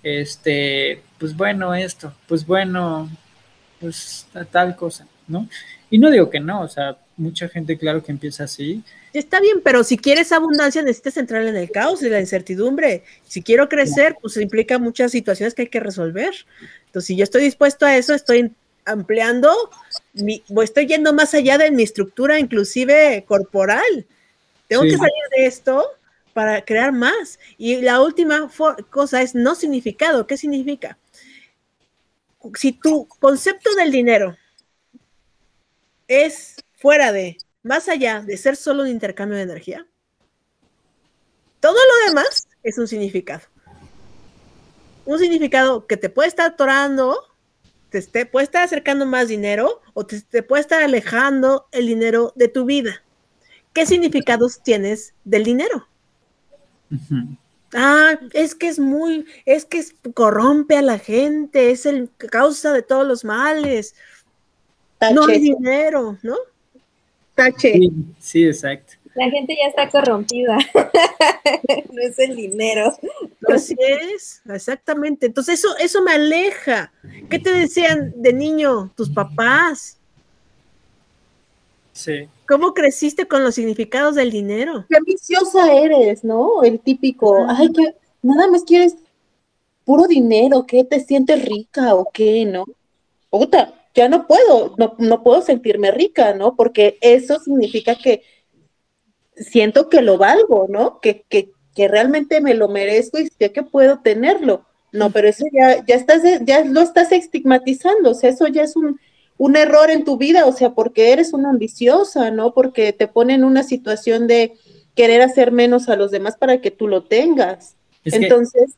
este, 0.01 1.03
pues 1.19 1.35
bueno, 1.35 1.75
esto, 1.75 2.13
pues 2.27 2.45
bueno, 2.45 3.09
pues 3.79 4.25
tal 4.51 4.75
cosa, 4.75 5.05
¿no? 5.27 5.47
Y 5.89 5.99
no 5.99 6.09
digo 6.09 6.29
que 6.29 6.39
no, 6.39 6.61
o 6.61 6.69
sea, 6.69 6.97
mucha 7.17 7.49
gente, 7.49 7.77
claro 7.77 8.01
que 8.03 8.11
empieza 8.11 8.45
así. 8.45 8.83
Está 9.13 9.41
bien, 9.41 9.61
pero 9.63 9.83
si 9.83 9.97
quieres 9.97 10.31
abundancia, 10.31 10.81
necesitas 10.81 11.17
entrar 11.17 11.45
en 11.45 11.57
el 11.57 11.69
caos 11.69 12.01
y 12.01 12.09
la 12.09 12.21
incertidumbre. 12.21 13.03
Si 13.27 13.43
quiero 13.43 13.67
crecer, 13.67 14.15
pues 14.21 14.37
implica 14.37 14.79
muchas 14.79 15.11
situaciones 15.11 15.53
que 15.53 15.63
hay 15.63 15.67
que 15.67 15.81
resolver. 15.81 16.33
Entonces, 16.85 17.07
si 17.07 17.15
yo 17.17 17.23
estoy 17.23 17.43
dispuesto 17.43 17.85
a 17.85 17.95
eso, 17.97 18.13
estoy 18.13 18.53
ampliando, 18.85 19.69
mi, 20.13 20.43
estoy 20.63 20.87
yendo 20.87 21.13
más 21.13 21.33
allá 21.33 21.57
de 21.57 21.71
mi 21.71 21.83
estructura, 21.83 22.39
inclusive 22.39 23.23
corporal. 23.27 24.05
Tengo 24.67 24.83
sí. 24.83 24.89
que 24.89 24.97
salir 24.97 25.23
de 25.35 25.45
esto 25.45 25.85
para 26.33 26.63
crear 26.63 26.91
más. 26.91 27.39
Y 27.57 27.81
la 27.81 28.01
última 28.01 28.49
cosa 28.89 29.21
es 29.21 29.35
no 29.35 29.55
significado. 29.55 30.27
¿Qué 30.27 30.37
significa? 30.37 30.97
Si 32.55 32.71
tu 32.71 33.07
concepto 33.19 33.73
del 33.75 33.91
dinero 33.91 34.35
es 36.07 36.55
fuera 36.75 37.11
de, 37.11 37.37
más 37.63 37.87
allá 37.87 38.21
de 38.21 38.37
ser 38.37 38.55
solo 38.55 38.83
un 38.83 38.89
intercambio 38.89 39.37
de 39.37 39.43
energía, 39.43 39.85
todo 41.59 41.77
lo 41.77 42.07
demás 42.09 42.47
es 42.63 42.77
un 42.77 42.87
significado. 42.87 43.43
Un 45.05 45.19
significado 45.19 45.85
que 45.85 45.97
te 45.97 46.09
puede 46.09 46.29
estar 46.29 46.51
atorando, 46.51 47.30
te, 47.91 48.01
te 48.01 48.25
puede 48.25 48.45
estar 48.45 48.63
acercando 48.63 49.05
más 49.05 49.27
dinero 49.27 49.81
o 49.93 50.05
te, 50.05 50.21
te 50.21 50.41
puede 50.41 50.61
estar 50.61 50.81
alejando 50.81 51.67
el 51.71 51.85
dinero 51.85 52.33
de 52.35 52.47
tu 52.47 52.65
vida. 52.65 53.03
¿Qué 53.73 53.85
significados 53.85 54.63
tienes 54.63 55.13
del 55.23 55.43
dinero? 55.43 55.87
Uh 56.89 56.95
-huh. 56.95 57.37
Ah, 57.73 58.19
es 58.33 58.55
que 58.55 58.67
es 58.67 58.79
muy, 58.79 59.25
es 59.45 59.65
que 59.65 59.77
es, 59.79 59.95
corrompe 60.13 60.75
a 60.75 60.81
la 60.81 60.99
gente, 60.99 61.71
es 61.71 61.85
el 61.85 62.09
causa 62.17 62.73
de 62.73 62.81
todos 62.81 63.07
los 63.07 63.23
males. 63.23 63.95
Tache. 64.97 65.13
No 65.13 65.25
hay 65.25 65.39
dinero, 65.39 66.17
¿no? 66.21 66.35
Tache. 67.35 67.73
Sí, 67.73 67.91
sí, 68.19 68.45
exacto. 68.45 68.93
La 69.15 69.29
gente 69.29 69.55
ya 69.61 69.67
está 69.67 69.89
corrompida, 69.89 70.57
no 71.91 72.01
es 72.01 72.17
el 72.19 72.35
dinero. 72.35 72.93
Así 73.47 73.75
es, 73.77 74.41
exactamente. 74.49 75.25
Entonces 75.25 75.59
eso, 75.59 75.75
eso 75.77 76.01
me 76.01 76.13
aleja. 76.13 76.93
¿Qué 77.29 77.39
te 77.39 77.51
decían 77.51 78.13
de 78.15 78.31
niño 78.31 78.91
tus 78.95 79.09
papás? 79.09 79.97
Sí. 81.91 82.29
¿Cómo 82.47 82.73
creciste 82.73 83.27
con 83.27 83.43
los 83.43 83.55
significados 83.55 84.15
del 84.15 84.31
dinero? 84.31 84.85
Qué 84.89 84.97
ambiciosa 84.97 85.73
eres, 85.73 86.23
¿no? 86.23 86.63
El 86.63 86.79
típico, 86.79 87.45
ay, 87.49 87.71
que 87.73 87.95
nada 88.21 88.49
más 88.49 88.63
quieres 88.63 88.95
puro 89.83 90.07
dinero, 90.07 90.65
¿qué? 90.65 90.85
¿Te 90.85 91.01
sientes 91.01 91.43
rica 91.43 91.95
o 91.95 92.09
qué, 92.13 92.45
no? 92.45 92.65
Puta, 93.29 93.73
ya 93.93 94.07
no 94.07 94.25
puedo, 94.25 94.75
no, 94.77 94.95
no 94.97 95.23
puedo 95.23 95.41
sentirme 95.41 95.91
rica, 95.91 96.33
¿no? 96.33 96.55
Porque 96.55 96.97
eso 97.01 97.39
significa 97.39 97.95
que 97.95 98.23
siento 99.35 99.89
que 99.89 100.01
lo 100.01 100.17
valgo, 100.17 100.67
¿no? 100.69 100.99
Que, 100.99 101.23
que, 101.29 101.51
que 101.75 101.87
realmente 101.87 102.41
me 102.41 102.53
lo 102.53 102.67
merezco 102.67 103.19
y 103.19 103.27
sé 103.27 103.51
que 103.51 103.63
puedo 103.63 103.99
tenerlo. 103.99 104.65
No, 104.91 105.09
pero 105.11 105.29
eso 105.29 105.45
ya, 105.51 105.85
ya 105.85 105.95
estás, 105.95 106.21
ya 106.41 106.65
lo 106.65 106.81
estás 106.81 107.11
estigmatizando, 107.11 108.11
o 108.11 108.13
sea, 108.13 108.29
eso 108.29 108.47
ya 108.47 108.63
es 108.63 108.75
un, 108.75 108.99
un 109.37 109.55
error 109.55 109.89
en 109.89 110.03
tu 110.03 110.17
vida, 110.17 110.45
o 110.45 110.51
sea, 110.51 110.71
porque 110.71 111.13
eres 111.13 111.33
una 111.33 111.49
ambiciosa, 111.49 112.29
¿no? 112.29 112.53
Porque 112.53 112.91
te 112.91 113.07
pone 113.07 113.33
en 113.33 113.43
una 113.43 113.63
situación 113.63 114.27
de 114.27 114.53
querer 114.95 115.21
hacer 115.21 115.51
menos 115.51 115.87
a 115.87 115.95
los 115.95 116.11
demás 116.11 116.35
para 116.35 116.59
que 116.59 116.71
tú 116.71 116.87
lo 116.87 117.05
tengas. 117.05 117.75
Es 118.03 118.13
Entonces, 118.13 118.73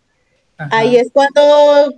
que... 0.58 0.66
ahí 0.70 0.98
es 0.98 1.10
cuando, 1.12 1.96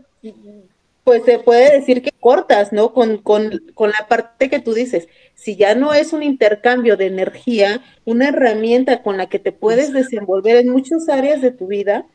pues 1.05 1.23
se 1.23 1.37
puede 1.37 1.71
decir 1.71 2.01
que 2.01 2.11
cortas, 2.19 2.73
¿no? 2.73 2.91
Con, 2.91 3.19
con, 3.19 3.61
con 3.75 3.91
la 3.91 4.07
parte 4.09 4.49
que 4.49 4.59
tú 4.59 4.73
dices, 4.73 5.07
si 5.35 5.55
ya 5.55 5.75
no 5.75 5.93
es 5.93 6.13
un 6.13 6.23
intercambio 6.23 6.97
de 6.97 7.05
energía, 7.05 7.81
una 8.05 8.29
herramienta 8.29 9.03
con 9.03 9.15
la 9.15 9.29
que 9.29 9.37
te 9.37 9.51
puedes 9.51 9.93
desenvolver 9.93 10.57
en 10.57 10.69
muchas 10.69 11.07
áreas 11.07 11.43
de 11.43 11.51
tu 11.51 11.67
vida, 11.67 12.07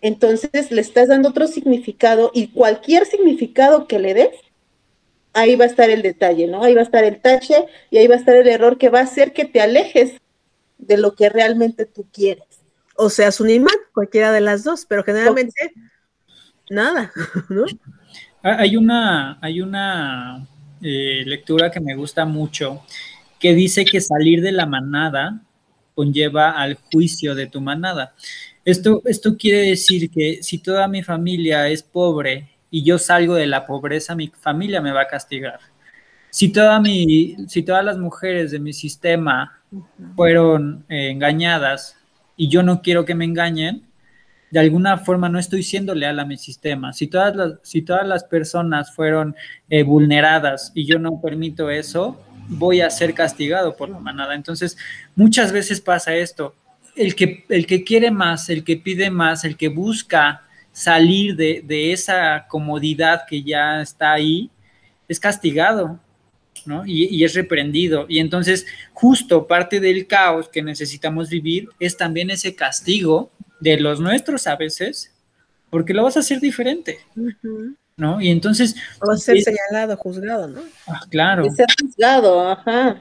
entonces 0.00 0.72
le 0.72 0.80
estás 0.80 1.08
dando 1.08 1.28
otro 1.28 1.46
significado 1.46 2.32
y 2.34 2.48
cualquier 2.48 3.06
significado 3.06 3.86
que 3.86 4.00
le 4.00 4.14
des, 4.14 4.30
ahí 5.32 5.54
va 5.54 5.66
a 5.66 5.68
estar 5.68 5.88
el 5.88 6.02
detalle, 6.02 6.48
¿no? 6.48 6.64
Ahí 6.64 6.74
va 6.74 6.80
a 6.80 6.84
estar 6.84 7.04
el 7.04 7.20
tache 7.20 7.66
y 7.90 7.98
ahí 7.98 8.08
va 8.08 8.16
a 8.16 8.18
estar 8.18 8.34
el 8.34 8.48
error 8.48 8.78
que 8.78 8.88
va 8.88 8.98
a 8.98 9.04
hacer 9.04 9.32
que 9.32 9.44
te 9.44 9.60
alejes 9.60 10.14
de 10.78 10.96
lo 10.96 11.14
que 11.14 11.28
realmente 11.28 11.86
tú 11.86 12.04
quieres. 12.12 12.44
O 12.96 13.10
sea, 13.10 13.30
un 13.38 13.50
imán, 13.50 13.76
cualquiera 13.94 14.32
de 14.32 14.40
las 14.40 14.64
dos, 14.64 14.86
pero 14.86 15.04
generalmente 15.04 15.72
nada, 16.68 17.12
¿no? 17.48 17.64
Hay 18.42 18.76
una, 18.76 19.38
hay 19.40 19.60
una 19.60 20.46
eh, 20.80 21.22
lectura 21.26 21.70
que 21.70 21.80
me 21.80 21.96
gusta 21.96 22.24
mucho 22.24 22.82
que 23.40 23.54
dice 23.54 23.84
que 23.84 24.00
salir 24.00 24.42
de 24.42 24.52
la 24.52 24.66
manada 24.66 25.40
conlleva 25.94 26.52
al 26.52 26.76
juicio 26.92 27.34
de 27.34 27.48
tu 27.48 27.60
manada. 27.60 28.14
Esto, 28.64 29.02
esto 29.06 29.36
quiere 29.36 29.70
decir 29.70 30.10
que 30.10 30.42
si 30.42 30.58
toda 30.58 30.86
mi 30.86 31.02
familia 31.02 31.68
es 31.68 31.82
pobre 31.82 32.50
y 32.70 32.84
yo 32.84 32.98
salgo 32.98 33.34
de 33.34 33.46
la 33.46 33.66
pobreza, 33.66 34.14
mi 34.14 34.28
familia 34.28 34.80
me 34.80 34.92
va 34.92 35.02
a 35.02 35.08
castigar. 35.08 35.58
Si, 36.30 36.50
toda 36.50 36.78
mi, 36.80 37.36
si 37.48 37.62
todas 37.62 37.84
las 37.84 37.98
mujeres 37.98 38.52
de 38.52 38.60
mi 38.60 38.72
sistema 38.72 39.60
fueron 40.14 40.84
eh, 40.88 41.10
engañadas 41.10 41.96
y 42.36 42.48
yo 42.48 42.62
no 42.62 42.82
quiero 42.82 43.04
que 43.04 43.14
me 43.16 43.24
engañen, 43.24 43.87
de 44.50 44.60
alguna 44.60 44.98
forma 44.98 45.28
no 45.28 45.38
estoy 45.38 45.62
siendo 45.62 45.94
leal 45.94 46.18
a 46.18 46.24
mi 46.24 46.36
sistema. 46.36 46.92
Si 46.92 47.06
todas 47.06 47.36
las, 47.36 47.52
si 47.62 47.82
todas 47.82 48.06
las 48.06 48.24
personas 48.24 48.94
fueron 48.94 49.36
eh, 49.68 49.82
vulneradas 49.82 50.72
y 50.74 50.86
yo 50.86 50.98
no 50.98 51.20
permito 51.20 51.70
eso, 51.70 52.20
voy 52.48 52.80
a 52.80 52.90
ser 52.90 53.14
castigado 53.14 53.76
por 53.76 53.90
la 53.90 53.98
manada. 53.98 54.34
Entonces, 54.34 54.76
muchas 55.14 55.52
veces 55.52 55.80
pasa 55.80 56.16
esto. 56.16 56.54
El 56.96 57.14
que, 57.14 57.44
el 57.48 57.66
que 57.66 57.84
quiere 57.84 58.10
más, 58.10 58.48
el 58.48 58.64
que 58.64 58.76
pide 58.76 59.10
más, 59.10 59.44
el 59.44 59.56
que 59.56 59.68
busca 59.68 60.42
salir 60.72 61.36
de, 61.36 61.62
de, 61.64 61.92
esa 61.92 62.46
comodidad 62.48 63.22
que 63.28 63.42
ya 63.42 63.80
está 63.82 64.12
ahí, 64.12 64.50
es 65.08 65.20
castigado, 65.20 65.98
¿no? 66.66 66.86
Y, 66.86 67.04
y, 67.14 67.24
es 67.24 67.34
reprendido. 67.34 68.06
Y 68.08 68.18
entonces, 68.18 68.66
justo 68.92 69.46
parte 69.46 69.80
del 69.80 70.06
caos 70.06 70.48
que 70.48 70.62
necesitamos 70.62 71.28
vivir 71.30 71.68
es 71.78 71.96
también 71.96 72.30
ese 72.30 72.54
castigo 72.54 73.30
de 73.60 73.78
los 73.78 74.00
nuestros 74.00 74.46
a 74.46 74.56
veces, 74.56 75.12
porque 75.70 75.94
lo 75.94 76.04
vas 76.04 76.16
a 76.16 76.20
hacer 76.20 76.40
diferente, 76.40 76.98
uh 77.16 77.20
-huh. 77.20 77.76
¿no? 77.96 78.20
Y 78.20 78.30
entonces... 78.30 78.74
O 79.00 79.08
vas 79.08 79.20
a 79.20 79.24
ser 79.24 79.36
es, 79.38 79.44
señalado, 79.44 79.96
juzgado, 79.96 80.48
¿no? 80.48 80.60
Ah, 80.86 81.00
claro. 81.10 81.46
Y 81.46 81.50
ser 81.50 81.66
juzgado, 81.80 82.48
ajá. 82.50 83.00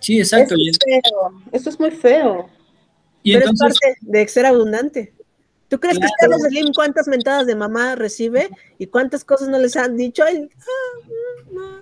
Sí, 0.00 0.18
exacto. 0.18 0.54
Eso 0.54 0.70
es, 0.70 0.78
feo. 0.84 1.42
Eso 1.52 1.70
es 1.70 1.80
muy 1.80 1.90
feo. 1.90 2.50
Y 3.22 3.34
Pero 3.34 3.50
entonces, 3.50 3.78
es 3.82 3.96
parte 3.98 4.18
de 4.18 4.28
ser 4.28 4.46
abundante. 4.46 5.12
¿Tú 5.68 5.78
crees 5.78 5.98
claro. 5.98 6.12
que 6.18 6.26
Carlos 6.26 6.42
Slim 6.48 6.72
cuántas 6.74 7.06
mentadas 7.06 7.46
de 7.46 7.54
mamá 7.54 7.94
recibe 7.94 8.48
y 8.78 8.86
cuántas 8.86 9.24
cosas 9.24 9.48
no 9.48 9.58
les 9.58 9.76
han 9.76 9.96
dicho? 9.96 10.24
Ay, 10.24 10.48
ah, 10.58 11.10
no. 11.52 11.80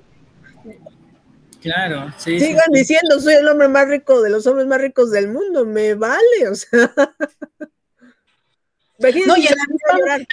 Claro, 1.60 2.12
sí. 2.18 2.38
Sigan 2.38 2.66
sí, 2.72 2.78
diciendo, 2.78 3.18
soy 3.18 3.34
el 3.34 3.48
hombre 3.48 3.68
más 3.68 3.88
rico 3.88 4.22
de 4.22 4.30
los 4.30 4.46
hombres 4.46 4.66
más 4.66 4.80
ricos 4.80 5.10
del 5.10 5.28
mundo, 5.28 5.64
me 5.64 5.94
vale, 5.94 6.48
o 6.50 6.54
sea. 6.54 6.92
No, 8.98 9.36
y 9.36 9.46
en 9.46 9.54
la, 9.56 9.66
misma, 9.68 10.26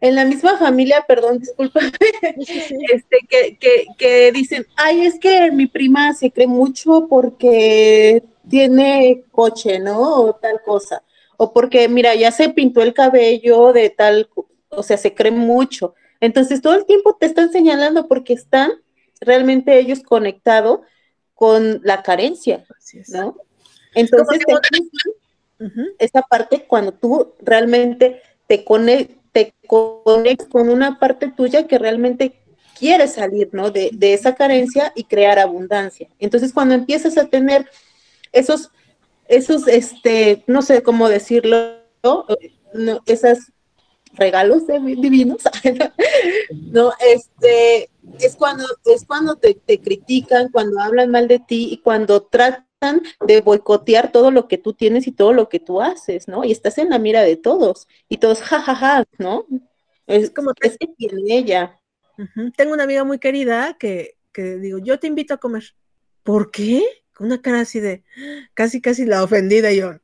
en 0.00 0.14
la 0.14 0.24
misma 0.24 0.58
familia, 0.58 1.04
perdón, 1.06 1.38
discúlpame, 1.38 1.90
este, 2.92 3.18
que, 3.28 3.56
que, 3.58 3.86
que 3.96 4.32
dicen, 4.32 4.66
ay, 4.76 5.06
es 5.06 5.18
que 5.18 5.50
mi 5.50 5.66
prima 5.66 6.12
se 6.12 6.30
cree 6.30 6.46
mucho 6.46 7.06
porque 7.08 8.22
tiene 8.48 9.24
coche, 9.30 9.78
¿no? 9.78 10.22
O 10.22 10.34
tal 10.34 10.60
cosa. 10.64 11.02
O 11.36 11.52
porque, 11.52 11.88
mira, 11.88 12.14
ya 12.14 12.30
se 12.30 12.50
pintó 12.50 12.82
el 12.82 12.94
cabello 12.94 13.72
de 13.72 13.90
tal, 13.90 14.28
o 14.68 14.82
sea, 14.82 14.96
se 14.96 15.14
cree 15.14 15.32
mucho. 15.32 15.94
Entonces, 16.20 16.62
todo 16.62 16.74
el 16.74 16.86
tiempo 16.86 17.16
te 17.18 17.26
están 17.26 17.52
señalando 17.52 18.08
porque 18.08 18.32
están 18.32 18.72
realmente 19.20 19.78
ellos 19.78 20.02
conectados 20.02 20.80
con 21.34 21.80
la 21.82 22.02
carencia, 22.02 22.64
¿no? 23.08 23.36
Entonces, 23.94 24.40
esa 25.98 26.22
parte 26.22 26.66
cuando 26.66 26.92
tú 26.92 27.34
realmente 27.40 28.20
te, 28.46 28.64
te 29.32 29.54
conectas 29.66 30.48
con 30.48 30.68
una 30.68 30.98
parte 30.98 31.32
tuya 31.34 31.66
que 31.66 31.78
realmente 31.78 32.40
quiere 32.78 33.08
salir, 33.08 33.48
¿no? 33.52 33.70
De, 33.70 33.90
de, 33.92 34.14
esa 34.14 34.34
carencia 34.34 34.92
y 34.94 35.04
crear 35.04 35.38
abundancia. 35.38 36.08
Entonces, 36.18 36.52
cuando 36.52 36.74
empiezas 36.74 37.16
a 37.16 37.26
tener 37.26 37.68
esos, 38.32 38.70
esos, 39.28 39.68
este, 39.68 40.44
no 40.46 40.62
sé 40.62 40.82
cómo 40.82 41.08
decirlo, 41.08 41.78
no, 42.02 42.26
esos 43.06 43.38
regalos 44.14 44.66
divinos, 44.66 45.42
no, 46.50 46.92
este, 47.12 47.90
es 48.20 48.36
cuando, 48.36 48.64
es 48.84 49.04
cuando 49.04 49.36
te, 49.36 49.54
te 49.54 49.80
critican, 49.80 50.50
cuando 50.50 50.80
hablan 50.80 51.10
mal 51.10 51.28
de 51.28 51.38
ti 51.38 51.68
y 51.70 51.78
cuando 51.78 52.22
tratan 52.22 52.66
de 53.26 53.40
boicotear 53.40 54.12
todo 54.12 54.30
lo 54.30 54.48
que 54.48 54.58
tú 54.58 54.72
tienes 54.72 55.06
y 55.06 55.12
todo 55.12 55.32
lo 55.32 55.48
que 55.48 55.60
tú 55.60 55.80
haces, 55.80 56.28
¿no? 56.28 56.44
Y 56.44 56.52
estás 56.52 56.78
en 56.78 56.90
la 56.90 56.98
mira 56.98 57.22
de 57.22 57.36
todos 57.36 57.88
y 58.08 58.18
todos, 58.18 58.40
jajaja, 58.40 58.74
ja, 58.74 58.96
ja, 58.96 59.04
¿no? 59.18 59.46
Es 60.06 60.30
como 60.30 60.52
que 60.54 60.68
es 60.68 60.78
que 60.78 60.88
tiene 60.88 61.36
ella. 61.36 61.80
Tengo 62.56 62.74
una 62.74 62.84
amiga 62.84 63.04
muy 63.04 63.18
querida 63.18 63.76
que, 63.78 64.16
que 64.32 64.56
digo, 64.56 64.78
yo 64.78 64.98
te 64.98 65.06
invito 65.06 65.34
a 65.34 65.38
comer. 65.38 65.74
¿Por 66.22 66.50
qué? 66.50 66.82
Con 67.14 67.26
una 67.26 67.40
cara 67.40 67.60
así 67.60 67.80
de 67.80 68.04
casi, 68.54 68.80
casi 68.80 69.04
la 69.04 69.22
ofendida 69.22 69.72
yo. 69.72 69.94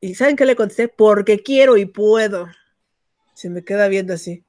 ¿Y 0.00 0.14
saben 0.14 0.36
qué 0.36 0.44
le 0.44 0.56
contesté? 0.56 0.88
Porque 0.88 1.42
quiero 1.42 1.76
y 1.76 1.86
puedo. 1.86 2.48
Se 3.34 3.50
me 3.50 3.64
queda 3.64 3.88
viendo 3.88 4.14
así. 4.14 4.44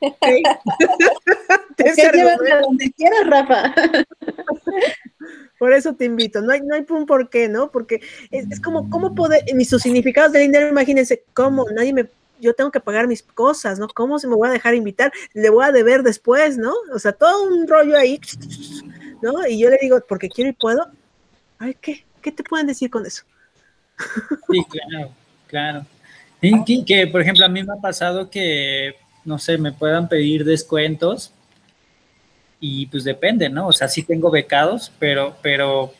Te 1.76 1.90
a 1.90 2.60
donde 2.60 2.92
quieras, 2.92 3.26
Rafa. 3.26 3.74
Por 5.62 5.72
eso 5.72 5.94
te 5.94 6.06
invito. 6.06 6.40
No 6.40 6.52
hay, 6.52 6.60
no 6.60 6.74
hay 6.74 6.84
un 6.88 7.06
por 7.06 7.30
qué, 7.30 7.48
¿no? 7.48 7.70
Porque 7.70 8.00
es, 8.32 8.58
como, 8.60 8.90
¿cómo 8.90 9.14
poder, 9.14 9.44
mis 9.54 9.68
sus 9.68 9.80
significados 9.80 10.32
de 10.32 10.40
dinero, 10.40 10.66
imagínense, 10.66 11.22
¿cómo? 11.34 11.66
Nadie 11.70 11.92
me, 11.92 12.08
yo 12.40 12.52
tengo 12.52 12.72
que 12.72 12.80
pagar 12.80 13.06
mis 13.06 13.22
cosas, 13.22 13.78
¿no? 13.78 13.86
¿Cómo 13.86 14.18
se 14.18 14.26
me 14.26 14.34
voy 14.34 14.48
a 14.48 14.50
dejar 14.50 14.74
invitar? 14.74 15.12
Le 15.34 15.50
voy 15.50 15.64
a 15.64 15.70
deber 15.70 16.02
después, 16.02 16.58
¿no? 16.58 16.72
O 16.92 16.98
sea, 16.98 17.12
todo 17.12 17.46
un 17.46 17.68
rollo 17.68 17.96
ahí, 17.96 18.18
¿no? 19.22 19.46
Y 19.46 19.60
yo 19.60 19.70
le 19.70 19.78
digo, 19.80 20.00
porque 20.08 20.28
quiero 20.28 20.50
y 20.50 20.52
puedo. 20.52 20.84
Ay, 21.60 21.76
¿qué? 21.80 22.04
¿Qué 22.20 22.32
te 22.32 22.42
pueden 22.42 22.66
decir 22.66 22.90
con 22.90 23.06
eso? 23.06 23.22
Sí, 24.50 24.64
claro, 24.68 25.12
claro. 25.46 25.86
Y 26.40 26.84
que, 26.84 27.06
por 27.06 27.20
ejemplo, 27.20 27.46
a 27.46 27.48
mí 27.48 27.62
me 27.62 27.74
ha 27.74 27.80
pasado 27.80 28.30
que, 28.30 28.96
no 29.24 29.38
sé, 29.38 29.58
me 29.58 29.70
puedan 29.70 30.08
pedir 30.08 30.44
descuentos 30.44 31.32
y 32.64 32.86
pues 32.86 33.02
depende, 33.02 33.48
¿no? 33.48 33.66
O 33.66 33.72
sea, 33.72 33.88
sí 33.88 34.04
tengo 34.04 34.30
becados, 34.30 34.92
pero, 35.00 35.36
pero 35.42 35.92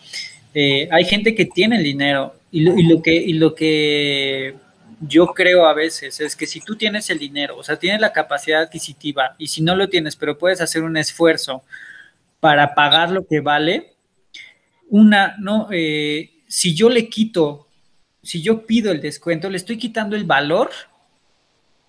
eh, 0.54 0.88
hay 0.92 1.04
gente 1.04 1.34
que 1.34 1.44
tiene 1.44 1.76
el 1.76 1.82
dinero 1.82 2.36
y 2.52 2.60
lo, 2.60 2.78
y 2.78 2.84
lo, 2.84 3.02
que, 3.02 3.14
y 3.14 3.32
lo 3.32 3.52
que 3.56 4.54
yo 5.00 5.26
creo 5.26 5.66
a 5.66 5.74
veces 5.74 6.20
es 6.20 6.36
que 6.36 6.46
si 6.46 6.60
tú 6.60 6.76
tienes 6.76 7.10
el 7.10 7.18
dinero, 7.18 7.58
o 7.58 7.64
sea, 7.64 7.76
tienes 7.76 8.00
la 8.00 8.12
capacidad 8.12 8.62
adquisitiva 8.62 9.34
y 9.38 9.48
si 9.48 9.60
no 9.60 9.74
lo 9.74 9.88
tienes, 9.88 10.14
pero 10.14 10.38
puedes 10.38 10.60
hacer 10.60 10.84
un 10.84 10.96
esfuerzo 10.96 11.64
para 12.38 12.76
pagar 12.76 13.10
lo 13.10 13.26
que 13.26 13.40
vale, 13.40 13.94
una, 14.88 15.34
no, 15.40 15.66
eh, 15.72 16.30
si 16.46 16.76
yo 16.76 16.88
le 16.88 17.08
quito, 17.08 17.66
si 18.22 18.40
yo 18.40 18.66
pido 18.66 18.92
el 18.92 19.00
descuento, 19.00 19.50
le 19.50 19.56
estoy 19.56 19.78
quitando 19.78 20.14
el 20.14 20.24
valor 20.24 20.70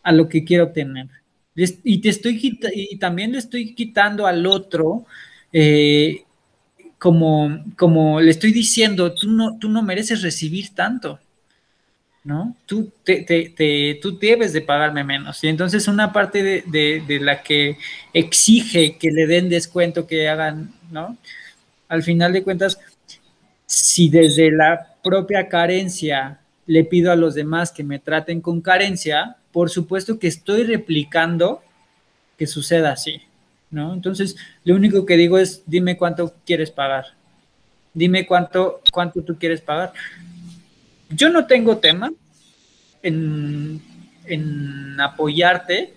a 0.01 0.11
lo 0.11 0.27
que 0.27 0.43
quiero 0.43 0.71
tener. 0.71 1.09
Y 1.55 1.99
te 1.99 2.09
estoy 2.09 2.57
y 2.73 2.97
también 2.97 3.31
le 3.31 3.37
estoy 3.37 3.75
quitando 3.75 4.25
al 4.25 4.45
otro 4.47 5.05
eh, 5.51 6.23
como, 6.97 7.63
como 7.77 8.19
le 8.19 8.31
estoy 8.31 8.51
diciendo, 8.51 9.13
tú 9.13 9.29
no, 9.29 9.59
tú 9.59 9.69
no 9.69 9.83
mereces 9.83 10.21
recibir 10.21 10.73
tanto, 10.73 11.19
¿no? 12.23 12.55
Tú, 12.65 12.91
te, 13.03 13.99
tú 14.01 14.17
debes 14.17 14.53
de 14.53 14.61
pagarme 14.61 15.03
menos. 15.03 15.43
Y 15.43 15.49
entonces 15.49 15.87
una 15.87 16.11
parte 16.11 16.41
de, 16.41 17.03
de, 17.05 17.19
la 17.19 17.43
que 17.43 17.77
exige 18.13 18.97
que 18.97 19.11
le 19.11 19.27
den 19.27 19.49
descuento, 19.49 20.07
que 20.07 20.29
hagan, 20.29 20.73
¿no? 20.91 21.17
Al 21.89 22.03
final 22.03 22.33
de 22.33 22.43
cuentas, 22.43 22.79
si 23.65 24.09
desde 24.09 24.49
la 24.49 24.95
propia 25.03 25.49
carencia 25.49 26.39
le 26.65 26.85
pido 26.85 27.11
a 27.11 27.17
los 27.17 27.35
demás 27.35 27.71
que 27.71 27.83
me 27.83 27.99
traten 27.99 28.39
con 28.39 28.61
carencia, 28.61 29.35
por 29.53 29.69
supuesto 29.69 30.19
que 30.19 30.27
estoy 30.27 30.63
replicando 30.63 31.63
que 32.37 32.47
suceda 32.47 32.91
así, 32.91 33.21
¿no? 33.69 33.93
Entonces, 33.93 34.35
lo 34.65 34.75
único 34.75 35.05
que 35.05 35.15
digo 35.15 35.37
es, 35.37 35.61
dime 35.67 35.95
cuánto 35.95 36.33
quieres 36.45 36.71
pagar. 36.71 37.05
Dime 37.93 38.25
cuánto, 38.25 38.81
cuánto 38.91 39.21
tú 39.21 39.37
quieres 39.37 39.61
pagar. 39.61 39.93
Yo 41.09 41.29
no 41.29 41.45
tengo 41.45 41.77
tema 41.77 42.11
en, 43.03 43.79
en 44.25 44.99
apoyarte 44.99 45.93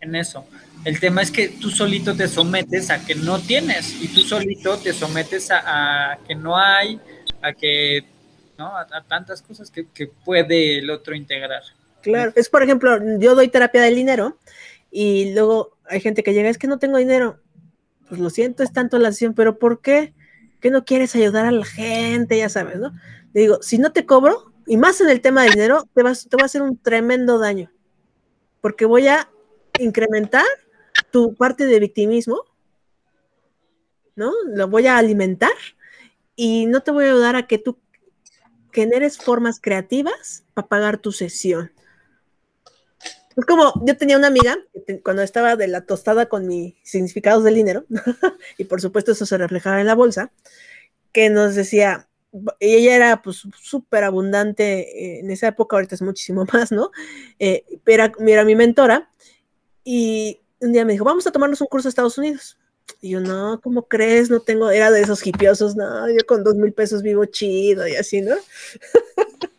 en 0.00 0.16
eso. 0.16 0.46
El 0.86 0.98
tema 0.98 1.20
es 1.20 1.30
que 1.30 1.48
tú 1.48 1.70
solito 1.70 2.16
te 2.16 2.26
sometes 2.26 2.90
a 2.90 3.04
que 3.04 3.14
no 3.14 3.38
tienes 3.38 4.02
y 4.02 4.08
tú 4.08 4.22
solito 4.22 4.78
te 4.78 4.94
sometes 4.94 5.50
a, 5.50 6.18
que 6.26 6.34
no 6.34 6.56
hay, 6.56 6.98
a 7.42 7.52
que, 7.52 8.04
¿no? 8.58 8.74
A, 8.74 8.86
tantas 9.02 9.42
cosas 9.42 9.70
que, 9.70 9.86
que 9.92 10.06
puede 10.06 10.78
el 10.78 10.88
otro 10.88 11.14
integrar. 11.14 11.62
Claro, 12.04 12.32
es 12.36 12.50
por 12.50 12.62
ejemplo, 12.62 12.98
yo 13.18 13.34
doy 13.34 13.48
terapia 13.48 13.80
del 13.80 13.94
dinero 13.94 14.38
y 14.90 15.32
luego 15.32 15.78
hay 15.86 16.00
gente 16.00 16.22
que 16.22 16.34
llega, 16.34 16.50
es 16.50 16.58
que 16.58 16.66
no 16.66 16.78
tengo 16.78 16.98
dinero. 16.98 17.40
Pues 18.08 18.20
lo 18.20 18.28
siento, 18.28 18.62
es 18.62 18.74
tanto 18.74 18.98
la 18.98 19.08
acción, 19.08 19.32
pero 19.32 19.58
¿por 19.58 19.80
qué? 19.80 20.12
¿Qué 20.60 20.70
no 20.70 20.84
quieres 20.84 21.14
ayudar 21.16 21.46
a 21.46 21.50
la 21.50 21.64
gente? 21.64 22.36
Ya 22.36 22.50
sabes, 22.50 22.78
¿no? 22.78 22.92
Le 23.32 23.40
digo, 23.40 23.62
si 23.62 23.78
no 23.78 23.92
te 23.92 24.04
cobro, 24.04 24.52
y 24.66 24.76
más 24.76 25.00
en 25.00 25.08
el 25.08 25.22
tema 25.22 25.42
del 25.42 25.52
dinero, 25.52 25.88
te, 25.94 26.02
vas, 26.02 26.28
te 26.28 26.36
va 26.36 26.42
a 26.42 26.46
hacer 26.46 26.60
un 26.60 26.76
tremendo 26.76 27.38
daño, 27.38 27.72
porque 28.60 28.84
voy 28.84 29.08
a 29.08 29.30
incrementar 29.78 30.44
tu 31.10 31.34
parte 31.34 31.64
de 31.64 31.80
victimismo, 31.80 32.44
¿no? 34.14 34.30
Lo 34.46 34.68
voy 34.68 34.86
a 34.86 34.98
alimentar 34.98 35.56
y 36.36 36.66
no 36.66 36.82
te 36.82 36.90
voy 36.90 37.06
a 37.06 37.12
ayudar 37.12 37.36
a 37.36 37.46
que 37.46 37.56
tú 37.56 37.78
generes 38.72 39.16
formas 39.16 39.60
creativas 39.60 40.44
para 40.52 40.68
pagar 40.68 40.98
tu 40.98 41.12
sesión. 41.12 41.72
Es 43.36 43.44
como, 43.46 43.72
yo 43.84 43.96
tenía 43.96 44.16
una 44.16 44.28
amiga, 44.28 44.56
cuando 45.02 45.22
estaba 45.22 45.56
de 45.56 45.68
la 45.68 45.82
tostada 45.86 46.26
con 46.26 46.46
mis 46.46 46.74
significados 46.82 47.44
del 47.44 47.54
dinero, 47.54 47.84
y 48.58 48.64
por 48.64 48.80
supuesto 48.80 49.12
eso 49.12 49.26
se 49.26 49.38
reflejaba 49.38 49.80
en 49.80 49.86
la 49.86 49.94
bolsa, 49.94 50.32
que 51.12 51.30
nos 51.30 51.54
decía, 51.54 52.08
ella 52.60 52.96
era 52.96 53.22
pues 53.22 53.42
súper 53.60 54.04
abundante 54.04 55.20
en 55.20 55.30
esa 55.30 55.48
época, 55.48 55.76
ahorita 55.76 55.94
es 55.94 56.02
muchísimo 56.02 56.44
más, 56.52 56.72
¿no? 56.72 56.90
Eh, 57.38 57.64
era, 57.86 58.12
era 58.26 58.44
mi 58.44 58.54
mentora, 58.54 59.10
y 59.82 60.40
un 60.60 60.72
día 60.72 60.84
me 60.84 60.92
dijo, 60.92 61.04
vamos 61.04 61.26
a 61.26 61.32
tomarnos 61.32 61.60
un 61.60 61.66
curso 61.66 61.88
a 61.88 61.90
Estados 61.90 62.18
Unidos. 62.18 62.58
Y 63.00 63.10
yo, 63.10 63.20
no, 63.20 63.60
¿cómo 63.62 63.88
crees? 63.88 64.30
No 64.30 64.40
tengo, 64.40 64.70
era 64.70 64.90
de 64.90 65.00
esos 65.00 65.26
hipiosos, 65.26 65.74
no, 65.74 66.08
yo 66.08 66.24
con 66.26 66.44
dos 66.44 66.54
mil 66.54 66.72
pesos 66.72 67.02
vivo 67.02 67.24
chido 67.24 67.88
y 67.88 67.96
así, 67.96 68.20
¿no? 68.20 68.34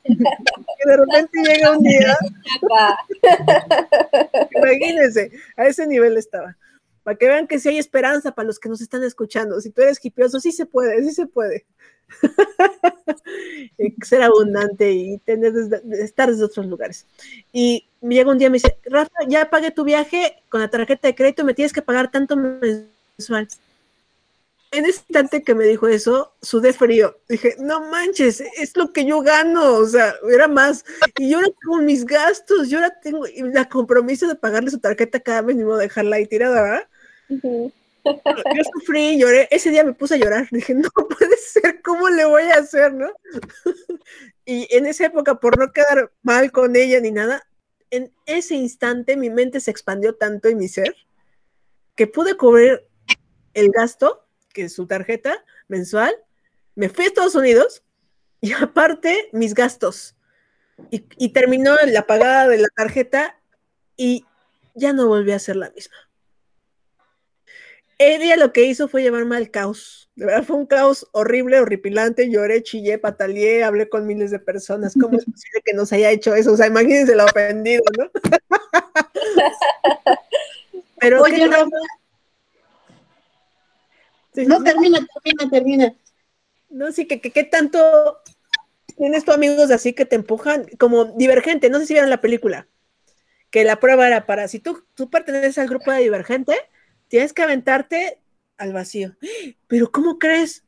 de 0.85 0.97
repente 0.97 1.39
llega 1.43 1.71
un 1.71 1.83
día. 1.83 2.17
Imagínense, 4.55 5.31
a 5.57 5.67
ese 5.67 5.87
nivel 5.87 6.17
estaba. 6.17 6.55
Para 7.03 7.17
que 7.17 7.27
vean 7.27 7.47
que 7.47 7.59
si 7.59 7.69
hay 7.69 7.77
esperanza 7.77 8.31
para 8.31 8.47
los 8.47 8.59
que 8.59 8.69
nos 8.69 8.81
están 8.81 9.03
escuchando. 9.03 9.61
Si 9.61 9.69
tú 9.69 9.81
eres 9.81 10.03
hipioso, 10.03 10.39
sí 10.39 10.51
se 10.51 10.65
puede, 10.65 11.03
sí 11.03 11.11
se 11.11 11.27
puede. 11.27 11.65
ser 14.03 14.21
abundante 14.21 14.91
y 14.91 15.17
tener 15.19 15.53
estar 15.99 16.29
desde 16.29 16.45
otros 16.45 16.65
lugares. 16.65 17.05
Y 17.51 17.87
me 18.01 18.15
llega 18.15 18.31
un 18.31 18.37
día 18.37 18.47
y 18.47 18.51
me 18.51 18.55
dice, 18.55 18.77
Rafa, 18.85 19.15
ya 19.27 19.49
pagué 19.49 19.71
tu 19.71 19.83
viaje 19.83 20.41
con 20.49 20.61
la 20.61 20.69
tarjeta 20.69 21.07
de 21.07 21.15
crédito, 21.15 21.43
me 21.43 21.53
tienes 21.53 21.73
que 21.73 21.81
pagar 21.81 22.11
tanto 22.11 22.35
mensual. 22.35 23.47
En 24.75 24.85
ese 24.85 24.99
instante 25.07 25.43
que 25.43 25.55
me 25.55 25.65
dijo 25.65 25.87
eso, 25.87 26.35
sudé 26.41 26.73
frío. 26.73 27.17
Dije, 27.29 27.55
no 27.59 27.89
manches, 27.89 28.41
es 28.41 28.75
lo 28.75 28.91
que 28.91 29.05
yo 29.05 29.21
gano, 29.21 29.75
o 29.75 29.85
sea, 29.85 30.15
era 30.29 30.47
más. 30.47 30.83
Y 31.17 31.29
yo 31.29 31.37
ahora 31.37 31.49
con 31.65 31.85
mis 31.85 32.05
gastos, 32.05 32.69
yo 32.69 32.79
ahora 32.79 32.99
tengo 32.99 33.25
la 33.37 33.69
compromiso 33.69 34.27
de 34.27 34.35
pagarle 34.35 34.71
su 34.71 34.79
tarjeta 34.79 35.19
cada 35.19 35.41
mes, 35.41 35.55
ni 35.55 35.63
modo 35.63 35.77
dejarla 35.77 36.17
ahí 36.17 36.27
tirada, 36.27 36.61
¿verdad? 36.61 36.87
Yo 38.05 38.63
sufrí, 38.73 39.17
lloré. 39.17 39.47
Ese 39.49 39.71
día 39.71 39.83
me 39.83 39.93
puse 39.93 40.15
a 40.15 40.17
llorar. 40.17 40.47
Dije, 40.51 40.73
no 40.73 40.89
puede 40.89 41.37
ser, 41.37 41.81
¿cómo 41.81 42.09
le 42.09 42.25
voy 42.25 42.43
a 42.43 42.55
hacer, 42.55 42.93
no? 42.93 43.09
Y 44.45 44.67
en 44.75 44.85
esa 44.85 45.05
época, 45.05 45.39
por 45.39 45.57
no 45.57 45.71
quedar 45.71 46.11
mal 46.21 46.51
con 46.51 46.75
ella 46.75 46.99
ni 46.99 47.11
nada, 47.11 47.47
en 47.89 48.11
ese 48.25 48.55
instante 48.55 49.15
mi 49.15 49.29
mente 49.29 49.59
se 49.59 49.71
expandió 49.71 50.15
tanto 50.15 50.49
en 50.49 50.57
mi 50.57 50.67
ser 50.67 50.95
que 51.95 52.07
pude 52.07 52.35
cubrir 52.35 52.85
el 53.53 53.71
gasto, 53.71 54.24
que 54.55 54.69
su 54.69 54.87
tarjeta 54.87 55.45
mensual, 55.67 56.15
me 56.75 56.89
fui 56.89 57.03
a 57.03 57.07
Estados 57.09 57.35
Unidos 57.35 57.83
y 58.41 58.53
aparte 58.53 59.29
mis 59.33 59.53
gastos. 59.53 60.15
Y, 60.89 61.05
y 61.17 61.29
terminó 61.29 61.75
la 61.85 62.07
pagada 62.07 62.47
de 62.47 62.57
la 62.57 62.69
tarjeta 62.75 63.39
y 63.95 64.25
ya 64.73 64.93
no 64.93 65.07
volví 65.07 65.31
a 65.31 65.39
ser 65.39 65.57
la 65.57 65.69
misma. 65.69 65.95
Ella 67.97 68.35
lo 68.35 68.51
que 68.51 68.63
hizo 68.63 68.89
fue 68.89 69.03
llevarme 69.03 69.37
al 69.37 69.51
caos. 69.51 70.09
De 70.15 70.25
verdad 70.25 70.43
fue 70.43 70.57
un 70.57 70.65
caos 70.65 71.07
horrible, 71.11 71.59
horripilante. 71.59 72.29
Lloré, 72.29 72.61
chillé, 72.61 72.97
pataleé, 72.97 73.63
hablé 73.63 73.87
con 73.87 74.05
miles 74.05 74.31
de 74.31 74.39
personas. 74.39 74.95
¿Cómo 74.99 75.17
es 75.17 75.25
posible 75.25 75.61
que 75.63 75.73
nos 75.73 75.93
haya 75.93 76.11
hecho 76.11 76.35
eso? 76.35 76.53
O 76.53 76.57
sea, 76.57 76.67
imagínense 76.67 77.15
lo 77.15 77.25
ofendido, 77.25 77.83
¿no? 77.97 78.11
Pero 80.99 81.21
Oye, 81.21 81.37
¿qué 81.37 81.47
no, 81.47 81.69
no, 84.35 84.63
termina, 84.63 85.05
termina, 85.23 85.49
termina. 85.49 85.95
No, 86.69 86.91
sí, 86.91 87.05
que, 87.07 87.21
que, 87.21 87.31
que 87.31 87.43
tanto 87.43 88.19
tienes 88.97 89.25
tú 89.25 89.31
amigos 89.31 89.71
así 89.71 89.93
que 89.93 90.05
te 90.05 90.15
empujan, 90.15 90.65
como 90.79 91.05
divergente, 91.05 91.69
no 91.69 91.79
sé 91.79 91.85
si 91.85 91.93
vieron 91.93 92.09
la 92.09 92.21
película, 92.21 92.67
que 93.49 93.63
la 93.63 93.79
prueba 93.79 94.07
era 94.07 94.25
para, 94.25 94.47
si 94.47 94.59
tú, 94.59 94.85
tú 94.93 95.09
perteneces 95.09 95.57
al 95.57 95.67
grupo 95.67 95.91
de 95.91 96.01
divergente, 96.01 96.55
tienes 97.07 97.33
que 97.33 97.41
aventarte 97.41 98.19
al 98.57 98.73
vacío. 98.73 99.15
Pero 99.67 99.91
¿cómo 99.91 100.19
crees? 100.19 100.63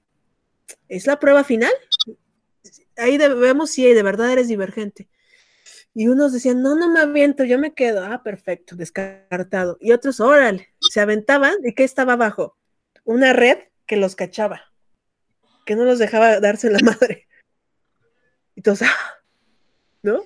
¿Es 0.87 1.07
la 1.07 1.19
prueba 1.19 1.43
final? 1.43 1.71
Ahí 2.97 3.17
vemos 3.17 3.71
si 3.71 3.85
de 3.93 4.03
verdad 4.03 4.31
eres 4.31 4.47
divergente. 4.47 5.07
Y 5.93 6.07
unos 6.09 6.31
decían, 6.31 6.61
no, 6.61 6.75
no 6.75 6.89
me 6.91 6.99
aviento, 6.99 7.43
yo 7.43 7.57
me 7.57 7.73
quedo. 7.73 8.03
Ah, 8.03 8.21
perfecto, 8.23 8.75
descartado. 8.75 9.77
Y 9.79 9.93
otros, 9.93 10.19
órale, 10.19 10.69
se 10.79 10.99
aventaban. 10.99 11.55
¿Y 11.63 11.73
qué 11.73 11.83
estaba 11.83 12.13
abajo? 12.13 12.56
Una 13.07 13.31
red 13.31 13.59
que 13.85 13.95
los 13.95 14.17
cachaba, 14.17 14.63
que 15.65 15.77
no 15.77 15.85
los 15.85 15.97
dejaba 15.97 16.41
darse 16.41 16.69
la 16.69 16.79
madre. 16.83 17.25
Y 18.53 18.61
todos, 18.61 18.81
¡ah! 18.81 19.21
¿no? 20.03 20.23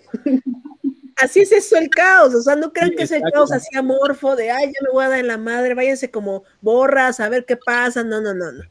Así 1.17 1.41
es 1.41 1.51
eso 1.51 1.77
el 1.77 1.89
caos, 1.89 2.33
o 2.33 2.41
sea, 2.41 2.55
no 2.55 2.73
crean 2.73 2.89
Sí, 2.89 2.95
que 2.95 3.03
es 3.03 3.11
el 3.11 3.21
caos 3.31 3.51
así 3.51 3.77
amorfo 3.77 4.35
de, 4.35 4.49
ay, 4.49 4.67
ya 4.73 4.79
me 4.81 4.89
voy 4.91 5.05
a 5.05 5.09
dar 5.09 5.19
en 5.19 5.27
la 5.27 5.37
madre, 5.37 5.75
váyanse 5.75 6.09
como 6.09 6.43
borras 6.59 7.19
a 7.19 7.29
ver 7.29 7.45
qué 7.45 7.55
pasa, 7.55 8.03
no, 8.03 8.19
no, 8.19 8.33
no, 8.33 8.51
no. 8.51 8.63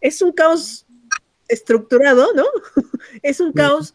Es 0.00 0.20
un 0.20 0.32
caos 0.32 0.88
estructurado, 1.46 2.34
¿no? 2.34 2.46
es 3.22 3.38
un 3.38 3.52
caos 3.52 3.94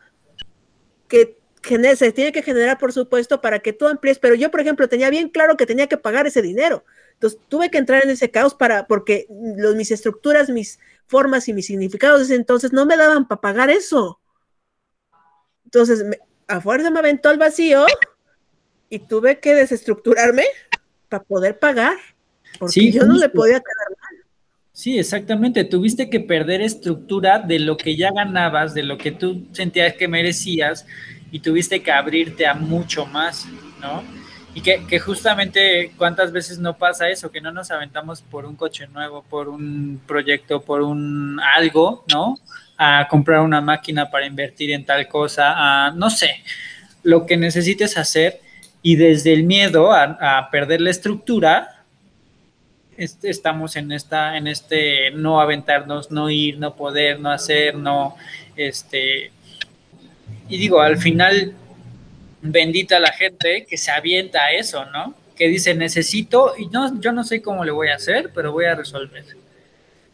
que 1.09 1.37
se 1.61 2.11
tiene 2.11 2.31
que 2.31 2.41
generar, 2.41 2.77
por 2.77 2.93
supuesto, 2.93 3.41
para 3.41 3.59
que 3.59 3.73
tú 3.73 3.87
amplíes, 3.87 4.19
pero 4.19 4.35
yo, 4.35 4.49
por 4.51 4.61
ejemplo, 4.61 4.87
tenía 4.89 5.09
bien 5.09 5.29
claro 5.29 5.57
que 5.57 5.65
tenía 5.65 5.87
que 5.87 5.97
pagar 5.97 6.25
ese 6.27 6.41
dinero. 6.41 6.83
Entonces, 7.13 7.39
tuve 7.49 7.69
que 7.69 7.77
entrar 7.77 8.03
en 8.03 8.11
ese 8.11 8.31
caos 8.31 8.55
para, 8.55 8.87
porque 8.87 9.27
los, 9.57 9.75
mis 9.75 9.91
estructuras, 9.91 10.49
mis 10.49 10.79
formas 11.07 11.47
y 11.47 11.53
mis 11.53 11.65
significados 11.67 12.19
de 12.19 12.25
ese 12.25 12.35
entonces 12.35 12.71
no 12.71 12.85
me 12.85 12.95
daban 12.97 13.27
para 13.27 13.41
pagar 13.41 13.69
eso. 13.69 14.19
Entonces, 15.65 16.03
me- 16.03 16.19
a 16.47 16.61
fuerza 16.61 16.89
me 16.89 16.99
aventó 16.99 17.29
al 17.29 17.37
vacío 17.37 17.85
y 18.89 18.99
tuve 18.99 19.39
que 19.39 19.53
desestructurarme 19.53 20.45
para 21.09 21.23
poder 21.23 21.59
pagar, 21.59 21.97
porque 22.59 22.73
Sí, 22.73 22.91
yo 22.91 23.05
no 23.05 23.15
le 23.17 23.29
podía 23.29 23.59
quedar 23.59 23.89
mal. 23.89 24.25
Sí, 24.71 24.97
exactamente. 24.97 25.65
Tuviste 25.65 26.09
que 26.09 26.21
perder 26.21 26.61
estructura 26.61 27.39
de 27.39 27.59
lo 27.59 27.75
que 27.77 27.97
ya 27.97 28.11
ganabas, 28.13 28.73
de 28.73 28.83
lo 28.83 28.97
que 28.97 29.11
tú 29.11 29.45
sentías 29.51 29.95
que 29.95 30.07
merecías, 30.07 30.85
y 31.31 31.39
tuviste 31.39 31.81
que 31.81 31.91
abrirte 31.91 32.45
a 32.47 32.53
mucho 32.53 33.05
más, 33.05 33.45
¿no? 33.81 34.03
Y 34.55 34.61
que, 34.61 34.85
que 34.87 34.99
justamente 34.99 35.91
cuántas 35.97 36.31
veces 36.31 36.57
no 36.59 36.77
pasa 36.77 37.07
eso, 37.09 37.31
que 37.31 37.39
no 37.39 37.51
nos 37.51 37.69
aventamos 37.71 38.21
por 38.21 38.45
un 38.45 38.55
coche 38.55 38.87
nuevo, 38.87 39.23
por 39.23 39.47
un 39.47 40.01
proyecto, 40.07 40.61
por 40.61 40.81
un 40.81 41.39
algo, 41.55 42.03
¿no? 42.11 42.35
A 42.77 43.07
comprar 43.09 43.41
una 43.41 43.61
máquina 43.61 44.09
para 44.09 44.25
invertir 44.25 44.71
en 44.71 44.85
tal 44.85 45.07
cosa, 45.07 45.53
a 45.87 45.91
no 45.91 46.09
sé, 46.09 46.43
lo 47.03 47.25
que 47.25 47.37
necesites 47.37 47.97
hacer 47.97 48.41
y 48.81 48.95
desde 48.95 49.33
el 49.33 49.43
miedo 49.43 49.91
a, 49.91 50.37
a 50.39 50.49
perder 50.49 50.81
la 50.81 50.89
estructura, 50.89 51.85
est- 52.97 53.23
estamos 53.25 53.75
en 53.75 53.91
esta, 53.91 54.37
en 54.37 54.47
este 54.47 55.11
no 55.11 55.39
aventarnos, 55.41 56.11
no 56.11 56.29
ir, 56.29 56.57
no 56.59 56.75
poder, 56.75 57.19
no 57.19 57.31
hacer, 57.31 57.75
no, 57.75 58.15
este, 58.55 59.31
y 60.49 60.57
digo, 60.57 60.81
al 60.81 60.97
final, 60.97 61.53
bendita 62.41 62.99
la 62.99 63.11
gente 63.11 63.65
que 63.69 63.77
se 63.77 63.91
avienta 63.91 64.45
a 64.45 64.51
eso, 64.53 64.85
¿no? 64.85 65.13
Que 65.35 65.47
dice, 65.47 65.73
necesito, 65.75 66.53
y 66.57 66.65
no, 66.67 66.99
yo 66.99 67.11
no 67.11 67.23
sé 67.23 67.41
cómo 67.41 67.63
le 67.63 67.71
voy 67.71 67.89
a 67.89 67.95
hacer, 67.95 68.31
pero 68.33 68.51
voy 68.51 68.65
a 68.65 68.75
resolver. 68.75 69.23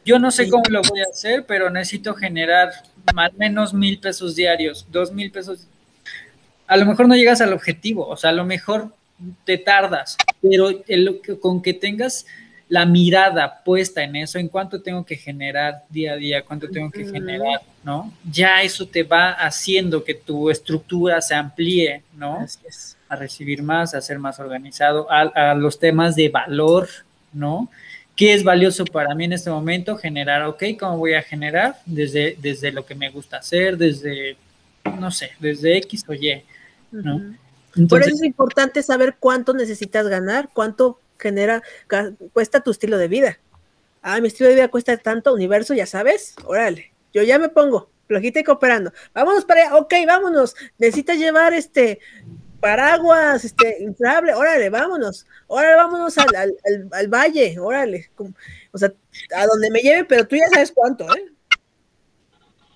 Yo 0.03 0.19
no 0.19 0.29
sé 0.29 0.49
cómo 0.49 0.63
lo 0.69 0.81
voy 0.83 0.99
a 0.99 1.05
hacer, 1.11 1.45
pero 1.47 1.69
necesito 1.71 2.13
generar 2.13 2.71
al 3.15 3.33
menos 3.33 3.73
mil 3.73 3.99
pesos 3.99 4.35
diarios, 4.35 4.85
dos 4.91 5.11
mil 5.11 5.31
pesos. 5.31 5.67
A 6.67 6.77
lo 6.77 6.85
mejor 6.85 7.07
no 7.07 7.15
llegas 7.15 7.41
al 7.41 7.53
objetivo, 7.53 8.07
o 8.07 8.15
sea, 8.17 8.29
a 8.31 8.33
lo 8.33 8.45
mejor 8.45 8.89
te 9.45 9.57
tardas, 9.57 10.17
pero 10.41 10.69
el- 10.87 11.21
con 11.39 11.61
que 11.61 11.73
tengas 11.73 12.25
la 12.67 12.85
mirada 12.85 13.63
puesta 13.63 14.03
en 14.03 14.15
eso, 14.15 14.37
en 14.39 14.47
cuánto 14.49 14.81
tengo 14.81 15.05
que 15.05 15.15
generar 15.15 15.83
día 15.89 16.13
a 16.13 16.17
día, 16.17 16.43
cuánto 16.43 16.67
tengo 16.69 16.91
que 16.91 17.05
generar, 17.05 17.61
¿no? 17.85 18.11
Ya 18.29 18.63
eso 18.63 18.87
te 18.87 19.03
va 19.03 19.29
haciendo 19.29 20.03
que 20.03 20.15
tu 20.15 20.49
estructura 20.49 21.21
se 21.21 21.35
amplíe, 21.35 22.01
¿no? 22.17 22.39
Así 22.39 22.57
es. 22.67 22.97
a 23.07 23.15
recibir 23.15 23.61
más, 23.61 23.93
a 23.93 24.01
ser 24.01 24.17
más 24.17 24.39
organizado, 24.39 25.07
a, 25.09 25.21
a 25.51 25.53
los 25.53 25.77
temas 25.77 26.15
de 26.15 26.29
valor, 26.29 26.89
¿no? 27.31 27.69
¿Qué 28.15 28.33
es 28.33 28.43
valioso 28.43 28.85
para 28.85 29.13
mí 29.13 29.25
en 29.25 29.33
este 29.33 29.51
momento? 29.51 29.97
Generar, 29.97 30.41
ok, 30.43 30.63
¿cómo 30.79 30.97
voy 30.97 31.13
a 31.13 31.21
generar? 31.21 31.75
Desde, 31.85 32.35
desde 32.41 32.71
lo 32.71 32.87
que 32.87 32.95
me 32.95 33.11
gusta 33.11 33.37
hacer, 33.37 33.77
desde, 33.77 34.35
no 34.99 35.11
sé, 35.11 35.31
desde 35.39 35.77
X 35.77 36.05
o 36.07 36.13
Y, 36.15 36.41
¿no? 36.91 37.19
Por 37.19 37.81
Entonces, 37.81 38.07
eso 38.07 38.15
es 38.15 38.23
importante 38.23 38.81
saber 38.81 39.17
cuánto 39.19 39.53
necesitas 39.53 40.07
ganar, 40.07 40.49
cuánto 40.53 40.99
genera, 41.19 41.61
cuesta 42.33 42.61
tu 42.61 42.71
estilo 42.71 42.97
de 42.97 43.09
vida. 43.09 43.37
Ah, 44.01 44.19
mi 44.21 44.27
estilo 44.29 44.49
de 44.49 44.55
vida 44.55 44.69
cuesta 44.69 44.97
tanto, 44.97 45.33
universo, 45.33 45.75
ya 45.75 45.85
sabes, 45.85 46.35
órale, 46.45 46.94
yo 47.15 47.23
ya 47.23 47.39
me 47.39 47.49
pongo, 47.49 47.89
flojita 48.07 48.39
y 48.39 48.43
cooperando. 48.43 48.91
Vámonos 49.13 49.45
para 49.45 49.61
allá, 49.67 49.75
ok, 49.77 49.93
vámonos. 50.05 50.55
Necesitas 50.77 51.17
llevar 51.17 51.53
este 51.53 51.99
paraguas, 52.59 53.45
este, 53.45 53.77
inflable, 53.83 54.33
órale, 54.33 54.69
vámonos. 54.69 55.25
Órale, 55.47 55.75
vámonos 55.75 56.17
al, 56.17 56.35
al, 56.35 56.53
al- 56.65 56.89
al 56.91 57.07
valle, 57.07 57.57
órale. 57.59 58.09
Como- 58.15 58.33
O 58.71 58.77
sea, 58.77 58.91
a 59.35 59.45
donde 59.45 59.69
me 59.71 59.79
lleve, 59.81 60.03
pero 60.05 60.27
tú 60.27 60.35
ya 60.35 60.47
sabes 60.49 60.71
cuánto, 60.73 61.05
¿eh? 61.15 61.31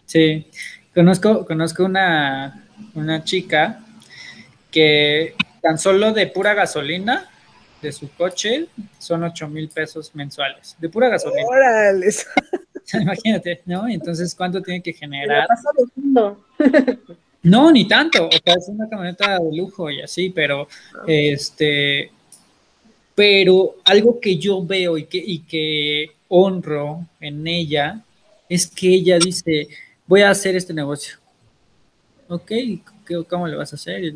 Sí, 0.05 0.47
conozco, 0.93 1.45
conozco 1.45 1.85
una, 1.85 2.67
una 2.95 3.23
chica 3.23 3.83
que 4.71 5.35
tan 5.61 5.77
solo 5.77 6.13
de 6.13 6.27
pura 6.27 6.53
gasolina 6.53 7.29
de 7.81 7.91
su 7.91 8.09
coche 8.15 8.67
son 8.97 9.23
8 9.23 9.47
mil 9.47 9.69
pesos 9.69 10.13
mensuales, 10.15 10.75
de 10.79 10.89
pura 10.89 11.09
gasolina. 11.09 11.45
Órale. 11.47 12.07
Imagínate, 13.01 13.61
¿no? 13.65 13.88
Entonces, 13.88 14.34
¿cuánto 14.36 14.61
tiene 14.61 14.82
que 14.82 14.93
generar? 14.93 15.47
No, 17.41 17.71
ni 17.71 17.88
tanto, 17.88 18.27
o 18.27 18.32
sea, 18.32 18.53
es 18.55 18.67
una 18.67 18.89
camioneta 18.89 19.39
de 19.39 19.55
lujo 19.55 19.89
y 19.89 20.01
así, 20.01 20.30
pero 20.30 20.67
este, 21.07 22.11
pero 23.15 23.75
algo 23.86 24.19
que 24.19 24.38
yo 24.38 24.61
veo 24.65 24.97
y 24.97 25.05
que, 25.05 25.17
y 25.25 25.39
que 25.39 26.11
honro 26.27 27.05
en 27.19 27.47
ella 27.47 28.01
es 28.49 28.67
que 28.67 28.89
ella 28.89 29.17
dice, 29.19 29.67
voy 30.05 30.21
a 30.21 30.32
hacer 30.32 30.55
este 30.57 30.73
negocio. 30.73 31.17
Ok, 32.27 32.47
¿qué- 32.47 33.23
¿cómo 33.27 33.47
le 33.47 33.55
vas 33.55 33.71
a 33.73 33.75
hacer? 33.75 34.13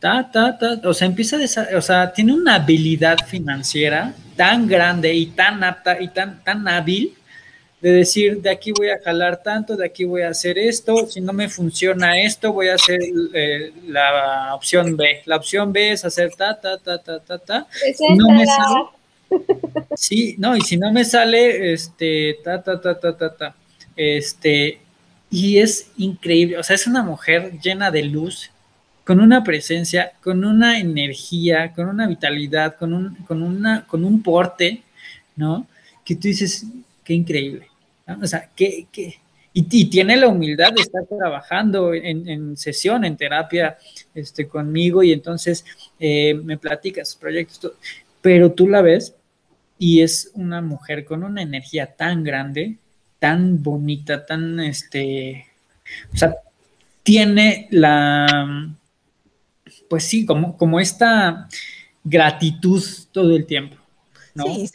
Ta, 0.00 0.28
ta, 0.30 0.56
ta, 0.58 0.80
o 0.88 0.94
sea, 0.94 1.06
empieza 1.06 1.36
a 1.36 1.76
o 1.76 1.80
sea, 1.82 2.12
tiene 2.12 2.32
una 2.32 2.56
habilidad 2.56 3.18
financiera 3.26 4.14
tan 4.36 4.66
grande 4.66 5.12
y 5.14 5.26
tan 5.26 5.62
apta 5.64 6.00
y 6.00 6.08
tan, 6.08 6.42
tan 6.44 6.66
hábil 6.68 7.14
de 7.80 7.92
decir, 7.92 8.42
de 8.42 8.50
aquí 8.50 8.72
voy 8.72 8.88
a 8.88 8.98
jalar 8.98 9.42
tanto, 9.42 9.76
de 9.76 9.86
aquí 9.86 10.04
voy 10.04 10.22
a 10.22 10.30
hacer 10.30 10.58
esto, 10.58 11.06
si 11.06 11.20
no 11.20 11.32
me 11.32 11.48
funciona 11.48 12.20
esto, 12.20 12.52
voy 12.52 12.68
a 12.68 12.74
hacer 12.74 12.98
eh, 13.32 13.72
la 13.86 14.54
opción 14.54 14.96
B. 14.96 15.22
La 15.26 15.36
opción 15.36 15.72
B 15.72 15.92
es 15.92 16.04
hacer 16.04 16.34
ta, 16.34 16.60
ta, 16.60 16.78
ta, 16.78 16.98
ta, 16.98 17.20
ta, 17.20 17.38
ta. 17.38 17.66
Si 17.72 18.14
no 18.14 18.30
me 18.30 18.44
sale, 18.46 18.84
sí, 19.94 20.34
no, 20.38 20.56
y 20.56 20.60
si 20.62 20.76
no 20.76 20.92
me 20.92 21.04
sale, 21.04 21.72
este, 21.72 22.38
ta, 22.42 22.62
ta, 22.62 22.80
ta, 22.80 22.98
ta, 22.98 23.16
ta, 23.16 23.36
ta, 23.36 23.54
este, 23.94 24.80
y 25.30 25.58
es 25.58 25.90
increíble, 25.98 26.58
o 26.58 26.62
sea, 26.62 26.74
es 26.74 26.86
una 26.86 27.02
mujer 27.02 27.58
llena 27.60 27.90
de 27.90 28.02
luz, 28.02 28.50
con 29.04 29.20
una 29.20 29.42
presencia, 29.42 30.12
con 30.22 30.44
una 30.44 30.78
energía, 30.80 31.72
con 31.72 31.88
una 31.88 32.06
vitalidad, 32.06 32.76
con 32.76 32.92
un, 32.92 33.14
con 33.26 33.42
una, 33.42 33.86
con 33.86 34.04
un 34.04 34.22
porte, 34.22 34.82
¿no? 35.34 35.66
Que 36.04 36.14
tú 36.14 36.28
dices, 36.28 36.66
qué 37.08 37.14
increíble. 37.14 37.68
O 38.22 38.26
sea, 38.26 38.50
qué, 38.54 38.86
qué, 38.92 39.14
y, 39.54 39.62
tiene 39.86 40.14
la 40.18 40.28
humildad 40.28 40.74
de 40.74 40.82
estar 40.82 41.06
trabajando 41.06 41.94
en, 41.94 42.54
sesión, 42.54 43.02
en 43.06 43.16
terapia 43.16 43.78
este, 44.14 44.46
conmigo 44.46 45.02
y 45.02 45.12
entonces 45.12 45.64
eh, 45.98 46.34
me 46.34 46.58
platica 46.58 47.02
sus 47.06 47.16
proyectos, 47.16 47.72
pero 48.20 48.52
tú 48.52 48.68
la 48.68 48.82
ves 48.82 49.14
y 49.78 50.02
es 50.02 50.32
una 50.34 50.60
mujer 50.60 51.06
con 51.06 51.24
una 51.24 51.40
energía 51.40 51.96
tan 51.96 52.24
grande, 52.24 52.76
tan 53.18 53.62
bonita, 53.62 54.26
tan, 54.26 54.60
este, 54.60 55.46
o 56.12 56.16
sea, 56.16 56.34
tiene 57.02 57.68
la, 57.70 58.76
pues 59.88 60.04
sí, 60.04 60.26
como, 60.26 60.58
como 60.58 60.78
esta 60.78 61.48
gratitud 62.04 62.84
todo 63.12 63.34
el 63.34 63.46
tiempo. 63.46 63.77
Sí, 64.34 64.70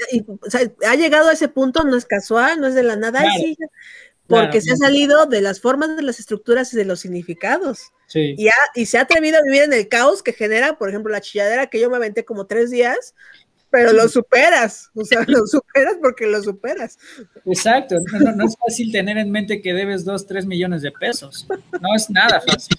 ha 0.86 0.96
llegado 0.96 1.30
a 1.30 1.34
ese 1.34 1.48
punto, 1.48 1.84
no 1.84 1.96
es 1.96 2.06
casual, 2.06 2.60
no 2.60 2.68
es 2.68 2.76
de 2.76 2.84
la 2.84 2.96
nada, 2.96 3.24
porque 4.28 4.62
se 4.62 4.72
ha 4.72 4.76
salido 4.76 5.26
de 5.26 5.42
las 5.42 5.60
formas, 5.60 5.96
de 5.96 6.02
las 6.02 6.20
estructuras 6.20 6.74
y 6.74 6.78
de 6.78 6.86
los 6.86 7.00
significados. 7.00 7.92
Y, 8.14 8.48
y 8.76 8.86
se 8.86 8.98
ha 8.98 9.02
atrevido 9.02 9.40
a 9.40 9.44
vivir 9.44 9.64
en 9.64 9.74
el 9.74 9.88
caos 9.88 10.22
que 10.22 10.34
genera, 10.34 10.78
por 10.78 10.90
ejemplo, 10.90 11.12
la 11.12 11.22
chilladera 11.22 11.68
que 11.68 11.80
yo 11.80 11.90
me 11.90 11.98
aventé 11.98 12.24
como 12.24 12.46
tres 12.46 12.70
días, 12.70 13.16
pero 13.74 13.92
lo 13.92 14.08
superas, 14.08 14.92
o 14.94 15.04
sea, 15.04 15.24
lo 15.26 15.48
superas 15.48 15.96
porque 16.00 16.28
lo 16.28 16.44
superas. 16.44 17.00
Exacto, 17.44 17.96
no, 18.36 18.46
es 18.46 18.56
fácil 18.56 18.92
tener 18.92 19.18
en 19.18 19.32
mente 19.32 19.64
que 19.64 19.74
debes 19.74 20.06
dos, 20.06 20.28
tres 20.28 20.46
millones 20.46 20.84
de 20.84 20.92
pesos, 20.92 21.48
no 21.82 21.96
es 21.96 22.08
nada 22.12 22.40
fácil. 22.40 22.78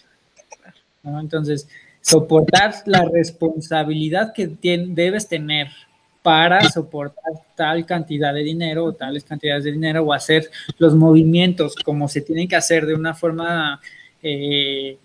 Entonces, 1.03 1.67
soportar 2.01 2.77
la 2.87 3.05
responsabilidad 3.13 4.33
que 4.33 4.47
debes 4.63 5.27
tener 5.27 5.67
para 6.25 6.67
soportar 6.71 7.35
tal 7.55 7.85
cantidad 7.85 8.33
de 8.33 8.43
dinero 8.43 8.87
o 8.87 8.95
tales 8.95 9.23
cantidades 9.25 9.65
de 9.65 9.73
dinero 9.73 10.03
o 10.05 10.13
hacer 10.15 10.51
los 10.79 10.95
movimientos 10.95 11.75
como 11.77 12.09
se 12.09 12.23
tienen 12.23 12.49
que 12.49 12.57
hacer 12.57 12.87
de 12.87 12.95
una 12.95 13.13
forma 13.13 13.79
eh, 14.23 14.97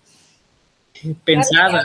pensada. 1.22 1.82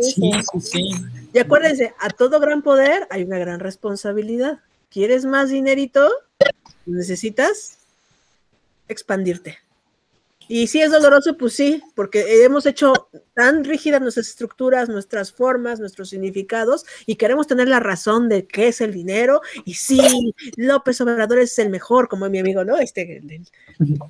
Sí, 0.00 0.32
sí, 0.52 0.60
sí. 0.60 0.90
Y 1.32 1.38
acuérdense, 1.38 1.94
a 2.00 2.10
todo 2.10 2.40
gran 2.40 2.62
poder 2.62 3.06
hay 3.10 3.22
una 3.22 3.38
gran 3.38 3.60
responsabilidad. 3.60 4.58
¿Quieres 4.90 5.24
más 5.24 5.50
dinerito? 5.50 6.10
Necesitas 6.86 7.78
expandirte. 8.88 9.58
Y 10.52 10.66
si 10.66 10.82
es 10.82 10.90
doloroso, 10.90 11.36
pues 11.36 11.52
sí, 11.52 11.80
porque 11.94 12.42
hemos 12.44 12.66
hecho 12.66 12.92
tan 13.34 13.62
rígidas 13.62 14.00
nuestras 14.00 14.26
estructuras, 14.26 14.88
nuestras 14.88 15.32
formas, 15.32 15.78
nuestros 15.78 16.08
significados, 16.08 16.84
y 17.06 17.14
queremos 17.14 17.46
tener 17.46 17.68
la 17.68 17.78
razón 17.78 18.28
de 18.28 18.48
qué 18.48 18.66
es 18.66 18.80
el 18.80 18.92
dinero. 18.92 19.42
Y 19.64 19.74
sí, 19.74 20.00
López 20.56 21.00
Obrador 21.02 21.38
es 21.38 21.56
el 21.60 21.70
mejor, 21.70 22.08
como 22.08 22.28
mi 22.28 22.40
amigo, 22.40 22.64
¿no? 22.64 22.78
Este, 22.78 23.22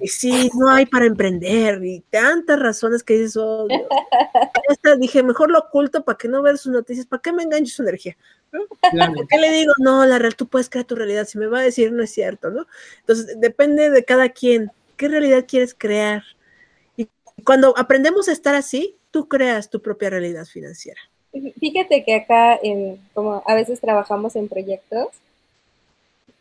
y 0.01 0.09
sí, 0.09 0.51
no 0.55 0.70
hay 0.70 0.86
para 0.86 1.05
emprender, 1.05 1.84
y 1.84 2.01
tantas 2.09 2.59
razones 2.59 3.03
que. 3.03 3.28
Oh, 3.36 3.68
dije, 4.99 5.22
mejor 5.22 5.51
lo 5.51 5.59
oculto 5.59 6.07
para 6.07 6.16
que 6.16 6.28
no 6.28 6.41
ver 6.41 6.57
sus 6.57 6.72
noticias, 6.72 7.05
para 7.05 7.20
que 7.20 7.34
me 7.34 7.43
enganche 7.43 7.70
su 7.70 7.82
energía. 7.82 8.16
¿Por 8.51 9.28
qué 9.28 9.36
le 9.36 9.51
digo, 9.51 9.74
no, 9.76 10.07
la 10.07 10.18
real, 10.18 10.36
tú 10.36 10.49
puedes 10.49 10.70
crear 10.70 10.86
tu 10.86 10.97
realidad? 10.97 11.28
Si 11.28 11.36
me 11.36 11.49
va 11.49 11.59
a 11.59 11.64
decir, 11.64 11.93
no 11.93 12.03
es 12.03 12.12
cierto, 12.12 12.51
¿no? 12.51 12.66
Entonces, 13.01 13.38
depende 13.38 13.91
de 13.91 14.07
cada 14.07 14.30
quien 14.30 14.72
¿Qué 15.01 15.09
realidad 15.09 15.46
quieres 15.48 15.72
crear? 15.72 16.22
Y 16.94 17.09
cuando 17.42 17.72
aprendemos 17.78 18.28
a 18.28 18.32
estar 18.32 18.55
así, 18.55 18.96
tú 19.11 19.28
creas 19.28 19.70
tu 19.70 19.80
propia 19.80 20.11
realidad 20.11 20.44
financiera. 20.44 21.01
Fíjate 21.59 22.05
que 22.05 22.16
acá, 22.16 22.61
como 23.14 23.42
a 23.46 23.55
veces 23.55 23.80
trabajamos 23.80 24.36
en 24.36 24.46
proyectos, 24.46 25.09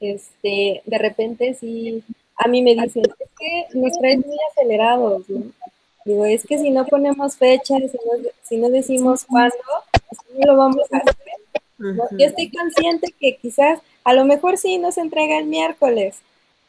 este, 0.01 0.82
de 0.86 0.97
repente 0.97 1.53
sí, 1.53 2.03
a 2.36 2.49
mí 2.49 2.62
me 2.62 2.72
dicen, 2.72 3.03
es 3.05 3.30
que 3.39 3.80
nos 3.80 3.97
traen 3.97 4.26
muy 4.28 4.38
acelerados, 4.51 5.24
Digo, 6.03 6.26
es 6.26 6.45
que 6.45 6.57
si 6.57 6.70
no 6.70 6.86
ponemos 6.86 7.38
fechas, 7.38 7.80
si 8.43 8.57
no, 8.57 8.70
decimos 8.70 9.24
cuándo, 9.24 9.55
no 10.38 10.51
lo 10.51 10.57
vamos 10.57 10.86
a 10.91 10.97
hacer. 10.97 11.16
Yo 11.78 12.26
estoy 12.26 12.51
consciente 12.51 13.16
que 13.18 13.38
quizás, 13.38 13.80
a 14.03 14.14
lo 14.14 14.26
mejor 14.26 14.57
sí 14.57 14.80
nos 14.80 14.97
entrega 14.97 15.38
el 15.38 15.45
miércoles, 15.45 16.18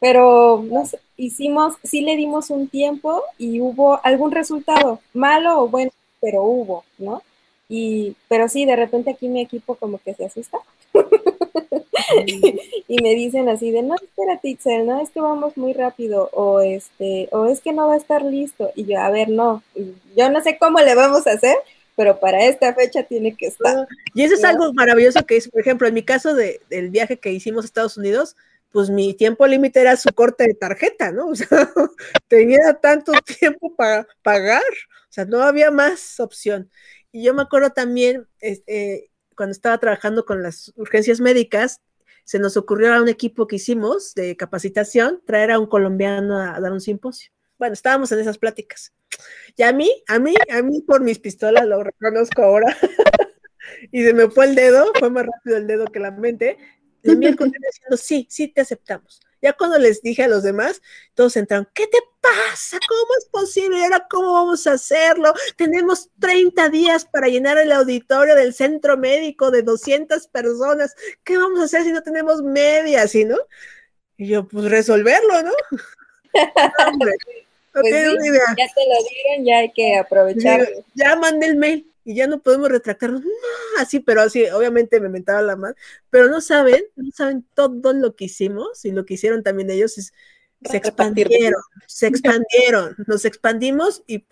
pero 0.00 0.64
nos 0.66 0.96
hicimos, 1.16 1.74
sí 1.84 2.00
le 2.00 2.16
dimos 2.16 2.50
un 2.50 2.68
tiempo 2.68 3.22
y 3.38 3.60
hubo 3.60 4.00
algún 4.04 4.32
resultado, 4.32 5.00
malo 5.12 5.62
o 5.62 5.68
bueno, 5.68 5.90
pero 6.20 6.42
hubo, 6.42 6.84
¿no? 6.98 7.22
Y, 7.68 8.16
pero 8.28 8.48
sí, 8.48 8.64
de 8.64 8.74
repente 8.74 9.10
aquí 9.10 9.28
mi 9.28 9.42
equipo 9.42 9.76
como 9.76 9.98
que 9.98 10.14
se 10.14 10.24
asusta. 10.24 10.58
y 12.88 13.02
me 13.02 13.14
dicen 13.14 13.48
así 13.48 13.70
de, 13.70 13.82
no, 13.82 13.94
espérate, 13.94 14.48
Itzel, 14.48 14.86
no, 14.86 15.00
es 15.00 15.10
que 15.10 15.20
vamos 15.20 15.56
muy 15.56 15.72
rápido, 15.72 16.30
o 16.32 16.60
este, 16.60 17.28
o 17.30 17.46
es 17.46 17.60
que 17.60 17.72
no 17.72 17.86
va 17.86 17.94
a 17.94 17.98
estar 17.98 18.22
listo. 18.22 18.70
Y 18.74 18.86
yo, 18.86 18.98
a 18.98 19.10
ver, 19.10 19.28
no, 19.28 19.62
yo 20.16 20.30
no 20.30 20.42
sé 20.42 20.58
cómo 20.58 20.80
le 20.80 20.96
vamos 20.96 21.26
a 21.26 21.32
hacer, 21.32 21.56
pero 21.94 22.18
para 22.18 22.44
esta 22.46 22.74
fecha 22.74 23.04
tiene 23.04 23.36
que 23.36 23.46
estar. 23.46 23.86
Y 24.14 24.22
eso 24.22 24.34
es 24.34 24.42
algo 24.42 24.72
maravilloso 24.72 25.24
que 25.24 25.36
es, 25.36 25.48
por 25.48 25.60
ejemplo, 25.60 25.86
en 25.86 25.94
mi 25.94 26.02
caso 26.02 26.34
de, 26.34 26.60
del 26.70 26.90
viaje 26.90 27.18
que 27.18 27.30
hicimos 27.30 27.64
a 27.64 27.66
Estados 27.66 27.96
Unidos, 27.96 28.34
pues 28.72 28.90
mi 28.90 29.14
tiempo 29.14 29.46
límite 29.46 29.80
era 29.80 29.96
su 29.96 30.10
corte 30.14 30.44
de 30.44 30.54
tarjeta, 30.54 31.12
¿no? 31.12 31.28
O 31.28 31.34
sea, 31.34 31.48
tenía 32.28 32.74
tanto 32.80 33.12
tiempo 33.40 33.74
para 33.74 34.06
pagar, 34.22 34.62
o 34.62 35.12
sea, 35.12 35.24
no 35.24 35.42
había 35.42 35.70
más 35.70 36.20
opción. 36.20 36.70
Y 37.12 37.24
yo 37.24 37.34
me 37.34 37.42
acuerdo 37.42 37.70
también, 37.70 38.28
este, 38.40 39.10
cuando 39.36 39.52
estaba 39.52 39.78
trabajando 39.78 40.24
con 40.24 40.42
las 40.42 40.72
urgencias 40.76 41.20
médicas, 41.20 41.80
se 42.24 42.38
nos 42.38 42.56
ocurrió 42.56 42.94
a 42.94 43.02
un 43.02 43.08
equipo 43.08 43.46
que 43.48 43.56
hicimos 43.56 44.14
de 44.14 44.36
capacitación 44.36 45.20
traer 45.26 45.50
a 45.50 45.58
un 45.58 45.66
colombiano 45.66 46.38
a, 46.38 46.60
dar 46.60 46.72
un 46.72 46.80
simposio. 46.80 47.32
Bueno, 47.58 47.72
estábamos 47.72 48.12
en 48.12 48.20
esas 48.20 48.38
pláticas. 48.38 48.92
Y 49.56 49.64
a 49.64 49.72
mí, 49.72 49.90
a 50.06 50.18
mí, 50.20 50.34
a 50.48 50.62
mí 50.62 50.80
por 50.82 51.00
mis 51.00 51.18
pistolas, 51.18 51.66
lo 51.66 51.82
reconozco 51.82 52.42
ahora, 52.42 52.76
y 53.90 54.04
se 54.04 54.14
me 54.14 54.30
fue 54.30 54.46
el 54.46 54.54
dedo, 54.54 54.92
fue 54.98 55.10
más 55.10 55.26
rápido 55.26 55.56
el 55.56 55.66
dedo 55.66 55.86
que 55.86 55.98
la 55.98 56.12
mente, 56.12 56.56
le 57.02 57.12
envié 57.12 57.30
el 57.30 57.36
diciendo, 57.36 57.96
sí, 57.96 58.26
sí 58.30 58.48
te 58.48 58.60
aceptamos. 58.60 59.20
Ya 59.42 59.54
cuando 59.54 59.78
les 59.78 60.02
dije 60.02 60.24
a 60.24 60.28
los 60.28 60.42
demás, 60.42 60.82
todos 61.14 61.36
entraron, 61.36 61.66
¿qué 61.72 61.86
te 61.86 61.98
pasa? 62.20 62.78
¿Cómo 62.86 63.08
es 63.18 63.24
posible? 63.30 63.82
¿Ahora 63.82 64.06
cómo 64.08 64.34
vamos 64.34 64.66
a 64.66 64.72
hacerlo? 64.72 65.32
Tenemos 65.56 66.10
30 66.20 66.68
días 66.68 67.06
para 67.06 67.28
llenar 67.28 67.56
el 67.56 67.72
auditorio 67.72 68.34
del 68.34 68.52
centro 68.52 68.98
médico 68.98 69.50
de 69.50 69.62
200 69.62 70.26
personas. 70.28 70.94
¿Qué 71.24 71.38
vamos 71.38 71.60
a 71.60 71.64
hacer 71.64 71.84
si 71.84 71.92
no 71.92 72.02
tenemos 72.02 72.42
medias? 72.42 73.14
¿Y 73.14 73.24
no? 73.24 73.38
Y 74.18 74.28
yo, 74.28 74.46
pues 74.46 74.66
resolverlo, 74.66 75.42
¿no? 75.42 75.52
no, 76.34 76.98
pues 76.98 77.16
Ya 77.74 77.82
te 77.82 78.04
lo 78.04 78.18
dieron, 78.18 79.46
ya 79.46 79.58
hay 79.58 79.72
que 79.72 79.96
aprovecharlo. 79.96 80.66
Ya 80.94 81.16
mandé 81.16 81.46
el 81.46 81.56
mail 81.56 81.90
y 82.10 82.14
ya 82.16 82.26
no 82.26 82.42
podemos 82.42 82.68
retractarnos, 82.68 83.22
así, 83.78 84.00
pero 84.00 84.22
así, 84.22 84.44
obviamente 84.46 84.98
me 85.00 85.08
mentaba 85.08 85.42
la 85.42 85.54
mano, 85.54 85.76
pero 86.10 86.28
no 86.28 86.40
saben, 86.40 86.82
no 86.96 87.12
saben 87.12 87.46
todo 87.54 87.92
lo 87.92 88.16
que 88.16 88.24
hicimos 88.24 88.84
y 88.84 88.90
lo 88.90 89.06
que 89.06 89.14
hicieron 89.14 89.44
también 89.44 89.70
ellos 89.70 89.96
es, 89.96 90.12
se 90.64 90.76
expandieron, 90.76 91.62
se 91.86 92.06
expandieron, 92.08 92.96
nos 93.06 93.24
expandimos 93.24 94.02
y 94.08 94.24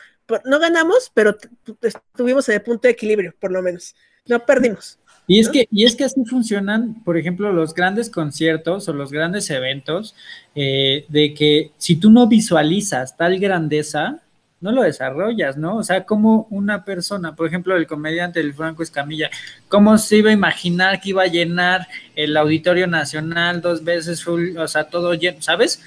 no 0.45 0.59
ganamos, 0.59 1.13
pero 1.15 1.39
estuvimos 1.81 2.49
en 2.49 2.57
el 2.57 2.63
punto 2.63 2.89
de 2.89 2.93
equilibrio, 2.93 3.33
por 3.39 3.53
lo 3.53 3.63
menos, 3.63 3.95
no 4.27 4.45
perdimos. 4.45 4.99
Y 5.29 5.39
es, 5.39 5.49
que, 5.49 5.69
y 5.71 5.85
es 5.85 5.95
que 5.95 6.05
así 6.05 6.25
funcionan, 6.25 7.05
por 7.05 7.17
ejemplo, 7.17 7.53
los 7.53 7.75
grandes 7.75 8.11
conciertos 8.11 8.89
o 8.89 8.93
los 8.93 9.13
grandes 9.13 9.51
eventos, 9.51 10.17
eh, 10.57 11.05
de 11.09 11.33
que 11.33 11.71
si 11.77 11.95
tú 11.95 12.11
no 12.11 12.27
visualizas 12.27 13.17
tal 13.17 13.39
grandeza, 13.39 14.23
no 14.61 14.73
lo 14.73 14.83
desarrollas, 14.83 15.57
¿no? 15.57 15.77
O 15.77 15.85
sea, 15.85 16.05
como 16.05 16.47
una 16.51 16.85
persona, 16.85 17.37
por 17.37 17.47
ejemplo, 17.47 17.77
el 17.77 17.87
comediante 17.87 18.41
del 18.41 18.55
Franco 18.55 18.83
Escamilla, 18.83 19.31
¿cómo 19.69 19.97
se 19.99 20.17
iba 20.17 20.31
a 20.31 20.33
imaginar 20.33 21.01
que 21.01 21.11
iba 21.11 21.23
a 21.23 21.29
llenar 21.29 21.87
el 22.17 22.37
Auditorio 22.37 22.87
Nacional 22.87 23.61
dos 23.61 23.85
veces 23.85 24.25
full, 24.25 24.57
o 24.57 24.67
sea, 24.67 24.85
todo 24.85 25.15
lleno, 25.15 25.41
¿sabes? 25.43 25.81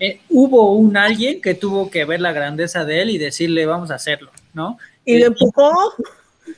Eh, 0.00 0.20
hubo 0.28 0.74
un 0.74 0.96
alguien 0.96 1.40
que 1.40 1.54
tuvo 1.54 1.90
que 1.90 2.04
ver 2.04 2.20
la 2.20 2.32
grandeza 2.32 2.84
de 2.84 3.02
él 3.02 3.10
y 3.10 3.18
decirle, 3.18 3.66
vamos 3.66 3.90
a 3.92 3.94
hacerlo, 3.94 4.32
¿no? 4.52 4.78
Y 5.04 5.18
lo 5.20 5.28
ocupó. 5.30 5.72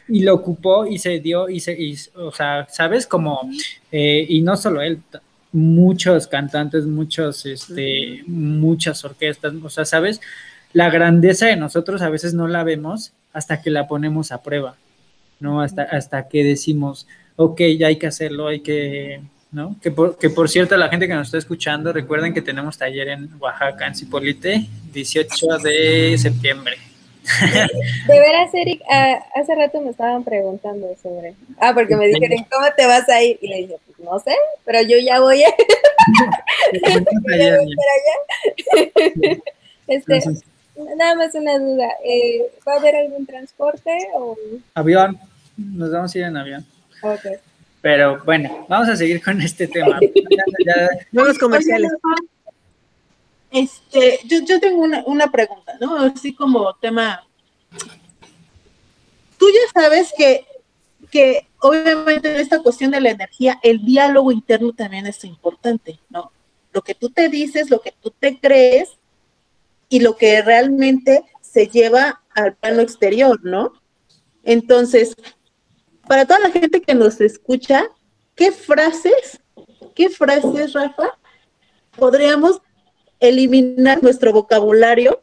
Y 0.09 0.23
lo 0.23 0.35
ocupó 0.35 0.87
y 0.87 0.99
se 0.99 1.21
dio, 1.21 1.49
y 1.49 1.61
se, 1.61 1.77
o 2.15 2.33
sea, 2.33 2.67
¿sabes? 2.71 3.07
Como, 3.07 3.49
eh, 3.93 4.27
y 4.29 4.41
no 4.41 4.57
solo 4.57 4.81
él, 4.81 5.01
muchos 5.53 6.27
cantantes, 6.27 6.87
muchos, 6.87 7.47
este, 7.47 8.23
muchas 8.27 9.05
orquestas, 9.05 9.55
o 9.63 9.71
sea, 9.71 9.85
¿sabes? 9.85 10.21
La 10.77 10.91
grandeza 10.91 11.47
de 11.47 11.57
nosotros 11.57 12.03
a 12.03 12.11
veces 12.11 12.35
no 12.35 12.49
la 12.49 12.63
vemos 12.63 13.15
hasta 13.33 13.63
que 13.63 13.71
la 13.71 13.89
ponemos 13.89 14.31
a 14.31 14.43
prueba, 14.43 14.77
¿no? 15.41 15.63
Hasta, 15.63 15.85
hasta 15.85 16.29
que 16.29 16.45
decimos, 16.45 17.07
ok, 17.37 17.63
ya 17.79 17.87
hay 17.87 17.97
que 17.97 18.07
hacerlo, 18.07 18.47
hay 18.49 18.61
que, 18.61 19.23
¿no? 19.53 19.75
Que 19.81 19.91
por, 19.91 20.19
que 20.19 20.29
por 20.29 20.51
cierto, 20.51 20.77
la 20.77 20.91
gente 20.91 21.09
que 21.09 21.15
nos 21.15 21.29
está 21.29 21.39
escuchando, 21.39 21.95
recuerden 21.95 22.35
que 22.35 22.43
tenemos 22.43 22.77
taller 22.77 23.09
en 23.09 23.31
Oaxaca, 23.41 23.87
en 23.87 23.95
Cipolite, 23.95 24.67
18 24.93 25.47
de 25.65 26.19
septiembre. 26.19 26.77
De 28.07 28.21
veras, 28.21 28.53
Eric, 28.53 28.83
ah, 28.91 29.25
hace 29.35 29.55
rato 29.55 29.81
me 29.81 29.93
estaban 29.93 30.25
preguntando 30.25 30.95
sobre. 31.03 31.37
Ah, 31.59 31.73
porque 31.73 31.97
me 31.97 32.07
dijeron, 32.09 32.47
¿cómo 32.53 32.67
te 32.77 32.85
vas 32.85 33.09
a 33.09 33.23
ir? 33.23 33.39
Y 33.41 33.49
le 33.49 33.57
dije, 33.63 33.77
pues 33.87 33.99
no 34.01 34.19
sé, 34.19 34.35
pero 34.67 34.83
yo 34.83 34.99
ya 34.99 35.21
voy 35.21 35.43
a. 35.43 35.49
este, 39.89 40.21
nada 40.97 41.15
más 41.15 41.35
una 41.35 41.59
duda. 41.59 41.89
Eh, 42.05 42.51
¿Va 42.67 42.75
a 42.75 42.77
haber 42.77 42.97
algún 42.97 43.27
transporte 43.27 43.91
o...? 44.15 44.37
Avión. 44.75 45.19
Nos 45.57 45.91
vamos 45.91 46.15
a 46.15 46.19
ir 46.19 46.25
en 46.25 46.37
avión. 46.37 46.67
Ok. 47.03 47.27
Pero 47.81 48.23
bueno, 48.25 48.67
vamos 48.69 48.89
a 48.89 48.97
seguir 48.97 49.23
con 49.23 49.41
este 49.41 49.67
tema. 49.69 49.99
Ya- 50.67 50.89
Nuevos 51.13 51.39
comerciales. 51.39 51.93
Este, 53.51 54.19
yo, 54.25 54.41
yo 54.45 54.61
tengo 54.61 54.83
una, 54.83 55.03
una 55.07 55.31
pregunta, 55.31 55.73
¿no? 55.81 55.97
Así 56.01 56.35
como 56.35 56.75
tema. 56.75 57.25
Tú 59.39 59.47
ya 59.49 59.81
sabes 59.83 60.13
que, 60.17 60.45
que 61.11 61.47
obviamente 61.61 62.35
en 62.35 62.41
esta 62.41 62.61
cuestión 62.61 62.91
de 62.91 63.01
la 63.01 63.11
energía, 63.11 63.59
el 63.63 63.85
diálogo 63.85 64.33
interno 64.33 64.73
también 64.73 65.07
es 65.07 65.23
importante, 65.25 65.99
¿no? 66.11 66.33
Lo 66.73 66.83
que 66.83 66.95
tú 66.95 67.09
te 67.11 67.29
dices, 67.29 67.71
lo 67.71 67.81
que 67.81 67.93
tú 68.03 68.13
te 68.19 68.39
crees 68.39 68.91
y 69.89 70.01
lo 70.01 70.17
que 70.17 70.43
realmente 70.43 71.25
se 71.41 71.69
lleva 71.69 72.23
al 72.35 72.55
plano 72.57 72.83
exterior, 72.83 73.41
¿no? 73.43 73.73
Entonces, 74.43 75.17
para 76.07 76.25
toda 76.27 76.41
la 76.41 76.51
gente 76.51 76.81
que 76.81 76.95
nos 76.95 77.21
escucha, 77.21 77.89
¿qué 78.35 78.53
frases, 78.53 79.41
qué 79.95 80.11
frases, 80.11 80.73
Rafa, 80.73 81.19
podríamos 81.97 82.61
eliminar 83.19 84.03
nuestro 84.03 84.33
vocabulario 84.33 85.23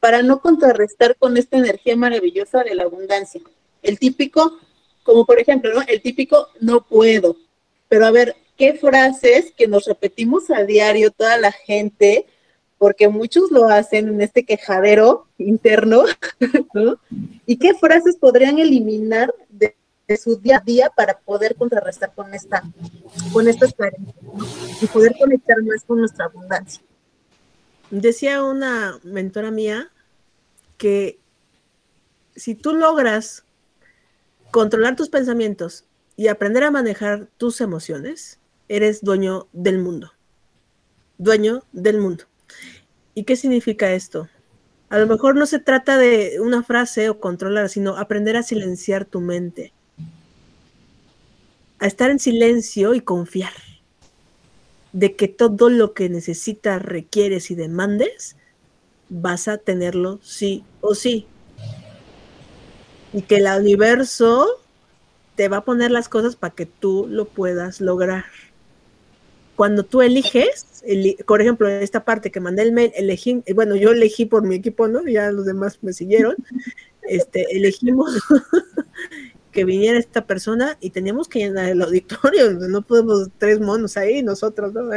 para 0.00 0.22
no 0.22 0.40
contrarrestar 0.40 1.16
con 1.16 1.36
esta 1.36 1.58
energía 1.58 1.96
maravillosa 1.96 2.64
de 2.64 2.74
la 2.74 2.84
abundancia? 2.84 3.40
El 3.82 3.98
típico, 3.98 4.58
como 5.02 5.24
por 5.24 5.38
ejemplo, 5.38 5.72
¿no? 5.74 5.82
El 5.86 6.00
típico 6.00 6.48
no 6.60 6.84
puedo. 6.86 7.36
Pero 7.88 8.06
a 8.06 8.10
ver, 8.10 8.34
¿qué 8.56 8.74
frases 8.74 9.52
que 9.56 9.68
nos 9.68 9.86
repetimos 9.86 10.50
a 10.50 10.64
diario 10.64 11.10
toda 11.10 11.36
la 11.38 11.52
gente? 11.52 12.26
Porque 12.78 13.08
muchos 13.08 13.50
lo 13.50 13.68
hacen 13.68 14.08
en 14.08 14.20
este 14.20 14.44
quejadero 14.44 15.26
interno, 15.38 16.04
¿no? 16.74 16.98
¿Y 17.46 17.56
qué 17.56 17.74
frases 17.74 18.16
podrían 18.16 18.58
eliminar 18.58 19.34
de, 19.48 19.74
su 20.22 20.36
día 20.36 20.58
a 20.58 20.60
día 20.60 20.90
para 20.94 21.18
poder 21.18 21.56
contrarrestar 21.56 22.12
con 22.14 22.32
esta, 22.32 22.62
con 23.32 23.48
estas 23.48 23.74
carencias. 23.74 24.14
Y 24.80 24.86
poder 24.86 25.16
conectar 25.18 25.60
más 25.64 25.82
con 25.84 25.98
nuestra 25.98 26.26
abundancia. 26.26 26.80
Decía 27.90 28.44
una 28.44 29.00
mentora 29.02 29.50
mía 29.50 29.90
que 30.76 31.18
si 32.36 32.54
tú 32.54 32.74
logras 32.74 33.44
controlar 34.50 34.96
tus 34.96 35.08
pensamientos 35.08 35.84
y 36.16 36.28
aprender 36.28 36.64
a 36.64 36.70
manejar 36.70 37.28
tus 37.36 37.60
emociones, 37.60 38.38
eres 38.68 39.02
dueño 39.02 39.48
del 39.52 39.78
mundo. 39.78 40.12
Dueño 41.18 41.62
del 41.72 41.98
mundo. 41.98 42.24
¿Y 43.16 43.24
qué 43.24 43.34
significa 43.34 43.94
esto? 43.94 44.28
A 44.90 44.98
lo 44.98 45.06
mejor 45.06 45.36
no 45.36 45.46
se 45.46 45.58
trata 45.58 45.96
de 45.96 46.38
una 46.38 46.62
frase 46.62 47.08
o 47.08 47.18
controlar, 47.18 47.70
sino 47.70 47.96
aprender 47.96 48.36
a 48.36 48.42
silenciar 48.42 49.06
tu 49.06 49.22
mente. 49.22 49.72
A 51.78 51.86
estar 51.86 52.10
en 52.10 52.18
silencio 52.18 52.92
y 52.92 53.00
confiar 53.00 53.54
de 54.92 55.16
que 55.16 55.28
todo 55.28 55.70
lo 55.70 55.94
que 55.94 56.10
necesitas, 56.10 56.82
requieres 56.82 57.50
y 57.50 57.54
demandes, 57.54 58.36
vas 59.08 59.48
a 59.48 59.56
tenerlo 59.56 60.20
sí 60.22 60.62
o 60.82 60.94
sí. 60.94 61.26
Y 63.14 63.22
que 63.22 63.36
el 63.36 63.46
universo 63.46 64.46
te 65.36 65.48
va 65.48 65.58
a 65.58 65.64
poner 65.64 65.90
las 65.90 66.10
cosas 66.10 66.36
para 66.36 66.54
que 66.54 66.66
tú 66.66 67.06
lo 67.08 67.24
puedas 67.24 67.80
lograr. 67.80 68.26
Cuando 69.56 69.82
tú 69.84 70.02
eliges, 70.02 70.66
eli- 70.84 71.16
por 71.26 71.40
ejemplo, 71.40 71.68
esta 71.68 72.04
parte 72.04 72.30
que 72.30 72.40
mandé 72.40 72.62
el 72.62 72.72
mail, 72.72 72.92
elegí, 72.94 73.42
eh, 73.46 73.54
bueno, 73.54 73.74
yo 73.74 73.90
elegí 73.92 74.26
por 74.26 74.42
mi 74.42 74.54
equipo, 74.56 74.86
¿no? 74.86 75.04
Ya 75.06 75.30
los 75.32 75.46
demás 75.46 75.78
me 75.82 75.92
siguieron. 75.92 76.36
Este, 77.08 77.46
elegimos 77.56 78.18
que 79.52 79.64
viniera 79.64 79.96
esta 79.96 80.26
persona 80.26 80.76
y 80.80 80.90
teníamos 80.90 81.28
que 81.28 81.38
llenar 81.38 81.68
el 81.68 81.80
auditorio, 81.80 82.50
no 82.68 82.82
podemos 82.82 83.28
tres 83.38 83.60
monos 83.60 83.96
ahí, 83.96 84.22
nosotros, 84.24 84.72
¿no? 84.74 84.90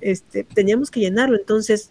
Este, 0.00 0.44
teníamos 0.44 0.92
que 0.92 1.00
llenarlo, 1.00 1.36
entonces 1.36 1.90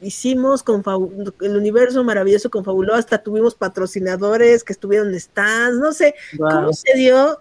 hicimos, 0.00 0.64
confabu- 0.64 1.34
el 1.42 1.56
universo 1.56 2.02
maravilloso 2.02 2.50
confabuló, 2.50 2.94
hasta 2.94 3.22
tuvimos 3.22 3.54
patrocinadores 3.54 4.64
que 4.64 4.72
estuvieron 4.72 5.08
en 5.12 5.20
stands, 5.20 5.78
no 5.78 5.92
sé, 5.92 6.14
¿cómo 6.38 6.72
se 6.72 6.96
dio? 6.96 7.40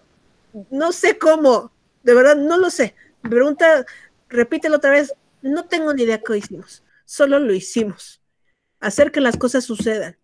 No 0.69 0.91
sé 0.91 1.17
cómo, 1.17 1.71
de 2.03 2.13
verdad 2.13 2.35
no 2.35 2.57
lo 2.57 2.69
sé. 2.69 2.93
Pregunta, 3.29 3.85
repítelo 4.29 4.77
otra 4.77 4.91
vez, 4.91 5.13
no 5.41 5.65
tengo 5.65 5.93
ni 5.93 6.03
idea 6.03 6.21
qué 6.21 6.37
hicimos, 6.37 6.83
solo 7.05 7.39
lo 7.39 7.53
hicimos. 7.53 8.21
Hacer 8.79 9.11
que 9.11 9.21
las 9.21 9.37
cosas 9.37 9.63
sucedan 9.63 10.17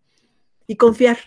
y 0.66 0.76
confiar. 0.76 1.18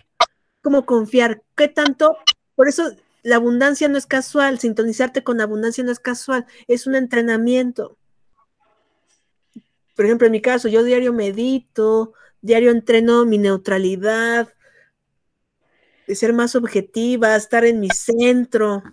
¿Cómo 0.62 0.86
confiar? 0.86 1.44
¿Qué 1.56 1.68
tanto? 1.68 2.18
Por 2.56 2.68
eso 2.68 2.92
la 3.24 3.36
abundancia 3.36 3.88
no 3.88 3.98
es 3.98 4.06
casual, 4.06 4.60
sintonizarte 4.60 5.24
con 5.24 5.42
abundancia 5.42 5.84
no 5.84 5.92
es 5.92 6.00
casual, 6.00 6.46
es 6.68 6.88
un 6.88 6.96
entrenamiento. 6.96 7.98
Por 9.96 10.06
ejemplo, 10.06 10.28
en 10.28 10.32
mi 10.32 10.42
caso, 10.42 10.68
yo 10.68 10.84
diario 10.84 11.14
medito, 11.14 12.14
diario 12.42 12.72
entreno 12.72 13.26
mi 13.26 13.38
neutralidad, 13.38 14.54
de 16.08 16.16
ser 16.16 16.34
más 16.34 16.56
objetiva, 16.56 17.36
estar 17.36 17.66
en 17.66 17.80
mi 17.80 17.90
centro, 17.90 18.84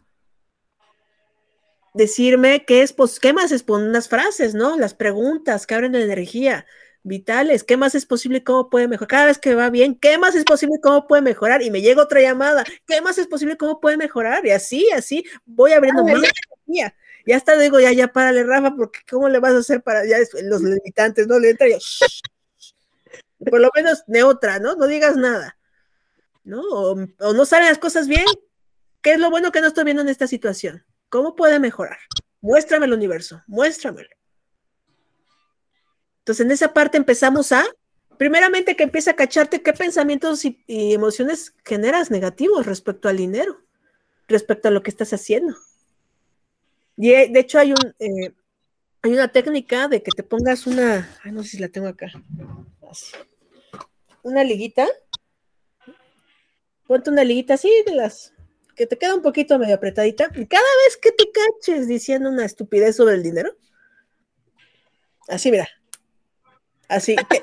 decirme 1.94 2.64
qué 2.66 2.82
es, 2.82 2.92
pues, 2.92 3.20
qué 3.20 3.32
más 3.32 3.52
es 3.52 3.62
poner 3.62 3.88
unas 3.88 4.08
frases, 4.08 4.54
¿no? 4.54 4.76
Las 4.76 4.94
preguntas 4.94 5.66
que 5.66 5.74
abren 5.74 5.92
la 5.92 6.00
energía 6.00 6.66
vitales, 7.04 7.64
qué 7.64 7.76
más 7.76 7.94
es 7.94 8.06
posible 8.06 8.38
y 8.38 8.44
cómo 8.44 8.70
puede 8.70 8.88
mejorar. 8.88 9.08
Cada 9.08 9.26
vez 9.26 9.38
que 9.38 9.54
va 9.54 9.70
bien, 9.70 9.98
qué 9.98 10.18
más 10.18 10.34
es 10.34 10.44
posible 10.44 10.76
y 10.76 10.80
cómo 10.80 11.06
puede 11.06 11.22
mejorar. 11.22 11.62
Y 11.62 11.70
me 11.70 11.82
llega 11.82 12.02
otra 12.02 12.20
llamada, 12.20 12.64
qué 12.86 13.00
más 13.00 13.18
es 13.18 13.26
posible 13.26 13.54
y 13.54 13.56
cómo 13.58 13.80
puede 13.80 13.96
mejorar. 13.96 14.46
Y 14.46 14.50
así, 14.50 14.90
así 14.90 15.24
voy 15.44 15.72
abriendo 15.72 16.04
más 16.04 16.14
energía. 16.14 16.94
Y 17.24 17.32
hasta 17.32 17.56
digo, 17.56 17.78
ya, 17.80 17.92
ya, 17.92 18.08
párale, 18.08 18.44
Rafa, 18.44 18.74
porque 18.76 19.00
¿cómo 19.08 19.28
le 19.28 19.38
vas 19.38 19.52
a 19.54 19.58
hacer 19.58 19.82
para 19.82 20.04
ya 20.04 20.18
los 20.42 20.62
limitantes, 20.62 21.28
no 21.28 21.38
le 21.38 21.50
entra 21.50 21.68
yo, 21.68 21.78
por 23.48 23.60
lo 23.60 23.70
menos 23.74 24.02
neutra, 24.08 24.58
¿no? 24.58 24.74
No 24.74 24.86
digas 24.86 25.16
nada, 25.16 25.56
¿no? 26.42 26.62
O, 26.62 26.96
o 27.20 27.32
no 27.32 27.44
salen 27.44 27.68
las 27.68 27.78
cosas 27.78 28.08
bien. 28.08 28.24
¿Qué 29.02 29.12
es 29.14 29.20
lo 29.20 29.30
bueno 29.30 29.52
que 29.52 29.60
no 29.60 29.68
estoy 29.68 29.84
viendo 29.84 30.02
en 30.02 30.08
esta 30.08 30.26
situación? 30.26 30.84
¿Cómo 31.12 31.36
puede 31.36 31.58
mejorar? 31.60 31.98
Muéstrame 32.40 32.86
el 32.86 32.94
universo, 32.94 33.42
muéstramelo. 33.46 34.08
Entonces, 36.20 36.46
en 36.46 36.50
esa 36.50 36.72
parte 36.72 36.96
empezamos 36.96 37.52
a, 37.52 37.66
primeramente 38.16 38.76
que 38.76 38.84
empieza 38.84 39.10
a 39.10 39.16
cacharte 39.16 39.60
qué 39.62 39.74
pensamientos 39.74 40.42
y, 40.46 40.56
emociones 40.66 41.52
generas 41.66 42.10
negativos 42.10 42.64
respecto 42.64 43.10
al 43.10 43.18
dinero, 43.18 43.60
respecto 44.26 44.68
a 44.68 44.70
lo 44.70 44.82
que 44.82 44.88
estás 44.88 45.12
haciendo. 45.12 45.54
Y 46.96 47.12
eh, 47.12 47.28
de 47.30 47.40
hecho 47.40 47.58
hay 47.58 47.72
un, 47.72 47.94
eh, 47.98 48.32
hay 49.02 49.12
una 49.12 49.28
técnica 49.28 49.88
de 49.88 50.02
que 50.02 50.12
te 50.12 50.22
pongas 50.22 50.66
una, 50.66 51.14
ay, 51.22 51.32
no 51.32 51.42
sé 51.42 51.50
si 51.50 51.58
la 51.58 51.68
tengo 51.68 51.88
acá, 51.88 52.10
una 54.22 54.44
liguita, 54.44 54.88
ponte 56.86 57.10
una 57.10 57.22
liguita 57.22 57.52
así 57.52 57.70
de 57.84 57.96
las 57.96 58.32
que 58.82 58.88
te 58.88 58.98
queda 58.98 59.14
un 59.14 59.22
poquito 59.22 59.60
medio 59.60 59.76
apretadita, 59.76 60.28
y 60.34 60.44
cada 60.46 60.64
vez 60.84 60.96
que 60.96 61.12
te 61.12 61.30
caches 61.30 61.86
diciendo 61.86 62.28
una 62.28 62.44
estupidez 62.44 62.96
sobre 62.96 63.14
el 63.14 63.22
dinero, 63.22 63.56
así 65.28 65.52
mira, 65.52 65.68
así, 66.88 67.14
que- 67.14 67.40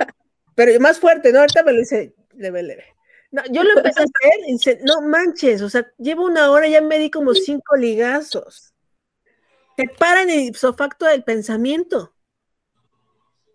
pero 0.53 0.77
más 0.81 0.99
fuerte, 0.99 1.31
¿no? 1.31 1.39
Ahorita 1.39 1.63
me 1.63 1.71
lo 1.71 1.81
hice 1.81 2.13
leve, 2.35 2.61
leve. 2.61 2.83
No, 3.31 3.41
yo 3.51 3.63
lo 3.63 3.77
empecé 3.77 4.01
a 4.01 4.03
hacer 4.03 4.39
y 4.47 4.51
dice, 4.51 4.79
no 4.83 4.99
manches, 5.01 5.61
o 5.61 5.69
sea, 5.69 5.89
llevo 5.97 6.25
una 6.25 6.51
hora 6.51 6.67
ya 6.67 6.81
me 6.81 6.99
di 6.99 7.09
como 7.09 7.33
cinco 7.33 7.77
ligazos. 7.77 8.73
Te 9.77 9.87
paran 9.87 10.29
el 10.29 10.41
ipso 10.41 10.73
facto 10.73 11.05
del 11.05 11.23
pensamiento 11.23 12.13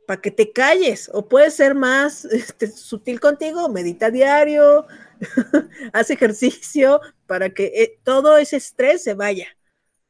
para 0.07 0.23
que 0.23 0.31
te 0.31 0.53
calles, 0.53 1.11
o 1.13 1.29
puedes 1.29 1.53
ser 1.53 1.75
más 1.75 2.25
este, 2.25 2.67
sutil 2.69 3.21
contigo, 3.21 3.69
medita 3.69 4.11
diario, 4.11 4.87
haz 5.93 6.11
ejercicio 6.11 7.01
para 7.27 7.51
que 7.51 7.67
eh, 7.75 7.99
todo 8.05 8.39
ese 8.39 8.57
estrés 8.57 9.03
se 9.03 9.15
vaya, 9.15 9.49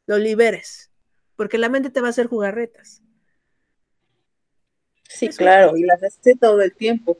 lo 0.06 0.18
liberes, 0.18 0.90
porque 1.36 1.58
la 1.58 1.68
mente 1.68 1.90
te 1.90 2.00
va 2.00 2.08
a 2.08 2.10
hacer 2.10 2.26
jugarretas. 2.26 3.02
Sí, 5.08 5.28
claro, 5.28 5.76
y 5.76 5.82
las 5.84 6.02
hace 6.02 6.34
todo 6.34 6.60
el 6.62 6.74
tiempo. 6.74 7.18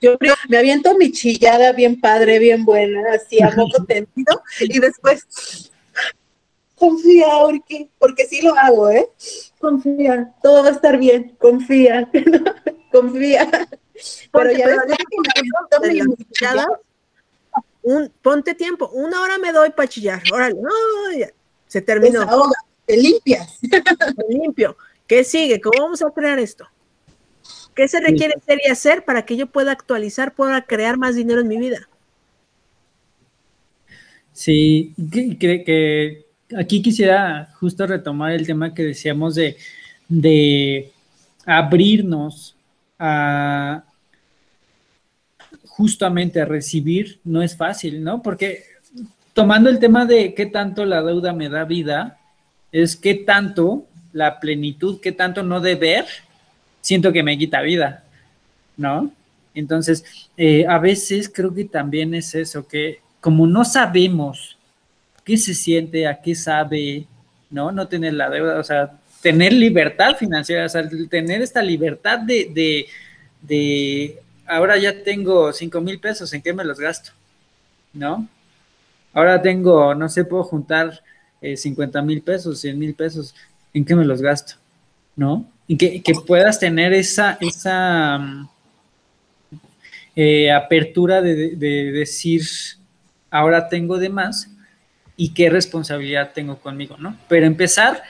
Yo 0.00 0.16
me 0.48 0.56
aviento 0.58 0.96
mi 0.96 1.12
chillada 1.12 1.72
bien 1.72 2.00
padre, 2.00 2.38
bien 2.38 2.64
buena, 2.64 3.12
así 3.12 3.42
a 3.42 3.50
moco 3.50 3.84
tendido, 3.88 4.42
y 4.60 4.78
después 4.78 5.26
confía, 6.74 7.26
porque, 7.42 7.90
porque 7.98 8.24
sí 8.26 8.40
lo 8.40 8.54
hago, 8.56 8.90
¿eh? 8.90 9.06
Confía, 9.58 10.34
todo 10.42 10.62
va 10.62 10.70
a 10.70 10.72
estar 10.72 10.98
bien, 10.98 11.36
confía, 11.38 12.10
confía. 12.92 13.48
Pero 14.32 14.52
ya 14.52 14.64
pero 14.64 14.80
después 14.86 14.98
que 15.10 15.16
me 15.20 15.30
aviento 15.36 15.80
de 15.80 15.92
mi- 15.92 16.24
chillada, 16.24 16.66
un, 17.82 18.10
ponte 18.22 18.54
tiempo, 18.54 18.88
una 18.92 19.20
hora 19.22 19.38
me 19.38 19.52
doy 19.52 19.70
para 19.70 19.88
chillar, 19.88 20.22
órale, 20.32 20.54
no, 20.54 21.18
ya, 21.18 21.30
se 21.66 21.80
terminó, 21.80 22.20
desahoga, 22.20 22.58
te 22.86 22.96
limpias. 22.96 23.58
limpio. 24.28 24.76
¿Qué 25.06 25.24
sigue? 25.24 25.60
¿Cómo 25.60 25.82
vamos 25.82 26.02
a 26.02 26.10
crear 26.10 26.38
esto? 26.38 26.68
¿Qué 27.74 27.88
se 27.88 28.00
requiere 28.00 28.34
ser 28.44 28.60
y 28.64 28.70
hacer 28.70 29.04
para 29.04 29.24
que 29.24 29.36
yo 29.36 29.46
pueda 29.46 29.72
actualizar, 29.72 30.34
pueda 30.34 30.62
crear 30.62 30.98
más 30.98 31.14
dinero 31.16 31.40
en 31.40 31.48
mi 31.48 31.56
vida? 31.56 31.88
Sí, 34.32 34.94
que, 35.10 35.64
que 35.64 36.26
aquí 36.56 36.82
quisiera 36.82 37.52
justo 37.58 37.86
retomar 37.86 38.32
el 38.32 38.46
tema 38.46 38.74
que 38.74 38.82
decíamos 38.82 39.34
de, 39.34 39.56
de 40.08 40.92
abrirnos 41.46 42.56
a 42.98 43.84
justamente 45.80 46.42
a 46.42 46.44
recibir 46.44 47.20
no 47.24 47.40
es 47.40 47.56
fácil, 47.56 48.04
¿no? 48.04 48.20
Porque 48.20 48.64
tomando 49.32 49.70
el 49.70 49.78
tema 49.78 50.04
de 50.04 50.34
qué 50.34 50.44
tanto 50.44 50.84
la 50.84 51.02
deuda 51.02 51.32
me 51.32 51.48
da 51.48 51.64
vida, 51.64 52.18
es 52.70 52.96
qué 52.96 53.14
tanto 53.14 53.86
la 54.12 54.38
plenitud, 54.40 55.00
qué 55.00 55.10
tanto 55.12 55.42
no 55.42 55.58
deber, 55.58 56.04
siento 56.82 57.12
que 57.14 57.22
me 57.22 57.38
quita 57.38 57.62
vida, 57.62 58.04
¿no? 58.76 59.10
Entonces, 59.54 60.04
eh, 60.36 60.66
a 60.68 60.78
veces 60.78 61.30
creo 61.34 61.54
que 61.54 61.64
también 61.64 62.12
es 62.12 62.34
eso, 62.34 62.68
que 62.68 63.00
como 63.22 63.46
no 63.46 63.64
sabemos 63.64 64.58
qué 65.24 65.38
se 65.38 65.54
siente, 65.54 66.06
a 66.06 66.20
qué 66.20 66.34
sabe, 66.34 67.06
¿no? 67.48 67.72
No 67.72 67.88
tener 67.88 68.12
la 68.12 68.28
deuda, 68.28 68.60
o 68.60 68.64
sea, 68.64 68.98
tener 69.22 69.54
libertad 69.54 70.14
financiera, 70.16 70.66
o 70.66 70.68
sea, 70.68 70.86
tener 71.08 71.40
esta 71.40 71.62
libertad 71.62 72.18
de, 72.18 72.86
de, 73.40 74.18
ahora 74.50 74.76
ya 74.76 75.02
tengo 75.02 75.52
5 75.52 75.80
mil 75.80 76.00
pesos, 76.00 76.32
¿en 76.34 76.42
qué 76.42 76.52
me 76.52 76.64
los 76.64 76.78
gasto? 76.78 77.12
¿No? 77.92 78.28
Ahora 79.12 79.40
tengo, 79.40 79.94
no 79.94 80.08
sé, 80.08 80.24
puedo 80.24 80.44
juntar 80.44 81.02
50 81.40 81.98
eh, 81.98 82.02
mil 82.02 82.22
pesos, 82.22 82.60
100 82.60 82.78
mil 82.78 82.94
pesos, 82.94 83.34
¿en 83.72 83.84
qué 83.84 83.94
me 83.94 84.04
los 84.04 84.20
gasto? 84.20 84.54
¿No? 85.16 85.48
Y 85.66 85.76
que, 85.76 86.02
puedas 86.26 86.58
tener 86.58 86.92
esa, 86.92 87.38
esa 87.40 88.18
mm, 88.18 88.48
eh, 90.16 90.52
apertura 90.52 91.22
de, 91.22 91.54
de 91.54 91.92
decir, 91.92 92.42
ahora 93.30 93.68
tengo 93.68 93.98
de 93.98 94.08
más 94.08 94.50
y 95.16 95.32
qué 95.32 95.48
responsabilidad 95.48 96.32
tengo 96.34 96.58
conmigo, 96.58 96.96
¿no? 96.98 97.16
Pero 97.28 97.46
empezar, 97.46 98.02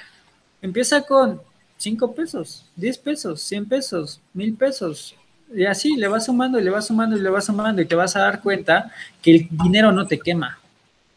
empieza 0.62 1.02
con 1.02 1.42
5 1.76 2.14
pesos, 2.14 2.66
10 2.76 2.98
pesos, 2.98 3.42
100 3.42 3.68
pesos, 3.68 4.20
1000 4.32 4.54
pesos, 4.54 5.16
y 5.54 5.64
así 5.64 5.96
le 5.96 6.08
vas 6.08 6.26
sumando 6.26 6.58
y 6.58 6.64
le 6.64 6.70
vas 6.70 6.86
sumando 6.86 7.16
y 7.16 7.20
le 7.20 7.30
vas 7.30 7.44
sumando 7.44 7.82
y 7.82 7.86
te 7.86 7.94
vas 7.94 8.14
a 8.16 8.20
dar 8.20 8.40
cuenta 8.40 8.90
que 9.20 9.32
el 9.32 9.48
dinero 9.50 9.92
no 9.92 10.06
te 10.06 10.18
quema. 10.18 10.58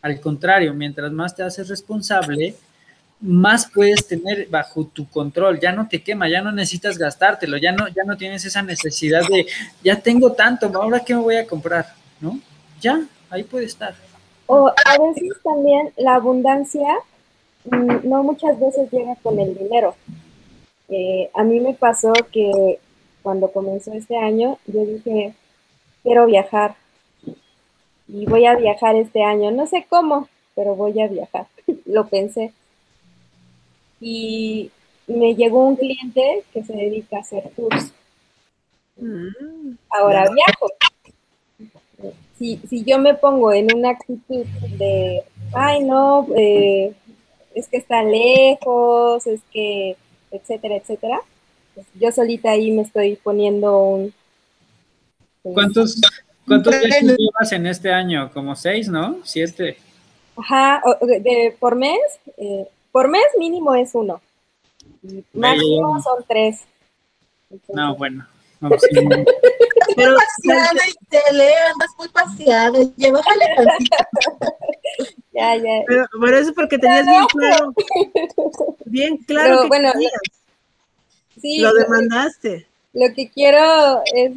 Al 0.02 0.20
contrario, 0.20 0.74
mientras 0.74 1.12
más 1.12 1.36
te 1.36 1.44
haces 1.44 1.70
responsable, 1.70 2.56
más 3.22 3.70
puedes 3.74 4.06
tener 4.06 4.48
bajo 4.50 4.86
tu 4.86 5.08
control, 5.08 5.60
ya 5.60 5.72
no 5.72 5.88
te 5.88 6.02
quema, 6.04 6.28
ya 6.28 6.42
no 6.42 6.52
necesitas 6.52 6.98
gastártelo, 6.98 7.58
ya 7.58 7.72
no, 7.72 7.88
ya 7.88 8.04
no 8.04 8.18
tienes 8.18 8.44
esa 8.44 8.62
necesidad 8.62 9.22
de, 9.30 9.46
ya 9.82 9.98
tengo 9.98 10.34
tanto, 10.34 10.70
ahora 10.76 11.00
qué 11.00 11.16
me 11.16 11.22
voy 11.22 11.36
a 11.38 11.48
comprar, 11.48 11.86
¿no? 12.20 12.40
Ya, 12.82 13.02
ahí 13.30 13.44
puede 13.44 13.66
estar. 13.66 13.96
O 14.48 14.68
a 14.68 14.98
veces 14.98 15.38
también 15.42 15.94
la 15.96 16.16
abundancia 16.16 16.98
mm, 17.66 18.10
no 18.10 18.24
muchas 18.24 18.60
veces 18.60 18.92
llega 18.92 19.16
con 19.24 19.40
el 19.40 19.58
dinero. 19.58 19.96
Eh, 20.90 21.30
a 21.34 21.44
mí 21.44 21.62
me 21.62 21.74
pasó 21.76 22.12
que 22.30 22.80
cuando 23.24 23.52
comenzó 23.52 23.94
este 23.94 24.18
año, 24.18 24.60
yo 24.68 24.86
dije, 24.86 25.34
quiero 26.04 26.26
viajar 26.28 26.76
y 28.08 28.26
voy 28.26 28.46
a 28.46 28.56
viajar 28.56 28.96
este 28.96 29.24
año. 29.24 29.50
No 29.52 29.66
sé 29.66 29.86
cómo, 29.90 30.28
pero 30.56 30.76
voy 30.76 31.02
a 31.02 31.08
viajar. 31.08 31.48
Lo 31.86 32.08
pensé. 32.08 32.54
Y 34.00 34.70
me 35.08 35.34
llegó 35.34 35.66
un 35.66 35.78
cliente 35.78 36.44
que 36.54 36.64
se 36.64 36.74
dedica 36.74 37.18
a 37.18 37.22
hacer 37.22 37.50
tours. 37.56 37.94
Mm. 38.98 39.76
Ahora 39.90 40.26
viajo 40.30 40.68
si, 42.38 42.84
yo 42.84 43.00
me 43.00 43.14
pongo 43.14 43.54
en 43.54 43.74
una 43.74 43.92
actitud 43.92 44.46
de, 44.78 45.24
ay, 45.54 45.84
no, 45.84 46.28
eh, 46.36 46.94
es 47.56 47.68
que 47.68 47.78
está 47.78 48.04
lejos, 48.04 49.26
es 49.28 49.42
que, 49.52 49.96
etcétera, 50.32 50.76
etcétera, 50.76 51.22
pues 51.74 51.88
yo 51.96 52.12
solita 52.12 52.52
ahí 52.52 52.72
me 52.72 52.84
estoy 52.84 53.16
poniendo 53.16 53.78
un... 53.80 54.14
Pues, 55.42 55.54
¿Cuántos, 55.54 56.02
cuántos 56.48 56.76
llevas 56.76 57.52
en 57.52 57.68
este 57.68 57.92
año? 57.92 58.32
Como 58.34 58.56
seis, 58.56 58.88
¿no? 58.88 59.18
Siete. 59.24 59.78
Ajá, 60.36 60.82
de, 61.02 61.56
por 61.60 61.76
mes, 61.76 62.00
eh, 62.38 62.68
por 62.92 63.10
mes 63.10 63.26
mínimo 63.38 63.76
es 63.76 63.94
uno. 63.94 64.22
Máximo 65.34 66.02
son 66.02 66.24
tres. 66.28 66.62
no, 67.74 67.96
bueno. 67.96 68.26
Pues 68.68 68.82
Pero 69.96 70.16
paseada 70.16 70.82
y 70.88 70.94
tele, 71.10 71.54
andas 71.56 71.90
muy 71.98 72.08
paseada, 72.10 72.80
lleva 72.96 73.22
Ya, 75.34 75.56
ya. 75.56 75.84
Pero, 75.88 76.06
bueno, 76.20 76.38
eso 76.38 76.50
es 76.50 76.56
porque 76.56 76.78
tenías 76.78 77.06
bien 77.06 77.26
claro. 77.28 77.74
Bien 78.86 79.18
claro. 79.18 79.62
que 79.64 79.68
bueno, 79.68 79.92
sí, 81.44 81.60
lo 81.60 81.72
demandaste. 81.74 82.66
Lo 82.94 83.14
que 83.14 83.30
quiero 83.30 84.02
es 84.16 84.32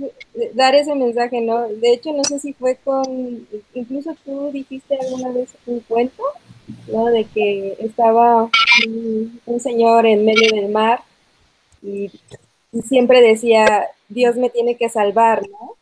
dar 0.55 0.75
ese 0.75 0.95
mensaje, 0.95 1.41
¿no? 1.41 1.69
De 1.69 1.93
hecho, 1.93 2.13
no 2.13 2.25
sé 2.25 2.39
si 2.39 2.53
fue 2.53 2.77
con, 2.85 3.47
incluso 3.75 4.15
tú 4.25 4.51
dijiste 4.53 4.99
alguna 5.01 5.31
vez 5.31 5.51
un 5.67 5.81
cuento, 5.81 6.23
¿no? 6.89 7.07
De 7.07 7.25
que 7.25 7.77
estaba 7.81 8.51
un, 8.87 9.41
un 9.47 9.61
señor 9.61 10.07
en 10.07 10.25
medio 10.25 10.51
del 10.51 10.71
mar 10.71 11.01
y 11.83 12.11
y 12.77 12.83
siempre 12.83 13.23
decía, 13.23 13.89
Dios 14.09 14.37
me 14.37 14.51
tiene 14.51 14.77
que 14.77 14.89
salvar, 14.89 15.49
¿no? 15.49 15.77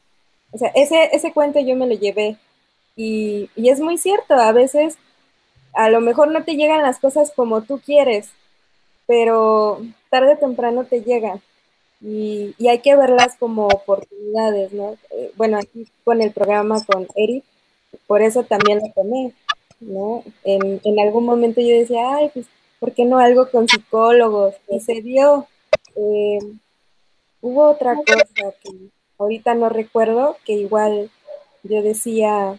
O 0.53 0.59
sea, 0.59 0.69
ese, 0.77 1.11
ese 1.13 1.33
cuento 1.33 1.59
yo 1.61 1.75
me 1.75 1.87
lo 1.87 1.95
llevé. 1.95 2.37
Y, 2.97 3.51
es 3.57 3.81
muy 3.81 3.99
cierto, 3.99 4.35
a 4.35 4.53
veces 4.53 4.97
a 5.73 5.89
lo 5.91 6.01
mejor 6.01 6.31
no 6.31 6.45
te 6.45 6.55
llegan 6.55 6.83
las 6.83 7.01
cosas 7.01 7.33
como 7.35 7.63
tú 7.63 7.81
quieres, 7.85 8.31
pero 9.07 9.81
tarde 10.11 10.35
o 10.35 10.39
temprano 10.39 10.85
te 10.85 11.03
llegan. 11.03 11.41
Y, 12.01 12.55
hay 12.69 12.81
que 12.81 12.97
verlas 12.97 13.37
como 13.39 13.67
oportunidades, 13.67 14.73
¿no? 14.73 14.97
Eh, 15.11 15.33
bueno, 15.37 15.59
aquí 15.59 15.87
con 16.05 16.21
el 16.23 16.33
programa 16.33 16.85
con 16.85 17.07
Eric, 17.15 17.45
por 18.07 18.23
eso 18.23 18.45
también 18.45 18.81
lo 18.81 18.93
tomé, 18.93 19.33
¿no? 19.81 20.23
En, 20.45 20.81
en 20.85 21.01
algún 21.01 21.25
momento 21.25 21.61
yo 21.61 21.69
decía, 21.69 22.17
ay, 22.17 22.31
pues, 22.35 22.47
¿por 22.81 22.93
qué 22.93 23.05
no 23.05 23.19
algo 23.19 23.51
con 23.51 23.69
psicólogos? 23.69 24.55
Y 24.69 24.81
se 24.81 25.01
dio. 25.03 25.47
Eh, 25.97 26.39
Hubo 27.45 27.69
otra 27.69 27.95
cosa 27.97 28.55
que 28.63 28.71
ahorita 29.19 29.55
no 29.55 29.69
recuerdo, 29.69 30.39
que 30.47 30.55
igual 30.55 31.11
yo 31.63 31.83
decía 31.83 32.59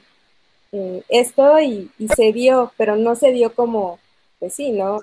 eh, 0.71 1.01
esto 1.09 1.59
y, 1.59 1.89
se 2.15 2.31
dio, 2.31 2.71
pero 2.77 2.95
no 2.95 3.15
se 3.15 3.31
dio 3.31 3.55
como, 3.55 3.97
pues 4.37 4.53
sí, 4.53 4.69
¿no? 4.69 4.99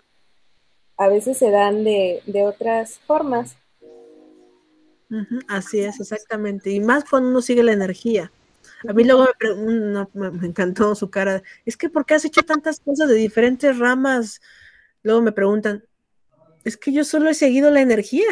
A 1.03 1.09
veces 1.09 1.37
se 1.37 1.51
dan 1.51 1.83
de, 1.83 2.23
otras 2.47 3.01
formas. 3.09 3.57
así 5.49 5.81
es, 5.81 5.99
exactamente. 5.99 6.71
Y 6.71 6.79
más 6.79 7.05
cuando 7.05 7.29
uno 7.29 7.43
sigue 7.43 7.65
la 7.65 7.73
energía. 7.73 8.31
A 8.89 8.93
mí 8.93 9.03
luego 9.03 9.27
me, 10.15 10.31
me, 10.31 10.47
encantó 10.47 10.95
su 10.95 11.11
cara. 11.11 11.43
Es 11.67 11.77
que, 11.77 11.89
¿por 11.89 12.07
qué 12.07 12.15
has 12.15 12.25
hecho 12.25 12.43
tantas 12.45 12.79
cosas 12.79 13.09
de 13.09 13.17
diferentes 13.17 13.77
ramas? 13.81 14.41
Luego 15.03 15.23
me 15.23 15.33
preguntan, 15.33 15.85
es 16.63 16.77
que 16.77 16.93
yo 16.93 17.03
solo 17.03 17.31
he 17.31 17.35
seguido 17.35 17.73
la 17.73 17.81
energía. 17.81 18.29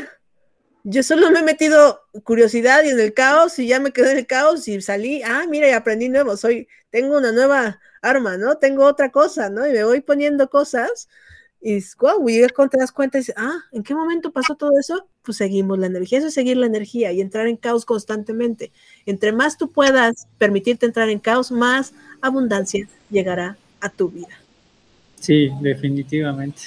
Yo 0.84 1.02
solo 1.02 1.28
me 1.32 1.40
he 1.40 1.42
metido 1.42 2.02
curiosidad 2.22 2.84
y 2.84 2.90
en 2.90 3.00
el 3.00 3.14
caos 3.14 3.58
y 3.58 3.66
ya 3.66 3.80
me 3.80 3.90
quedé 3.90 4.12
en 4.12 4.18
el 4.18 4.26
caos 4.28 4.68
y 4.68 4.80
salí, 4.80 5.24
ah, 5.24 5.44
mira, 5.48 5.68
y 5.68 5.72
aprendí 5.72 6.08
nuevo, 6.08 6.36
soy, 6.36 6.68
tengo 6.90 7.18
una 7.18 7.32
nueva 7.32 7.80
arma, 8.00 8.36
¿no? 8.36 8.58
Tengo 8.58 8.84
otra 8.84 9.10
cosa, 9.10 9.50
¿no? 9.50 9.66
Y 9.66 9.72
me 9.72 9.82
voy 9.82 10.02
poniendo 10.02 10.48
cosas 10.48 11.08
y 11.62 11.78
wow, 11.98 12.26
y 12.28 12.48
cuando 12.48 12.70
te 12.70 12.78
das 12.78 12.90
cuenta 12.90 13.18
y 13.18 13.20
dices, 13.20 13.34
ah, 13.36 13.58
¿en 13.72 13.82
qué 13.82 13.94
momento 13.94 14.32
pasó 14.32 14.54
todo 14.54 14.70
eso? 14.78 15.06
Pues 15.22 15.36
seguimos 15.36 15.78
la 15.78 15.86
energía, 15.86 16.18
eso 16.18 16.28
es 16.28 16.34
seguir 16.34 16.56
la 16.56 16.66
energía 16.66 17.12
y 17.12 17.20
entrar 17.20 17.46
en 17.46 17.56
caos 17.56 17.84
constantemente. 17.84 18.72
Entre 19.04 19.32
más 19.32 19.58
tú 19.58 19.70
puedas 19.70 20.26
permitirte 20.38 20.86
entrar 20.86 21.10
en 21.10 21.18
caos, 21.18 21.50
más 21.52 21.92
abundancia 22.22 22.88
llegará 23.10 23.58
a 23.80 23.90
tu 23.90 24.08
vida. 24.08 24.40
Sí, 25.20 25.50
definitivamente. 25.60 26.62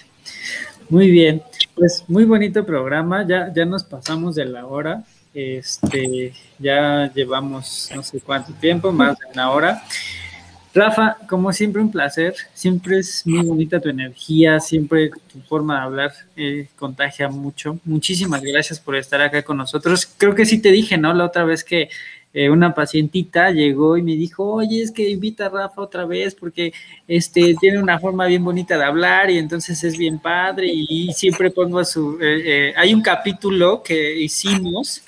Muy 0.89 1.09
bien, 1.09 1.41
pues 1.73 2.03
muy 2.07 2.25
bonito 2.25 2.63
programa, 2.65 3.25
ya, 3.27 3.51
ya 3.51 3.65
nos 3.65 3.83
pasamos 3.83 4.35
de 4.35 4.45
la 4.45 4.67
hora, 4.67 5.03
este, 5.33 6.33
ya 6.59 7.11
llevamos 7.13 7.89
no 7.95 8.03
sé 8.03 8.19
cuánto 8.19 8.53
tiempo, 8.53 8.91
más 8.91 9.17
de 9.17 9.25
una 9.33 9.49
hora. 9.49 9.83
Rafa, 10.73 11.17
como 11.27 11.53
siempre 11.53 11.81
un 11.81 11.91
placer, 11.91 12.33
siempre 12.53 12.99
es 12.99 13.25
muy 13.25 13.45
bonita 13.45 13.79
tu 13.79 13.89
energía, 13.89 14.59
siempre 14.59 15.11
tu 15.31 15.39
forma 15.41 15.75
de 15.75 15.81
hablar 15.81 16.13
eh, 16.35 16.67
contagia 16.75 17.29
mucho. 17.29 17.79
Muchísimas 17.85 18.41
gracias 18.41 18.79
por 18.79 18.95
estar 18.95 19.21
acá 19.21 19.43
con 19.43 19.57
nosotros. 19.57 20.05
Creo 20.17 20.33
que 20.33 20.45
sí 20.45 20.59
te 20.59 20.71
dije, 20.71 20.97
¿no? 20.97 21.13
La 21.13 21.25
otra 21.25 21.43
vez 21.43 21.63
que 21.63 21.89
eh, 22.35 22.49
una 22.49 22.73
pacientita 22.73 23.51
llegó 23.51 23.95
y 23.95 24.01
me 24.01 24.15
dijo, 24.15 24.43
oye, 24.53 24.81
es 24.81 24.91
que 24.91 25.07
invita 25.07 25.45
a 25.45 25.49
Rafa 25.49 25.81
otra 25.81 26.05
vez 26.05 26.33
porque 26.33 26.73
este, 27.07 27.53
tiene 27.61 27.77
una 27.77 27.99
forma 27.99 28.25
bien 28.25 28.43
bonita 28.43 28.75
de 28.75 28.83
hablar 28.83 29.29
y 29.29 29.37
entonces 29.37 29.83
es 29.83 29.95
bien 29.95 30.17
padre 30.17 30.67
y, 30.67 31.13
siempre 31.13 31.51
pongo 31.51 31.77
a 31.77 31.85
su... 31.85 32.17
Eh, 32.19 32.69
eh, 32.69 32.73
hay 32.75 32.91
un 32.95 33.03
capítulo 33.03 33.83
que 33.83 34.19
hicimos 34.19 35.03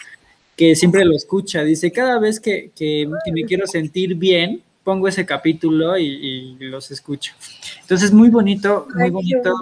que 0.55 0.75
siempre 0.75 1.03
lo 1.03 1.15
escucha. 1.15 1.63
Dice, 1.63 1.91
cada 1.91 2.19
vez 2.19 2.39
que, 2.39 2.69
que, 2.75 3.09
me 3.33 3.43
quiero 3.45 3.65
sentir 3.65 4.13
bien, 4.13 4.61
pongo 4.85 5.07
ese 5.07 5.25
capítulo 5.25 5.97
y, 5.97 6.55
los 6.59 6.91
escucho. 6.91 7.33
Entonces, 7.81 8.13
muy 8.13 8.29
bonito, 8.29 8.87
muy 8.95 9.09
bonito. 9.09 9.53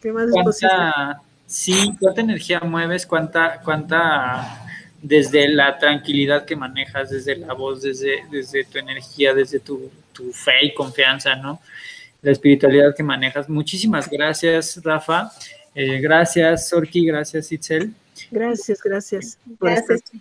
¿Qué 0.00 0.12
más 0.12 0.30
cuánta, 0.30 1.20
sí, 1.44 1.92
cuánta 1.98 2.20
energía 2.22 2.60
mueves, 2.60 3.04
cuánta, 3.04 3.60
cuánta, 3.62 4.64
desde 5.02 5.48
la 5.48 5.76
tranquilidad 5.76 6.46
que 6.46 6.54
manejas, 6.54 7.10
desde 7.10 7.36
la 7.36 7.52
voz, 7.52 7.82
desde, 7.82 8.24
desde 8.30 8.64
tu 8.64 8.78
energía, 8.78 9.34
desde 9.34 9.58
tu, 9.58 9.90
tu 10.12 10.32
fe 10.32 10.52
y 10.62 10.72
confianza, 10.72 11.34
¿no? 11.34 11.60
La 12.22 12.30
espiritualidad 12.30 12.94
que 12.94 13.02
manejas. 13.02 13.48
Muchísimas 13.48 14.08
gracias, 14.08 14.80
Rafa. 14.84 15.32
Eh, 15.74 15.98
gracias, 16.00 16.68
Sorki, 16.68 17.04
gracias, 17.04 17.50
Itzel. 17.50 17.92
Gracias, 18.30 18.80
gracias, 18.82 19.38
por, 19.58 19.70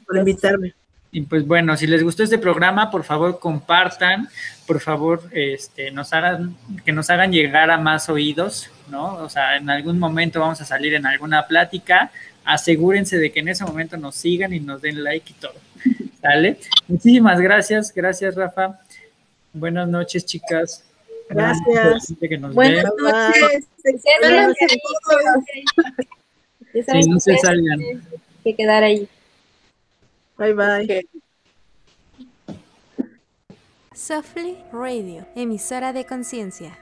por 0.08 0.18
invitarme. 0.18 0.74
Y 1.12 1.22
pues 1.22 1.46
bueno, 1.48 1.76
si 1.76 1.88
les 1.88 2.04
gustó 2.04 2.24
este 2.24 2.38
programa, 2.38 2.92
por 2.92 3.04
favor 3.04 3.40
compartan, 3.40 4.30
por 4.68 4.80
favor, 4.80 5.24
este, 5.32 5.90
nos 5.90 6.14
hagan, 6.14 6.56
que 6.86 6.92
nos 6.92 7.10
hagan 7.10 7.32
llegar 7.32 7.72
a 7.72 7.80
más 7.80 8.10
oídos, 8.10 8.70
¿no? 8.90 9.16
O 9.16 9.30
sea, 9.30 9.58
en 9.58 9.70
algún 9.70 9.98
momento 9.98 10.40
vamos 10.40 10.62
a 10.62 10.66
salir 10.66 10.94
en 10.94 11.08
alguna 11.08 11.48
plática, 11.48 12.12
asegúrense 12.46 13.18
de 13.18 13.32
que 13.32 13.40
en 13.40 13.48
ese 13.48 13.66
momento 13.66 13.98
nos 13.98 14.16
sigan 14.16 14.54
y 14.54 14.60
nos 14.60 14.82
den 14.82 15.04
like 15.04 15.32
y 15.32 15.34
todo. 15.34 15.56
¿Sale? 16.22 16.60
Muchísimas 16.88 17.40
gracias, 17.42 17.92
gracias 17.94 18.36
Rafa. 18.36 18.80
Buenas 19.52 19.88
noches, 19.88 20.26
chicas. 20.26 20.84
Gracias. 21.28 22.14
Buenas 22.54 22.92
noches. 23.02 23.68
Sí, 26.74 27.10
no 27.10 27.20
se 27.20 27.38
salgan. 27.38 27.80
Que 28.44 28.56
quedar 28.56 28.84
ahí. 28.84 29.08
Bye 30.40 30.54
bye. 30.54 31.06
Softly 33.94 34.58
Radio, 34.72 35.28
emisora 35.36 35.92
de 35.92 36.06
conciencia. 36.06 36.78